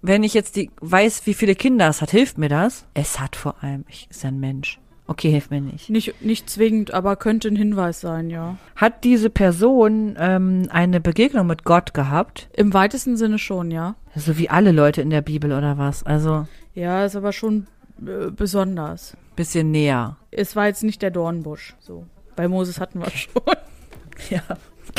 Wenn 0.00 0.22
ich 0.22 0.32
jetzt 0.32 0.54
die 0.54 0.70
weiß, 0.80 1.26
wie 1.26 1.34
viele 1.34 1.56
Kinder 1.56 1.88
es 1.88 2.00
hat, 2.00 2.12
hilft 2.12 2.38
mir 2.38 2.48
das? 2.48 2.86
Es 2.94 3.18
hat 3.18 3.34
vor 3.34 3.56
allem, 3.62 3.84
ich 3.88 4.06
ist 4.10 4.22
ja 4.22 4.28
ein 4.28 4.38
Mensch. 4.38 4.78
Okay, 5.08 5.30
hilft 5.30 5.50
mir 5.50 5.60
nicht. 5.60 5.88
Nicht, 5.88 6.22
nicht 6.22 6.50
zwingend, 6.50 6.92
aber 6.92 7.16
könnte 7.16 7.48
ein 7.48 7.56
Hinweis 7.56 8.00
sein, 8.00 8.28
ja. 8.28 8.58
Hat 8.76 9.04
diese 9.04 9.30
Person 9.30 10.16
ähm, 10.18 10.68
eine 10.70 11.00
Begegnung 11.00 11.46
mit 11.46 11.64
Gott 11.64 11.94
gehabt? 11.94 12.48
Im 12.54 12.74
weitesten 12.74 13.16
Sinne 13.16 13.38
schon, 13.38 13.70
ja. 13.70 13.96
So 14.14 14.36
wie 14.36 14.50
alle 14.50 14.70
Leute 14.70 15.00
in 15.00 15.08
der 15.10 15.22
Bibel 15.22 15.52
oder 15.52 15.78
was? 15.78 16.02
Also 16.04 16.46
Ja, 16.78 17.04
ist 17.04 17.16
aber 17.16 17.32
schon 17.32 17.66
äh, 18.06 18.30
besonders. 18.30 19.16
bisschen 19.34 19.72
näher. 19.72 20.16
Es 20.30 20.54
war 20.54 20.66
jetzt 20.66 20.84
nicht 20.84 21.02
der 21.02 21.10
Dornbusch, 21.10 21.74
so. 21.80 22.06
Bei 22.36 22.46
Moses 22.46 22.78
hatten 22.80 23.00
wir 23.00 23.10
schon. 23.10 23.42
Ja, 24.30 24.42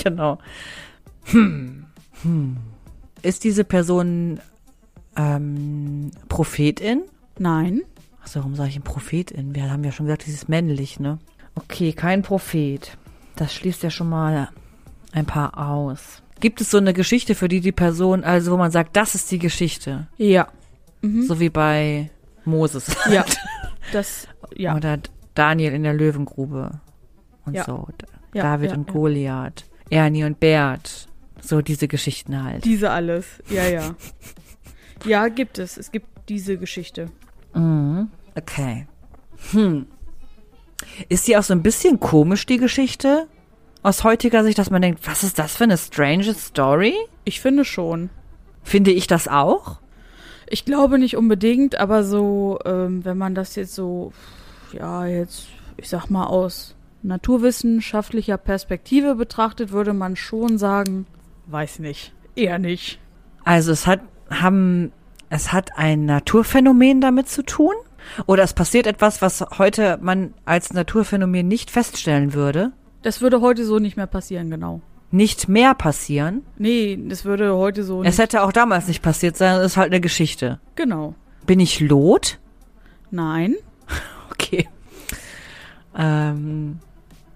genau. 0.02 0.40
Hm. 1.26 1.86
Hm. 2.24 2.58
Ist 3.22 3.44
diese 3.44 3.66
Person 3.66 4.40
ähm, 5.18 6.12
Prophetin? 6.30 7.04
Nein, 7.38 7.82
Achso, 8.22 8.40
warum 8.40 8.56
sage 8.56 8.70
ich 8.70 8.76
ein 8.78 8.84
Prophetin? 8.84 9.56
Wir 9.56 9.70
haben 9.72 9.84
ja 9.84 9.92
schon 9.92 10.06
gesagt, 10.06 10.24
sie 10.24 10.32
ist 10.32 10.48
männlich, 10.48 11.00
ne? 11.00 11.20
Okay, 11.56 11.92
kein 11.94 12.22
Prophet. 12.22 12.98
Das 13.36 13.54
schließt 13.54 13.84
ja 13.84 13.90
schon 13.90 14.08
mal 14.10 14.50
ein 15.12 15.26
paar 15.26 15.58
aus. 15.58 16.22
Gibt 16.40 16.62
es 16.62 16.72
so 16.72 16.78
eine 16.78 16.94
Geschichte, 16.94 17.36
für 17.36 17.50
die 17.50 17.60
die 17.60 17.72
Person, 17.72 18.24
also 18.24 18.54
wo 18.54 18.58
man 18.58 18.72
sagt, 18.72 18.96
das 18.96 19.16
ist 19.16 19.32
die 19.32 19.40
Geschichte? 19.40 20.08
ja. 20.18 20.48
Mhm. 21.02 21.24
So 21.24 21.40
wie 21.40 21.50
bei 21.50 22.10
Moses. 22.46 22.96
Ja, 23.10 23.26
das, 23.94 24.28
ja. 24.56 24.76
Oder 24.76 25.00
Daniel 25.34 25.74
in 25.74 25.84
der 25.84 25.94
Löwengrube. 25.94 26.72
Und 27.46 27.54
Ja. 27.54 27.64
so. 27.66 27.88
Ja, 28.34 28.44
David 28.44 28.72
ja, 28.72 28.78
und. 28.78 28.88
Goliath. 28.88 29.66
Ernie 29.90 30.24
und 30.24 30.40
Bert. 30.40 31.08
So 31.42 31.62
diese 31.62 31.88
Geschichten 31.88 32.44
halt. 32.44 32.66
Diese 32.66 32.92
alles, 32.92 33.26
ja, 33.50 33.66
ja. 33.68 33.96
Ja, 35.06 35.30
gibt 35.30 35.58
es. 35.58 35.78
Es 35.78 35.92
gibt 35.92 36.08
diese 36.28 36.58
Geschichte. 36.58 37.08
Mhm. 37.54 38.10
Okay. 38.36 38.88
Hm. 39.52 39.88
Ist 41.08 41.28
die 41.28 41.38
auch 41.38 41.44
so 41.44 41.54
ein 41.54 41.64
bisschen 41.64 42.00
komisch, 42.00 42.46
die 42.46 42.58
Geschichte? 42.58 43.28
Aus 43.82 44.04
heutiger 44.04 44.44
Sicht, 44.44 44.58
dass 44.60 44.70
man 44.70 44.82
denkt, 44.82 45.08
was 45.08 45.24
ist 45.24 45.40
das 45.40 45.56
für 45.56 45.64
eine 45.64 45.78
strange 45.78 46.34
Story? 46.34 46.94
Ich 47.24 47.40
finde 47.40 47.64
schon. 47.64 48.10
Finde 48.62 48.92
ich 48.92 49.08
das 49.08 49.28
auch? 49.30 49.80
Ich 50.50 50.66
glaube 50.66 50.98
nicht 50.98 51.16
unbedingt, 51.16 51.80
aber 51.80 52.04
so, 52.04 52.60
ähm, 52.66 53.06
wenn 53.06 53.18
man 53.18 53.36
das 53.36 53.56
jetzt 53.56 53.76
so, 53.76 54.12
ja, 54.74 55.06
jetzt, 55.06 55.48
ich 55.78 55.90
sag 55.90 56.10
mal, 56.10 56.26
aus 56.26 56.76
naturwissenschaftlicher 57.04 58.38
Perspektive 58.38 59.16
betrachtet, 59.16 59.72
würde 59.72 59.94
man 59.94 60.16
schon 60.16 60.58
sagen, 60.58 61.06
weiß 61.48 61.80
nicht. 61.80 62.14
Eher 62.36 62.60
nicht. 62.60 63.00
Also 63.44 63.72
es 63.72 63.88
hat, 63.88 64.02
haben, 64.30 64.92
es 65.30 65.54
hat 65.54 65.78
ein 65.78 66.06
Naturphänomen 66.06 67.00
damit 67.00 67.30
zu 67.30 67.44
tun? 67.44 67.74
Oder 68.26 68.44
es 68.44 68.54
passiert 68.54 68.88
etwas, 68.88 69.22
was 69.22 69.46
heute 69.58 70.00
man 70.02 70.34
als 70.46 70.74
Naturphänomen 70.74 71.48
nicht 71.48 71.70
feststellen 71.70 72.34
würde? 72.34 72.72
Das 73.02 73.22
würde 73.22 73.42
heute 73.42 73.66
so 73.66 73.80
nicht 73.80 73.98
mehr 73.98 74.08
passieren, 74.08 74.50
genau. 74.50 74.82
Nicht 75.12 75.50
mehr 75.50 75.74
passieren? 75.74 76.44
Nee, 76.58 77.00
das 77.08 77.26
würde 77.26 77.56
heute 77.56 77.84
so 77.84 78.04
Es 78.04 78.20
hätte 78.20 78.44
auch 78.44 78.52
damals 78.52 78.88
nicht 78.88 79.02
passiert 79.02 79.36
sein, 79.38 79.60
es 79.60 79.72
ist 79.74 79.78
halt 79.78 79.92
eine 79.92 80.02
Geschichte. 80.02 80.60
Genau. 80.76 81.16
Bin 81.46 81.60
ich 81.60 81.80
Lot? 81.80 82.40
Nein. 83.12 83.56
Okay. 84.32 84.70
Ähm, 85.98 86.80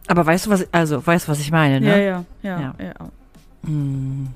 Aber 0.08 0.26
weißt 0.26 0.46
du, 0.46 0.50
was, 0.52 0.68
also, 0.72 1.06
weißt 1.06 1.28
du, 1.28 1.32
was 1.32 1.40
ich 1.42 1.52
meine, 1.52 1.82
ne? 1.82 1.88
Ja, 1.90 1.98
ja, 1.98 2.26
ja, 2.44 2.60
Ja. 2.62 2.76
ja. 2.80 2.94
Hm. 3.66 4.28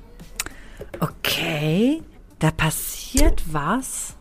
Okay, 1.00 2.02
da 2.38 2.50
passiert 2.50 3.42
was. 3.50 4.16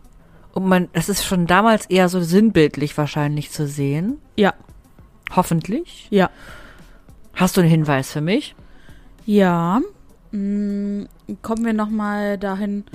Und 0.54 0.66
man, 0.68 0.88
es 0.94 1.10
ist 1.10 1.26
schon 1.26 1.46
damals 1.46 1.86
eher 1.88 2.10
so 2.10 2.22
sinnbildlich 2.22 2.98
wahrscheinlich 2.98 3.52
zu 3.52 3.68
sehen. 3.68 4.18
Ja, 4.38 4.54
Hoffentlich. 5.36 6.08
ja. 6.10 6.30
Hast 7.36 7.58
du 7.58 7.62
einen 7.62 7.70
Hinweis 7.70 8.12
für 8.12 8.22
mich? 8.22 8.56
Ja. 9.28 9.82
Mm, 10.32 11.04
kommen 11.42 11.66
wir 11.66 11.74
nochmal 11.74 12.38
dahin 12.38 12.86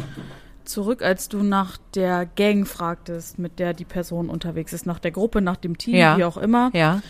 zurück, 0.64 1.02
als 1.02 1.28
du 1.28 1.42
nach 1.42 1.76
der 1.94 2.24
Gang 2.24 2.66
fragtest, 2.66 3.38
mit 3.38 3.58
der 3.58 3.74
die 3.74 3.84
Person 3.84 4.30
unterwegs 4.30 4.72
ist, 4.72 4.86
nach 4.86 4.98
der 4.98 5.10
Gruppe, 5.10 5.42
nach 5.42 5.56
dem 5.56 5.76
Team, 5.76 5.94
Ja. 5.94 6.16
wie 6.16 6.24
auch 6.24 6.38
immer. 6.38 6.70
Ja. 6.72 7.02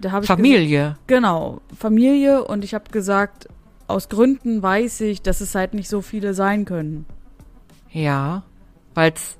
Da 0.00 0.10
habe 0.10 0.24
ich 0.24 0.28
Familie. 0.28 0.96
Genau, 1.06 1.60
Familie 1.76 2.44
und 2.44 2.64
ich 2.64 2.74
habe 2.74 2.90
gesagt, 2.90 3.48
aus 3.86 4.08
Gründen 4.08 4.60
weiß 4.62 5.02
ich, 5.02 5.22
dass 5.22 5.40
es 5.40 5.54
halt 5.54 5.72
nicht 5.74 5.88
so 5.88 6.02
viele 6.02 6.34
sein 6.34 6.64
können. 6.64 7.06
Ja. 7.90 8.42
Weil's 8.94 9.38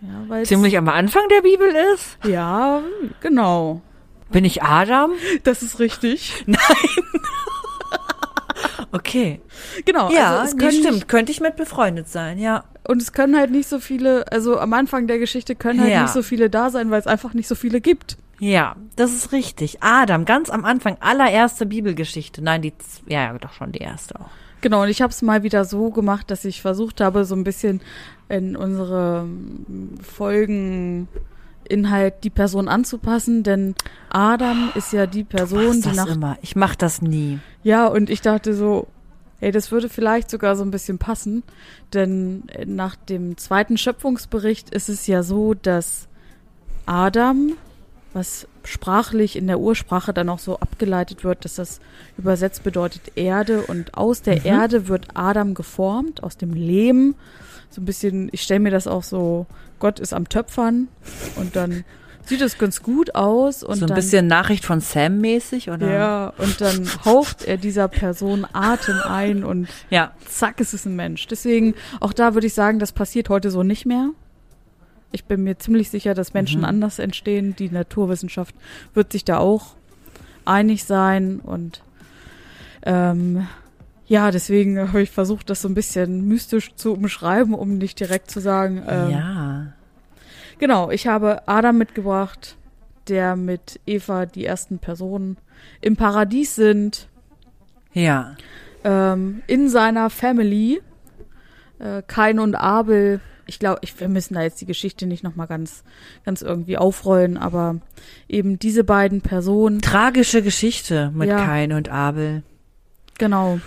Ja, 0.00 0.28
weil's- 0.28 0.48
ziemlich 0.48 0.78
am 0.78 0.88
Anfang 0.88 1.22
der 1.30 1.42
Bibel 1.42 1.68
ist. 1.94 2.18
Ja, 2.24 2.80
genau. 3.20 3.82
Bin 4.30 4.44
ich 4.46 4.62
Adam? 4.62 5.10
Das 5.44 5.62
ist 5.62 5.78
richtig. 5.80 6.44
Okay. 8.92 9.40
Genau. 9.84 10.10
Ja, 10.10 10.40
also 10.40 10.56
nee, 10.56 10.70
stimmt. 10.70 10.94
Nicht, 10.94 11.08
Könnte 11.08 11.32
ich 11.32 11.40
mit 11.40 11.56
befreundet 11.56 12.08
sein, 12.08 12.38
ja. 12.38 12.64
und 12.86 13.02
es 13.02 13.12
können 13.12 13.36
halt 13.36 13.50
nicht 13.50 13.68
so 13.68 13.80
viele, 13.80 14.30
also 14.32 14.58
am 14.58 14.72
Anfang 14.72 15.06
der 15.06 15.18
Geschichte 15.18 15.54
können 15.54 15.80
halt 15.80 15.90
Ja. 15.90 16.02
nicht 16.02 16.12
so 16.12 16.22
viele 16.22 16.48
da 16.48 16.70
sein, 16.70 16.90
weil 16.90 17.00
es 17.00 17.06
einfach 17.06 17.34
nicht 17.34 17.48
so 17.48 17.54
viele 17.54 17.80
gibt. 17.80 18.16
Ja, 18.40 18.76
das 18.96 19.12
ist 19.12 19.32
richtig. 19.32 19.82
Adam, 19.82 20.24
ganz 20.24 20.48
am 20.48 20.64
Anfang, 20.64 20.96
allererste 21.00 21.66
Bibelgeschichte. 21.66 22.40
Nein, 22.42 22.62
die, 22.62 22.72
ja, 23.08 23.24
ja, 23.32 23.38
doch 23.38 23.52
schon 23.52 23.72
die 23.72 23.80
erste 23.80 24.18
auch. 24.20 24.30
Genau, 24.60 24.82
und 24.82 24.88
ich 24.88 25.02
habe 25.02 25.10
es 25.12 25.22
mal 25.22 25.42
wieder 25.42 25.64
so 25.64 25.90
gemacht, 25.90 26.30
dass 26.30 26.44
ich 26.44 26.62
versucht 26.62 27.00
habe, 27.00 27.24
so 27.24 27.34
ein 27.34 27.44
bisschen 27.44 27.80
in 28.28 28.56
unsere 28.56 29.24
mm, 29.24 29.98
Folgeninhalt 31.68 32.24
die 32.24 32.30
Person 32.30 32.68
anzupassen, 32.68 33.42
denn 33.42 33.74
Adam 34.10 34.70
ist 34.74 34.92
ja 34.92 35.06
die 35.06 35.24
Person, 35.24 35.66
Machst 35.66 35.84
die 35.84 35.88
das 35.88 35.96
nach 35.96 36.06
immer. 36.06 36.38
Ich 36.42 36.56
mach 36.56 36.74
das 36.74 37.02
nie. 37.02 37.38
Ja, 37.62 37.86
und 37.86 38.10
ich 38.10 38.22
dachte 38.22 38.54
so, 38.54 38.86
ey, 39.40 39.52
das 39.52 39.70
würde 39.70 39.88
vielleicht 39.88 40.30
sogar 40.30 40.56
so 40.56 40.64
ein 40.64 40.70
bisschen 40.70 40.98
passen, 40.98 41.42
denn 41.92 42.44
äh, 42.48 42.64
nach 42.64 42.96
dem 42.96 43.36
zweiten 43.36 43.76
Schöpfungsbericht 43.76 44.70
ist 44.70 44.88
es 44.88 45.06
ja 45.06 45.22
so, 45.22 45.54
dass 45.54 46.08
Adam, 46.86 47.52
was 48.14 48.48
sprachlich 48.64 49.36
in 49.36 49.46
der 49.46 49.60
Ursprache 49.60 50.12
dann 50.12 50.28
auch 50.28 50.38
so 50.38 50.58
abgeleitet 50.58 51.22
wird, 51.24 51.44
dass 51.44 51.56
das 51.56 51.80
übersetzt 52.16 52.64
bedeutet 52.64 53.12
Erde 53.16 53.62
und 53.62 53.94
aus 53.94 54.22
der 54.22 54.40
Mhm. 54.40 54.46
Erde 54.46 54.88
wird 54.88 55.08
Adam 55.14 55.54
geformt, 55.54 56.22
aus 56.22 56.36
dem 56.36 56.52
Lehm. 56.54 57.14
So 57.70 57.80
ein 57.80 57.84
bisschen, 57.84 58.28
ich 58.32 58.42
stelle 58.42 58.60
mir 58.60 58.70
das 58.70 58.86
auch 58.86 59.02
so, 59.02 59.46
Gott 59.78 60.00
ist 60.00 60.12
am 60.12 60.28
Töpfern 60.28 60.88
und 61.36 61.54
dann 61.56 61.84
sieht 62.24 62.40
es 62.42 62.58
ganz 62.58 62.82
gut 62.82 63.14
aus 63.14 63.62
und 63.62 63.76
so 63.76 63.84
ein 63.84 63.88
dann 63.88 63.94
bisschen 63.94 64.26
Nachricht 64.26 64.64
von 64.64 64.80
Sam 64.80 65.18
mäßig, 65.20 65.70
oder? 65.70 65.90
ja, 65.90 66.32
und 66.38 66.60
dann 66.60 66.86
haucht 67.04 67.44
er 67.44 67.56
dieser 67.56 67.88
Person 67.88 68.46
Atem 68.52 69.00
ein 69.02 69.44
und 69.44 69.68
Ja. 69.90 70.12
zack, 70.26 70.60
es 70.60 70.74
ist 70.74 70.84
ein 70.84 70.96
Mensch. 70.96 71.26
Deswegen, 71.26 71.74
auch 72.00 72.12
da 72.12 72.34
würde 72.34 72.46
ich 72.46 72.54
sagen, 72.54 72.78
das 72.78 72.92
passiert 72.92 73.28
heute 73.30 73.50
so 73.50 73.62
nicht 73.62 73.86
mehr. 73.86 74.10
Ich 75.10 75.24
bin 75.24 75.42
mir 75.42 75.58
ziemlich 75.58 75.88
sicher, 75.88 76.12
dass 76.12 76.34
Menschen 76.34 76.58
Mhm. 76.60 76.66
anders 76.66 76.98
entstehen. 76.98 77.56
Die 77.56 77.70
Naturwissenschaft 77.70 78.54
wird 78.92 79.12
sich 79.12 79.24
da 79.24 79.38
auch 79.38 79.74
einig 80.44 80.84
sein 80.84 81.40
und 81.40 81.82
ähm, 82.84 83.46
ja, 84.08 84.30
deswegen 84.32 84.88
habe 84.88 85.02
ich 85.02 85.10
versucht, 85.10 85.48
das 85.50 85.62
so 85.62 85.68
ein 85.68 85.74
bisschen 85.74 86.26
mystisch 86.26 86.74
zu 86.74 86.92
umschreiben, 86.94 87.54
um 87.54 87.78
nicht 87.78 88.00
direkt 88.00 88.30
zu 88.30 88.40
sagen, 88.40 88.82
ähm, 88.88 89.10
ja. 89.10 89.72
Genau, 90.58 90.90
ich 90.90 91.06
habe 91.06 91.46
Adam 91.46 91.78
mitgebracht, 91.78 92.56
der 93.06 93.36
mit 93.36 93.78
Eva 93.86 94.26
die 94.26 94.44
ersten 94.44 94.78
Personen 94.80 95.36
im 95.80 95.96
Paradies 95.96 96.54
sind, 96.56 97.08
Ja. 97.92 98.34
ähm, 98.84 99.42
in 99.46 99.68
seiner 99.68 100.10
Family. 100.10 100.80
Äh, 101.78 102.02
Kain 102.08 102.40
und 102.40 102.56
Abel. 102.56 103.20
Ich 103.46 103.60
glaube, 103.60 103.78
ich, 103.82 103.98
wir 104.00 104.08
müssen 104.08 104.34
da 104.34 104.42
jetzt 104.42 104.60
die 104.60 104.66
Geschichte 104.66 105.06
nicht 105.06 105.22
nochmal 105.22 105.46
ganz, 105.46 105.84
ganz 106.24 106.42
irgendwie 106.42 106.76
aufrollen, 106.76 107.36
aber 107.38 107.76
eben 108.28 108.58
diese 108.58 108.82
beiden 108.84 109.20
Personen, 109.20 109.80
Tragische 109.80 110.42
Geschichte 110.42 111.12
mit 111.14 111.28
Ja. 111.28 111.44
Kain 111.44 111.72
und 111.72 111.88
Abel. 111.88 112.42
genau. 113.16 113.60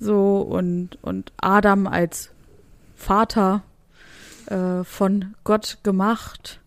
So, 0.00 0.40
und, 0.40 0.98
und 1.02 1.32
Adam 1.40 1.86
als 1.86 2.30
Vater 2.96 3.62
äh, 4.46 4.82
von 4.82 5.34
Gott 5.44 5.78
gemacht, 5.82 6.60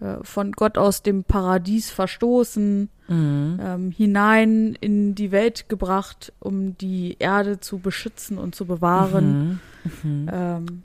äh, 0.00 0.16
von 0.22 0.52
Gott 0.52 0.78
aus 0.78 1.02
dem 1.02 1.24
Paradies 1.24 1.90
verstoßen, 1.90 2.90
Mhm. 3.08 3.60
ähm, 3.62 3.90
hinein 3.92 4.76
in 4.80 5.14
die 5.14 5.30
Welt 5.30 5.68
gebracht, 5.68 6.32
um 6.40 6.76
die 6.76 7.14
Erde 7.20 7.60
zu 7.60 7.78
beschützen 7.78 8.36
und 8.36 8.56
zu 8.56 8.66
bewahren. 8.66 9.60
Mhm. 10.02 10.10
Mhm. 10.24 10.30
Ähm, 10.32 10.82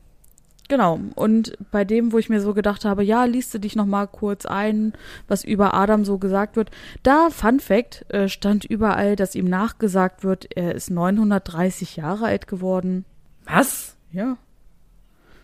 genau. 0.72 1.02
Und 1.16 1.52
bei 1.70 1.84
dem, 1.84 2.14
wo 2.14 2.18
ich 2.18 2.30
mir 2.30 2.40
so 2.40 2.54
gedacht 2.54 2.86
habe, 2.86 3.04
ja, 3.04 3.26
liest 3.26 3.54
du 3.54 3.60
dich 3.60 3.76
noch 3.76 3.86
mal 3.86 4.08
kurz 4.08 4.46
ein, 4.46 4.94
was 5.28 5.44
über 5.44 5.74
Adam 5.74 6.06
so 6.06 6.18
gesagt 6.18 6.56
wird. 6.56 6.72
Da, 7.04 7.30
Fun 7.30 7.60
Fact, 7.60 8.06
äh, 8.10 8.30
stand 8.30 8.64
überall, 8.64 9.18
dass 9.18 9.36
ihm 9.36 9.50
nachgesagt 9.50 10.24
wird, 10.24 10.48
er 10.56 10.74
ist 10.74 10.90
930 10.90 11.98
Jahre 11.98 12.26
alt 12.26 12.48
geworden. 12.48 13.04
Was? 13.44 13.98
Ja. 14.14 14.38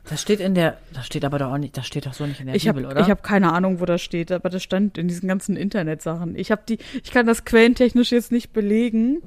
Das 0.09 0.21
steht 0.21 0.39
in 0.39 0.55
der, 0.55 0.77
das 0.93 1.05
steht 1.05 1.25
aber 1.25 1.39
doch 1.39 1.51
auch 1.51 1.57
nicht, 1.57 1.75
das 1.75 1.85
steht 1.85 2.05
doch 2.05 2.13
so 2.13 2.25
nicht 2.25 2.39
in 2.39 2.45
der 2.45 2.55
Ich 2.55 2.69
habe 2.69 2.79
Bibel, 2.79 2.93
oder? 2.93 3.01
ich 3.01 3.09
hab 3.09 3.21
keine 3.21 3.51
Ahnung, 3.51 3.81
wo 3.81 3.85
das 3.85 4.01
steht, 4.01 4.31
aber 4.31 4.49
das 4.49 4.63
stand 4.63 4.97
in 4.97 5.09
diesen 5.09 5.27
ganzen 5.27 5.57
Internetsachen. 5.57 6.37
Ich 6.37 6.51
habe 6.51 6.61
die, 6.69 6.77
ich 7.03 7.11
kann 7.11 7.25
das 7.25 7.43
quellentechnisch 7.43 8.13
jetzt 8.13 8.31
nicht 8.31 8.53
belegen, 8.53 9.21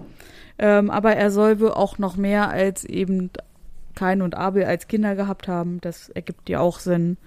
ähm, 0.59 0.88
aber 0.88 1.14
er 1.14 1.30
soll 1.30 1.61
wohl 1.61 1.72
auch 1.72 1.98
noch 1.98 2.16
mehr 2.16 2.48
als 2.48 2.86
eben 2.86 3.30
Kain 4.01 4.22
und 4.22 4.34
Abel 4.34 4.64
als 4.64 4.88
Kinder 4.88 5.14
gehabt 5.14 5.46
haben. 5.46 5.78
Das 5.82 6.09
ergibt 6.09 6.48
ja 6.48 6.59
auch 6.61 6.78
Sinn. 6.78 7.18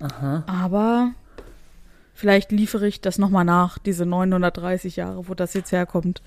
Aha. 0.00 0.44
Aber 0.46 1.12
vielleicht 2.12 2.52
liefere 2.52 2.86
ich 2.86 3.00
das 3.00 3.16
nochmal 3.16 3.46
nach, 3.46 3.78
diese 3.78 4.04
930 4.04 4.96
Jahre, 4.96 5.28
wo 5.30 5.34
das 5.34 5.54
jetzt 5.54 5.72
herkommt. 5.72 6.20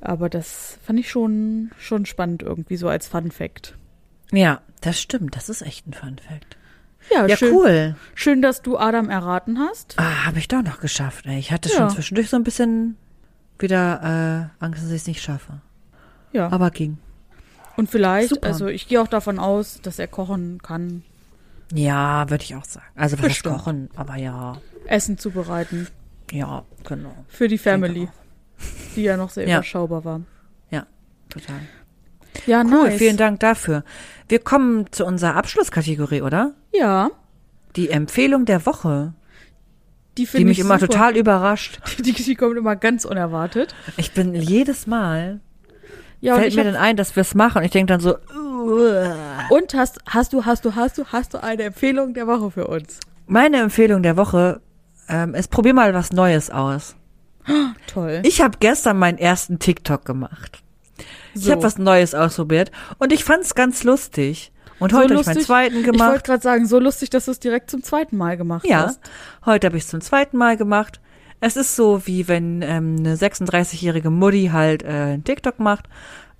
Aber 0.00 0.28
das 0.28 0.78
fand 0.84 1.00
ich 1.00 1.10
schon, 1.10 1.72
schon 1.78 2.06
spannend 2.06 2.42
irgendwie 2.44 2.76
so 2.76 2.88
als 2.88 3.08
Fun 3.08 3.32
Fact. 3.32 3.76
Ja, 4.30 4.60
das 4.82 5.00
stimmt. 5.00 5.34
Das 5.34 5.48
ist 5.48 5.62
echt 5.62 5.88
ein 5.88 5.94
Fun 5.94 6.16
Fact. 6.18 6.56
Ja, 7.12 7.26
Ja, 7.26 7.36
schön, 7.36 7.52
cool. 7.54 7.96
schön, 8.14 8.40
dass 8.40 8.62
du 8.62 8.78
Adam 8.78 9.10
erraten 9.10 9.58
hast. 9.58 9.94
Ah, 9.98 10.26
habe 10.26 10.38
ich 10.38 10.46
doch 10.46 10.62
noch 10.62 10.78
geschafft. 10.78 11.26
Ey. 11.26 11.40
Ich 11.40 11.50
hatte 11.50 11.68
Ja. 11.70 11.74
schon 11.76 11.90
zwischendurch 11.90 12.30
so 12.30 12.36
ein 12.36 12.44
bisschen 12.44 12.96
wieder 13.58 14.50
äh, 14.60 14.64
Angst, 14.64 14.82
dass 14.84 14.90
ich 14.90 15.02
es 15.02 15.06
nicht 15.08 15.22
schaffe. 15.22 15.60
Ja. 16.32 16.50
Aber 16.52 16.70
ging. 16.70 16.98
Und 17.76 17.90
vielleicht, 17.90 18.28
Super. 18.30 18.46
also 18.46 18.66
ich 18.68 18.88
gehe 18.88 19.00
auch 19.00 19.08
davon 19.08 19.38
aus, 19.38 19.80
dass 19.82 19.98
er 19.98 20.06
kochen 20.08 20.60
kann, 20.62 21.02
Ja, 21.72 22.28
würde 22.30 22.44
ich 22.44 22.54
auch 22.54 22.64
sagen. 22.64 22.86
Also 22.94 23.18
was 23.18 23.26
Bestimmt. 23.28 23.56
kochen, 23.56 23.90
aber 23.96 24.16
ja. 24.16 24.60
Essen 24.86 25.18
zubereiten. 25.18 25.88
Ja, 26.30 26.64
genau. 26.84 27.14
Für 27.28 27.48
die 27.48 27.58
Family, 27.58 28.08
die 28.94 29.02
ja 29.02 29.16
noch 29.16 29.30
sehr 29.30 29.48
Ja. 29.48 29.56
überschaubar 29.56 30.04
war. 30.04 30.20
Total. 31.30 31.56
Ja, 32.46 32.60
Cool, 32.60 32.84
nice. 32.90 32.98
vielen 32.98 33.16
Dank 33.16 33.40
dafür. 33.40 33.82
Wir 34.28 34.38
kommen 34.38 34.86
zu 34.92 35.04
unserer 35.04 35.34
Abschlusskategorie, 35.34 36.22
oder? 36.22 36.52
Ja, 36.72 37.10
Die 37.74 37.90
Empfehlung 37.90 38.44
der 38.44 38.64
Woche, 38.66 39.14
die 40.16 40.26
die 40.26 40.44
mich 40.44 40.58
ich 40.60 40.64
immer 40.64 40.78
super. 40.78 40.92
total 40.92 41.16
überrascht. 41.16 41.80
Die, 42.04 42.12
die 42.12 42.34
kommt 42.36 42.56
immer 42.56 42.76
ganz 42.76 43.04
unerwartet. 43.04 43.74
Ich 43.96 44.12
bin 44.12 44.32
jedes 44.34 44.86
Mal, 44.86 45.40
Ja, 46.24 46.36
fällt 46.36 46.48
ich 46.48 46.56
mir 46.56 46.64
dann 46.64 46.76
ein, 46.76 46.96
dass 46.96 47.14
wir 47.16 47.20
es 47.20 47.34
machen 47.34 47.58
und 47.58 47.64
ich 47.64 47.70
denke 47.70 47.92
dann 47.92 48.00
so, 48.00 48.16
"Uah." 48.34 49.14
und 49.50 49.74
hast, 49.74 49.98
hast 50.08 50.32
du, 50.32 50.44
hast 50.44 50.64
du, 50.64 50.74
hast 50.74 50.98
du, 50.98 51.04
hast 51.06 51.34
du 51.34 51.42
eine 51.42 51.64
Empfehlung 51.64 52.14
der 52.14 52.26
Woche 52.26 52.50
für 52.50 52.66
uns? 52.66 52.98
meine 53.26 53.58
Empfehlung 53.58 54.02
der 54.02 54.16
Woche 54.18 54.60
ähm, 55.08 55.34
ist, 55.34 55.50
probier 55.50 55.72
mal 55.74 55.94
was 55.94 56.12
Neues 56.12 56.50
aus. 56.50 56.94
Toll. 57.86 58.20
Ich 58.24 58.40
habe 58.42 58.58
gestern 58.60 58.98
meinen 58.98 59.16
ersten 59.18 59.58
TikTok 59.58 60.04
gemacht. 60.04 60.62
Ich 61.34 61.44
So. 61.44 61.52
habe 61.52 61.62
was 61.62 61.78
Neues 61.78 62.14
ausprobiert 62.14 62.70
und 62.98 63.12
ich 63.12 63.24
fand's 63.24 63.54
ganz 63.54 63.82
lustig. 63.84 64.52
Und 64.78 64.90
So 64.92 64.98
heute 64.98 65.14
habe 65.14 65.20
ich 65.22 65.26
meinen 65.26 65.40
zweiten 65.40 65.76
Ich 65.80 65.86
wollte 65.86 65.92
gemacht. 65.98 66.24
gerade 66.24 66.42
sagen, 66.42 66.66
so 66.66 66.78
lustig, 66.78 67.08
dass 67.10 67.24
du 67.26 67.30
es 67.30 67.40
direkt 67.40 67.70
zum 67.70 67.82
zweiten 67.82 68.16
Mal 68.16 68.36
gemacht 68.36 68.66
Ja, 68.66 68.82
hast. 68.86 69.00
heute 69.46 69.68
habe 69.68 69.76
ich 69.78 69.84
es 69.84 69.88
zum 69.90 70.00
zweiten 70.00 70.36
Mal 70.36 70.56
gemacht. 70.56 71.00
Es 71.46 71.56
ist 71.58 71.76
so, 71.76 72.06
wie 72.06 72.26
wenn 72.26 72.62
ähm, 72.62 72.96
eine 73.00 73.16
36-jährige 73.16 74.08
Mutti 74.08 74.48
halt 74.50 74.82
äh, 74.82 74.86
einen 74.86 75.24
TikTok 75.24 75.58
macht. 75.60 75.84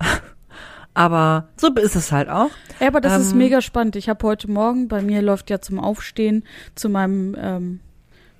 Aber 0.94 1.48
so 1.58 1.68
ist 1.74 1.94
es 1.94 2.10
halt 2.10 2.30
auch. 2.30 2.48
Ja, 2.80 2.86
aber 2.86 3.02
das 3.02 3.20
ist 3.20 3.32
Ähm, 3.32 3.38
mega 3.38 3.60
spannend. 3.60 3.96
Ich 3.96 4.08
habe 4.08 4.26
heute 4.26 4.50
Morgen, 4.50 4.88
bei 4.88 5.02
mir 5.02 5.20
läuft 5.20 5.50
ja 5.50 5.60
zum 5.60 5.78
Aufstehen 5.78 6.44
zu 6.74 6.88
meinem 6.88 7.36
ähm, 7.38 7.80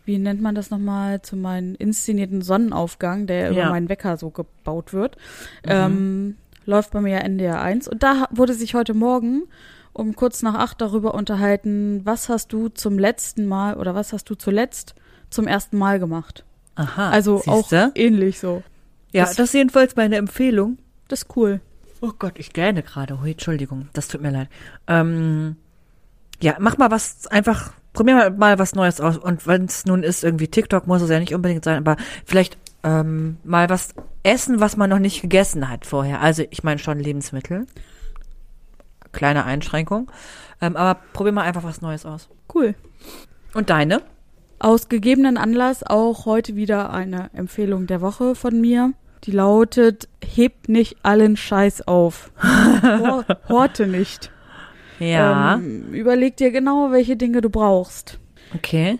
wie 0.06 0.16
nennt 0.18 0.40
man 0.40 0.54
das 0.54 0.70
nochmal, 0.70 1.20
zu 1.20 1.36
meinem 1.36 1.74
inszenierten 1.74 2.40
Sonnenaufgang, 2.40 3.26
der 3.26 3.50
über 3.50 3.58
Ja. 3.60 3.70
meinen 3.70 3.88
Wecker 3.90 4.16
so 4.16 4.30
gebaut 4.30 4.92
wird, 4.94 5.16
ähm, 5.64 6.36
läuft 6.64 6.92
bei 6.92 7.00
mir 7.02 7.12
ja 7.14 7.18
NDR 7.20 7.60
1. 7.60 7.88
Und 7.88 8.02
da 8.02 8.26
wurde 8.30 8.54
sich 8.54 8.74
heute 8.74 8.94
Morgen 8.94 9.42
um 9.92 10.16
kurz 10.16 10.40
nach 10.42 10.54
acht 10.54 10.80
darüber 10.80 11.12
unterhalten, 11.14 12.00
was 12.04 12.28
hast 12.30 12.52
du 12.54 12.68
zum 12.68 12.98
letzten 12.98 13.46
Mal 13.46 13.76
oder 13.76 13.94
was 13.94 14.12
hast 14.14 14.30
du 14.30 14.34
zuletzt 14.34 14.94
zum 15.28 15.46
ersten 15.46 15.76
Mal 15.76 15.98
gemacht? 15.98 16.44
Aha. 16.76 17.10
Also 17.10 17.42
auch 17.46 17.60
siehste? 17.68 17.92
ähnlich 17.94 18.38
so. 18.40 18.62
Ja, 19.12 19.24
das- 19.24 19.36
das 19.36 19.48
ist 19.50 19.54
jedenfalls 19.54 19.96
meine 19.96 20.16
Empfehlung. 20.16 20.78
Das 21.08 21.22
ist 21.22 21.36
cool. 21.36 21.60
Oh 22.00 22.12
Gott, 22.18 22.34
ich 22.38 22.52
gähne 22.52 22.82
gerade. 22.82 23.20
Hui, 23.20 23.32
Entschuldigung, 23.32 23.88
das 23.92 24.08
tut 24.08 24.20
mir 24.20 24.30
leid. 24.30 24.48
Ähm, 24.88 25.56
ja, 26.40 26.56
mach 26.58 26.76
mal 26.78 26.90
was, 26.90 27.26
einfach, 27.28 27.72
probier 27.92 28.14
mal, 28.16 28.30
mal 28.30 28.58
was 28.58 28.74
Neues 28.74 29.00
aus. 29.00 29.16
Und 29.16 29.46
wenn 29.46 29.64
es 29.66 29.86
nun 29.86 30.02
ist, 30.02 30.24
irgendwie 30.24 30.48
TikTok, 30.48 30.86
muss 30.86 31.00
es 31.02 31.10
ja 31.10 31.20
nicht 31.20 31.34
unbedingt 31.34 31.64
sein, 31.64 31.78
aber 31.78 31.96
vielleicht 32.26 32.58
ähm, 32.82 33.38
mal 33.44 33.70
was 33.70 33.94
essen, 34.24 34.60
was 34.60 34.76
man 34.76 34.90
noch 34.90 34.98
nicht 34.98 35.22
gegessen 35.22 35.68
hat 35.70 35.86
vorher. 35.86 36.20
Also 36.20 36.44
ich 36.50 36.62
meine 36.64 36.78
schon 36.78 36.98
Lebensmittel. 36.98 37.66
Kleine 39.12 39.44
Einschränkung. 39.44 40.10
Ähm, 40.60 40.76
aber 40.76 41.00
probier 41.12 41.32
mal 41.32 41.42
einfach 41.42 41.62
was 41.62 41.80
Neues 41.80 42.04
aus. 42.04 42.28
Cool. 42.52 42.74
Und 43.54 43.70
deine? 43.70 44.02
Aus 44.64 44.88
gegebenen 44.88 45.36
Anlass 45.36 45.82
auch 45.82 46.24
heute 46.24 46.56
wieder 46.56 46.90
eine 46.90 47.28
Empfehlung 47.34 47.86
der 47.86 48.00
Woche 48.00 48.34
von 48.34 48.58
mir. 48.58 48.94
Die 49.24 49.30
lautet, 49.30 50.08
hebt 50.24 50.70
nicht 50.70 50.96
allen 51.02 51.36
Scheiß 51.36 51.86
auf. 51.86 52.32
Hor 52.82 53.26
horte 53.50 53.86
nicht. 53.86 54.30
Ja. 54.98 55.56
Ähm, 55.56 55.92
überleg 55.92 56.38
dir 56.38 56.50
genau, 56.50 56.92
welche 56.92 57.16
Dinge 57.18 57.42
du 57.42 57.50
brauchst. 57.50 58.18
okay. 58.54 58.98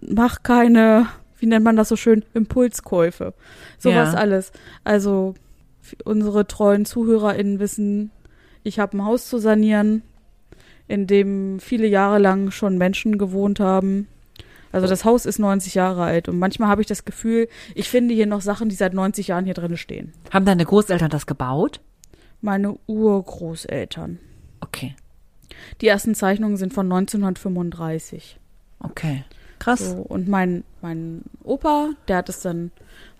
Mach 0.00 0.42
keine, 0.42 1.08
wie 1.38 1.44
nennt 1.46 1.66
man 1.66 1.76
das 1.76 1.90
so 1.90 1.96
schön, 1.96 2.24
Impulskäufe. 2.32 3.34
Sowas 3.76 4.14
Ja. 4.14 4.18
alles. 4.18 4.52
Also 4.84 5.34
unsere 6.06 6.46
treuen 6.46 6.86
ZuhörerInnen 6.86 7.58
wissen, 7.58 8.10
ich 8.62 8.78
habe 8.78 8.96
ein 8.96 9.04
Haus 9.04 9.28
zu 9.28 9.36
sanieren, 9.36 10.02
in 10.86 11.06
dem 11.06 11.60
viele 11.60 11.88
Jahre 11.88 12.18
lang 12.18 12.52
schon 12.52 12.78
Menschen 12.78 13.18
gewohnt 13.18 13.60
haben. 13.60 14.08
Also 14.72 14.86
das 14.86 15.04
Haus 15.04 15.24
ist 15.26 15.38
90 15.38 15.74
Jahre 15.74 16.02
alt 16.04 16.28
und 16.28 16.38
manchmal 16.38 16.68
habe 16.68 16.80
ich 16.80 16.86
das 16.86 17.04
Gefühl, 17.04 17.48
ich 17.74 17.88
finde 17.88 18.14
hier 18.14 18.26
noch 18.26 18.40
Sachen, 18.42 18.68
die 18.68 18.74
seit 18.74 18.94
90 18.94 19.28
Jahren 19.28 19.44
hier 19.44 19.54
drin 19.54 19.76
stehen. 19.76 20.12
Haben 20.30 20.44
deine 20.44 20.64
Großeltern 20.64 21.10
das 21.10 21.26
gebaut? 21.26 21.80
Meine 22.40 22.78
Urgroßeltern. 22.86 24.18
Okay. 24.60 24.94
Die 25.80 25.88
ersten 25.88 26.14
Zeichnungen 26.14 26.56
sind 26.56 26.72
von 26.72 26.86
1935. 26.86 28.38
Okay. 28.80 29.24
Krass. 29.58 29.90
So, 29.90 29.96
und 29.96 30.28
mein, 30.28 30.64
mein 30.82 31.22
Opa, 31.42 31.90
der 32.06 32.18
hat 32.18 32.28
es 32.28 32.42
dann 32.42 32.70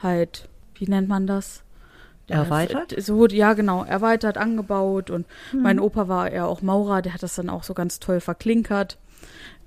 halt, 0.01 0.49
wie 0.75 0.87
nennt 0.87 1.09
man 1.09 1.27
das? 1.27 1.63
Der 2.29 2.37
Erweitert? 2.37 2.93
Es 2.93 3.11
wurde, 3.11 3.35
ja, 3.35 3.55
genau, 3.55 3.85
erweitert, 3.85 4.37
angebaut. 4.37 5.11
Und 5.11 5.27
Hm. 5.51 5.63
mein 5.63 5.81
Opa 5.81 6.09
war 6.09 6.33
ja 6.33 6.45
auch 6.45 6.63
Maurer, 6.63 7.03
der 7.03 7.15
hat 7.15 7.23
das 7.23 7.35
dann 7.35 7.49
auch 7.49 7.63
so 7.65 7.75
ganz 7.75 8.01
toll 8.01 8.21
verklinkert. 8.21 8.99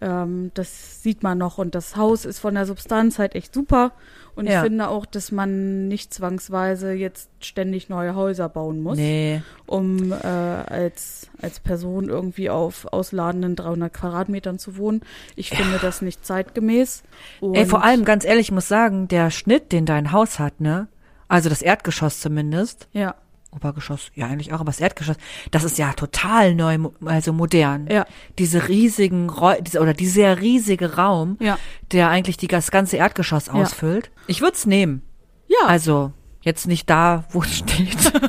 Ähm, 0.01 0.51
das 0.55 1.01
sieht 1.03 1.21
man 1.23 1.37
noch. 1.37 1.57
Und 1.59 1.75
das 1.75 1.95
Haus 1.95 2.25
ist 2.25 2.39
von 2.39 2.55
der 2.55 2.65
Substanz 2.65 3.19
halt 3.19 3.35
echt 3.35 3.53
super. 3.53 3.91
Und 4.35 4.47
Ja. 4.47 4.59
ich 4.59 4.63
finde 4.67 4.87
auch, 4.87 5.05
dass 5.05 5.31
man 5.31 5.87
nicht 5.87 6.13
zwangsweise 6.13 6.93
jetzt 6.93 7.29
ständig 7.41 7.89
neue 7.89 8.15
Häuser 8.15 8.47
bauen 8.49 8.81
muss 8.81 8.97
Nee. 8.97 9.41
um 9.67 10.11
äh, 10.11 10.15
als, 10.25 11.29
als 11.41 11.59
Person 11.59 12.07
irgendwie 12.09 12.49
auf 12.49 12.91
ausladenden 12.91 13.55
300 13.55 13.93
Quadratmetern 13.93 14.57
zu 14.57 14.77
wohnen. 14.77 15.01
Ich 15.35 15.49
finde 15.49 15.77
das 15.81 16.01
nicht 16.01 16.25
zeitgemäß. 16.25 17.03
Und 17.41 17.55
Ey, 17.55 17.65
vor 17.65 17.83
allem, 17.83 18.05
ganz 18.05 18.23
ehrlich, 18.25 18.47
ich 18.47 18.51
muss 18.51 18.67
sagen, 18.67 19.07
der 19.07 19.29
Schnitt, 19.31 19.71
den 19.71 19.85
dein 19.85 20.11
Haus 20.11 20.39
hat, 20.39 20.61
ne? 20.61 20.87
Also 21.27 21.49
das 21.49 21.61
Erdgeschoss 21.61 22.19
zumindest. 22.21 22.87
Ja, 22.93 23.15
Obergeschoss, 23.51 24.11
ja 24.15 24.27
eigentlich 24.27 24.53
auch, 24.53 24.61
aber 24.61 24.71
das 24.71 24.79
Erdgeschoss, 24.79 25.17
das 25.51 25.63
ist 25.65 25.77
ja 25.77 25.91
total 25.93 26.55
neu, 26.55 26.77
also 27.05 27.33
modern. 27.33 27.87
ja, 27.87 28.05
Diese 28.39 28.67
riesigen, 28.69 29.29
Räu 29.29 29.55
diese, 29.61 29.79
oder 29.81 29.93
dieser 29.93 30.39
riesige 30.39 30.95
Raum, 30.95 31.37
ja. 31.39 31.57
der 31.91 32.09
eigentlich 32.09 32.37
die, 32.37 32.47
das 32.47 32.71
ganze 32.71 32.97
Erdgeschoss 32.97 33.47
Ja. 33.47 33.53
ausfüllt. 33.53 34.09
Ich 34.27 34.41
würde 34.41 34.55
es 34.55 34.65
nehmen. 34.65 35.01
Ja, 35.47 35.67
Also 35.67 36.13
jetzt 36.41 36.65
nicht 36.67 36.89
da, 36.89 37.25
wo 37.31 37.41
es 37.43 37.57
steht. 37.57 38.13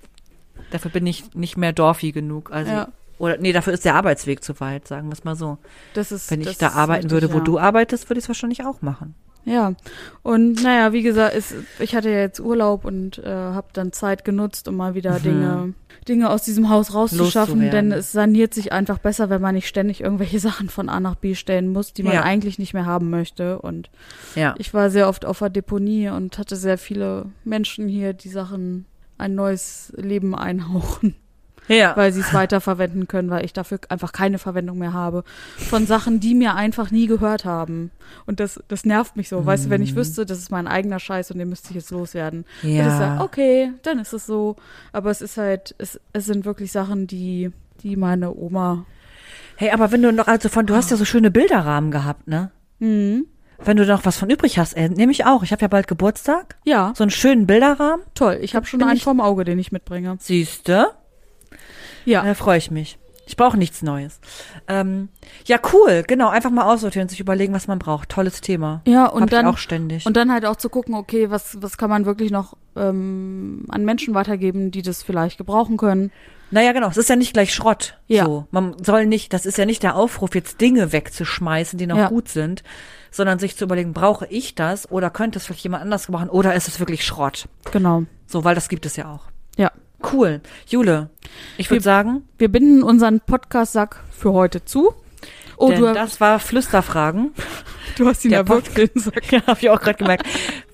dafür 0.70 0.90
bin 0.90 1.06
ich 1.06 1.34
nicht 1.34 1.56
mehr 1.56 1.72
dorfi 1.72 2.12
genug. 2.12 2.52
Also, 2.52 2.70
Ja. 2.70 2.88
Oder 3.18 3.36
nee, 3.36 3.52
dafür 3.52 3.74
ist 3.74 3.84
der 3.84 3.96
Arbeitsweg 3.96 4.42
zu 4.42 4.58
weit, 4.60 4.88
sagen 4.88 5.08
wir 5.08 5.12
es 5.12 5.24
mal 5.24 5.36
so. 5.36 5.58
das 5.92 6.10
ist. 6.10 6.30
Wenn 6.30 6.40
ich 6.40 6.56
da 6.56 6.68
arbeiten 6.70 7.10
richtig, 7.10 7.10
würde, 7.12 7.32
wo 7.34 7.38
ja. 7.38 7.44
du 7.44 7.58
arbeitest, 7.58 8.08
würde 8.08 8.18
ich 8.18 8.24
es 8.24 8.28
wahrscheinlich 8.30 8.64
auch 8.64 8.80
machen. 8.80 9.14
Ja, 9.44 9.72
und 10.22 10.62
naja, 10.62 10.92
wie 10.92 11.02
gesagt, 11.02 11.34
es, 11.34 11.54
ich 11.78 11.94
hatte 11.94 12.10
ja 12.10 12.18
jetzt 12.20 12.40
Urlaub 12.40 12.84
und 12.84 13.18
äh, 13.18 13.26
habe 13.28 13.68
dann 13.72 13.92
Zeit 13.92 14.24
genutzt, 14.24 14.68
um 14.68 14.76
mal 14.76 14.94
wieder 14.94 15.18
Mhm. 15.18 15.22
Dinge, 15.22 15.74
Dinge 16.08 16.30
aus 16.30 16.42
diesem 16.42 16.68
Haus 16.68 16.94
rauszuschaffen, 16.94 17.70
denn 17.70 17.90
es 17.92 18.12
saniert 18.12 18.52
sich 18.54 18.72
einfach 18.72 18.98
besser, 18.98 19.30
wenn 19.30 19.40
man 19.40 19.54
nicht 19.54 19.66
ständig 19.68 20.00
irgendwelche 20.02 20.38
Sachen 20.40 20.68
von 20.68 20.88
A 20.88 21.00
nach 21.00 21.14
B 21.14 21.34
stellen 21.34 21.72
muss, 21.72 21.92
die 21.92 22.02
man 22.02 22.14
Ja. 22.14 22.22
eigentlich 22.22 22.58
nicht 22.58 22.74
mehr 22.74 22.86
haben 22.86 23.10
möchte. 23.10 23.60
Und 23.60 23.90
Ja. 24.34 24.54
Ich 24.58 24.72
war 24.74 24.90
sehr 24.90 25.08
oft 25.08 25.24
auf 25.24 25.38
der 25.40 25.50
Deponie 25.50 26.08
und 26.10 26.36
hatte 26.38 26.56
sehr 26.56 26.78
viele 26.78 27.26
Menschen 27.44 27.88
hier, 27.88 28.12
die 28.12 28.28
Sachen 28.28 28.84
ein 29.18 29.34
neues 29.34 29.92
Leben 29.96 30.34
einhauchen, 30.34 31.14
Ja. 31.70 31.96
weil 31.96 32.12
sie 32.12 32.20
es 32.20 32.34
weiterverwenden 32.34 33.06
können, 33.08 33.30
weil 33.30 33.44
ich 33.44 33.52
dafür 33.52 33.78
einfach 33.88 34.12
keine 34.12 34.38
Verwendung 34.38 34.78
mehr 34.78 34.92
habe. 34.92 35.24
Von 35.56 35.86
Sachen, 35.86 36.20
die 36.20 36.34
mir 36.34 36.54
einfach 36.56 36.90
nie 36.90 37.06
gehört 37.06 37.44
haben. 37.44 37.90
Und 38.26 38.40
das, 38.40 38.60
das 38.68 38.84
nervt 38.84 39.16
mich 39.16 39.28
so. 39.28 39.46
Weißt 39.46 39.66
du, 39.66 39.70
wenn 39.70 39.80
ich 39.82 39.94
wüsste, 39.96 40.26
das 40.26 40.38
ist 40.38 40.50
mein 40.50 40.66
eigener 40.66 40.98
Scheiß 40.98 41.30
und 41.30 41.38
den 41.38 41.48
müsste 41.48 41.68
ich 41.70 41.76
jetzt 41.76 41.90
loswerden. 41.90 42.44
Würde 42.62 42.76
ich 42.76 42.82
sagen, 42.84 43.18
ja. 43.18 43.24
okay, 43.24 43.72
dann 43.82 43.98
ist 44.00 44.12
es 44.12 44.26
so. 44.26 44.56
Aber 44.92 45.10
es 45.10 45.20
ist 45.22 45.36
halt, 45.36 45.74
es, 45.78 45.98
es 46.12 46.26
sind 46.26 46.44
wirklich 46.44 46.72
Sachen, 46.72 47.06
die, 47.06 47.50
die 47.82 47.96
meine 47.96 48.34
Oma. 48.34 48.84
Hey, 49.56 49.70
aber 49.70 49.92
wenn 49.92 50.02
du 50.02 50.12
noch, 50.12 50.26
also 50.26 50.48
von, 50.48 50.66
du 50.66 50.74
hast 50.74 50.90
ja 50.90 50.96
so 50.96 51.04
schöne 51.04 51.30
Bilderrahmen 51.30 51.90
gehabt, 51.90 52.26
ne? 52.26 52.50
Mhm. 52.80 53.26
Wenn 53.62 53.76
du 53.76 53.84
noch 53.84 54.06
was 54.06 54.16
von 54.16 54.30
übrig 54.30 54.58
hast, 54.58 54.72
ey, 54.72 54.88
nehme 54.88 55.12
ich 55.12 55.26
auch. 55.26 55.42
Ich 55.42 55.52
habe 55.52 55.60
ja 55.60 55.68
bald 55.68 55.86
Geburtstag. 55.86 56.56
Ja, 56.64 56.94
So 56.96 57.04
einen 57.04 57.10
schönen 57.10 57.46
Bilderrahmen. 57.46 58.00
toll. 58.14 58.38
Ich 58.40 58.54
habe 58.56 58.64
schon 58.64 58.82
einen 58.82 58.96
ich- 58.96 59.04
vorm 59.04 59.20
Auge, 59.20 59.44
den 59.44 59.58
ich 59.58 59.70
mitbringe. 59.70 60.16
Siehste? 60.18 60.86
Ja. 62.10 62.22
Da 62.22 62.34
freue 62.34 62.58
ich 62.58 62.70
mich. 62.70 62.98
Ich 63.26 63.36
brauche 63.36 63.56
nichts 63.56 63.80
Neues. 63.82 64.18
Ähm, 64.66 65.08
ja, 65.46 65.58
cool. 65.72 66.02
Genau, 66.06 66.30
einfach 66.30 66.50
mal 66.50 66.64
aussortieren 66.64 67.04
und 67.04 67.10
sich 67.10 67.20
überlegen, 67.20 67.52
was 67.54 67.68
man 67.68 67.78
braucht. 67.78 68.08
Tolles 68.08 68.40
Thema. 68.40 68.82
Ja, 68.88 69.06
und 69.06 69.22
Hab 69.22 69.30
dann 69.30 69.46
auch 69.46 69.58
ständig. 69.58 70.04
Und 70.04 70.16
dann 70.16 70.32
halt 70.32 70.44
auch 70.44 70.56
zu 70.56 70.68
gucken, 70.68 70.94
okay, 70.96 71.30
was, 71.30 71.56
was 71.62 71.76
kann 71.78 71.90
man 71.90 72.06
wirklich 72.06 72.32
noch 72.32 72.56
ähm, 72.74 73.66
an 73.68 73.84
Menschen 73.84 74.14
weitergeben, 74.14 74.72
die 74.72 74.82
das 74.82 75.04
vielleicht 75.04 75.38
gebrauchen 75.38 75.76
können. 75.76 76.10
naja, 76.50 76.72
genau. 76.72 76.88
Es 76.88 76.96
ist 76.96 77.08
ja 77.08 77.14
nicht 77.14 77.32
gleich 77.32 77.54
Schrott. 77.54 77.98
Ja. 78.08 78.24
So. 78.24 78.46
Man 78.50 78.74
soll 78.82 79.06
nicht, 79.06 79.32
das 79.32 79.46
ist 79.46 79.58
ja 79.58 79.64
nicht 79.64 79.84
der 79.84 79.94
Aufruf, 79.94 80.34
jetzt 80.34 80.60
Dinge 80.60 80.92
wegzuschmeißen, 80.92 81.78
die 81.78 81.86
noch 81.86 81.98
Ja. 81.98 82.08
gut 82.08 82.28
sind, 82.28 82.64
sondern 83.12 83.38
sich 83.38 83.56
zu 83.56 83.64
überlegen, 83.64 83.92
brauche 83.92 84.26
ich 84.26 84.56
das 84.56 84.90
oder 84.90 85.08
könnte 85.10 85.38
es 85.38 85.46
vielleicht 85.46 85.62
jemand 85.62 85.82
anders 85.84 86.06
gebrauchen 86.06 86.30
oder 86.30 86.54
ist 86.56 86.66
es 86.66 86.80
wirklich 86.80 87.04
Schrott? 87.04 87.46
Genau. 87.70 88.04
So, 88.26 88.42
weil 88.42 88.56
das 88.56 88.68
gibt 88.68 88.86
es 88.86 88.96
ja 88.96 89.08
auch. 89.12 89.26
Ja. 89.56 89.70
Cool. 90.02 90.40
Jule, 90.66 91.10
ich 91.56 91.70
würde 91.70 91.82
sagen, 91.82 92.28
Wir 92.38 92.48
binden 92.48 92.82
unseren 92.82 93.20
Podcast-Sack 93.20 94.02
für 94.10 94.32
heute 94.32 94.64
zu. 94.64 94.94
Oh, 95.56 95.68
denn 95.68 95.80
du, 95.80 95.92
das 95.92 96.20
war 96.20 96.38
Flüsterfragen. 96.38 97.32
du 97.98 98.06
hast 98.06 98.24
ihn 98.24 98.30
der 98.30 98.44
den 98.44 98.90
Sack. 98.94 99.22
Ja, 99.30 99.46
habe 99.46 99.60
ich 99.60 99.68
auch 99.68 99.80
gerade 99.80 99.98
gemerkt. 99.98 100.26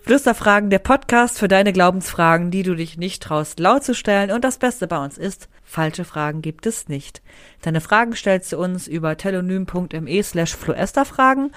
Flüsterfragen, 0.02 0.70
der 0.70 0.78
Podcast 0.78 1.40
für 1.40 1.48
deine 1.48 1.72
Glaubensfragen, 1.72 2.52
die 2.52 2.62
du 2.62 2.76
dich 2.76 2.96
nicht 2.96 3.20
traust, 3.20 3.58
laut 3.58 3.82
zu 3.82 3.94
stellen. 3.94 4.30
Und 4.30 4.44
das 4.44 4.58
Beste 4.58 4.86
bei 4.86 5.04
uns 5.04 5.18
ist, 5.18 5.48
falsche 5.64 6.04
Fragen 6.04 6.42
gibt 6.42 6.66
es 6.66 6.88
nicht. 6.88 7.22
Deine 7.62 7.80
Fragen 7.80 8.14
stellst 8.14 8.52
du 8.52 8.58
uns 8.58 8.86
über 8.86 9.16
telonym.me 9.16 10.22
slash 10.22 10.54
fluesterfragen 10.54 11.50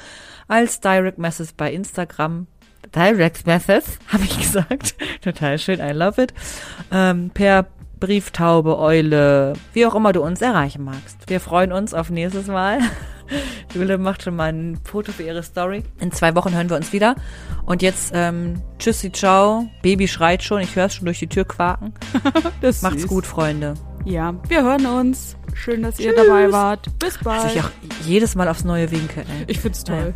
als 0.47 0.79
Direct 0.79 1.19
Message 1.19 1.51
bei 1.55 1.71
Instagram. 1.71 2.47
Direct 2.95 3.45
Message, 3.45 3.85
habe 4.07 4.23
ich 4.23 4.37
gesagt. 4.37 4.95
Total 5.21 5.57
schön, 5.59 5.79
I 5.79 5.91
love 5.91 6.21
it. 6.21 6.33
Ähm, 6.91 7.31
per 7.33 7.67
Brieftaube, 7.99 8.79
Eule, 8.79 9.53
wie 9.73 9.85
auch 9.85 9.93
immer 9.95 10.13
du 10.13 10.21
uns 10.21 10.41
erreichen 10.41 10.83
magst. 10.85 11.17
Wir 11.27 11.39
freuen 11.39 11.71
uns 11.73 11.93
auf 11.93 12.09
nächstes 12.09 12.47
Mal. 12.47 12.79
Jule 13.75 13.97
macht 13.97 14.23
schon 14.23 14.35
mal 14.35 14.51
ein 14.51 14.79
Foto 14.83 15.11
für 15.11 15.23
ihre 15.23 15.43
Story. 15.43 15.83
In 15.99 16.11
zwei 16.11 16.33
Wochen 16.35 16.53
hören 16.55 16.69
wir 16.69 16.77
uns 16.77 16.93
wieder. 16.93 17.15
Und 17.65 17.81
jetzt 17.81 18.11
ähm, 18.15 18.61
tschüssi, 18.79 19.11
ciao. 19.11 19.69
Baby 19.83 20.07
schreit 20.07 20.41
schon. 20.41 20.61
Ich 20.61 20.75
höre 20.75 20.85
es 20.85 20.95
schon 20.95 21.05
durch 21.05 21.19
die 21.19 21.27
Tür 21.27 21.45
quaken. 21.45 21.93
Macht's 22.81 23.01
süß. 23.01 23.07
gut, 23.07 23.27
Freunde. 23.27 23.75
Ja, 24.05 24.33
wir 24.47 24.63
hören 24.63 24.85
uns. 24.85 25.35
Schön, 25.53 25.83
dass 25.83 25.99
ihr 25.99 26.15
Tschüss. 26.15 26.25
dabei 26.25 26.51
wart. 26.51 26.87
Bis 26.99 27.15
Dass 27.15 27.23
bald. 27.23 27.55
ich 27.55 27.61
auch 27.61 27.69
jedes 28.05 28.35
Mal 28.35 28.47
aufs 28.47 28.63
neue 28.63 28.89
winke. 28.91 29.19
Ey. 29.21 29.43
ich 29.47 29.59
find's 29.59 29.83
toll. 29.83 30.15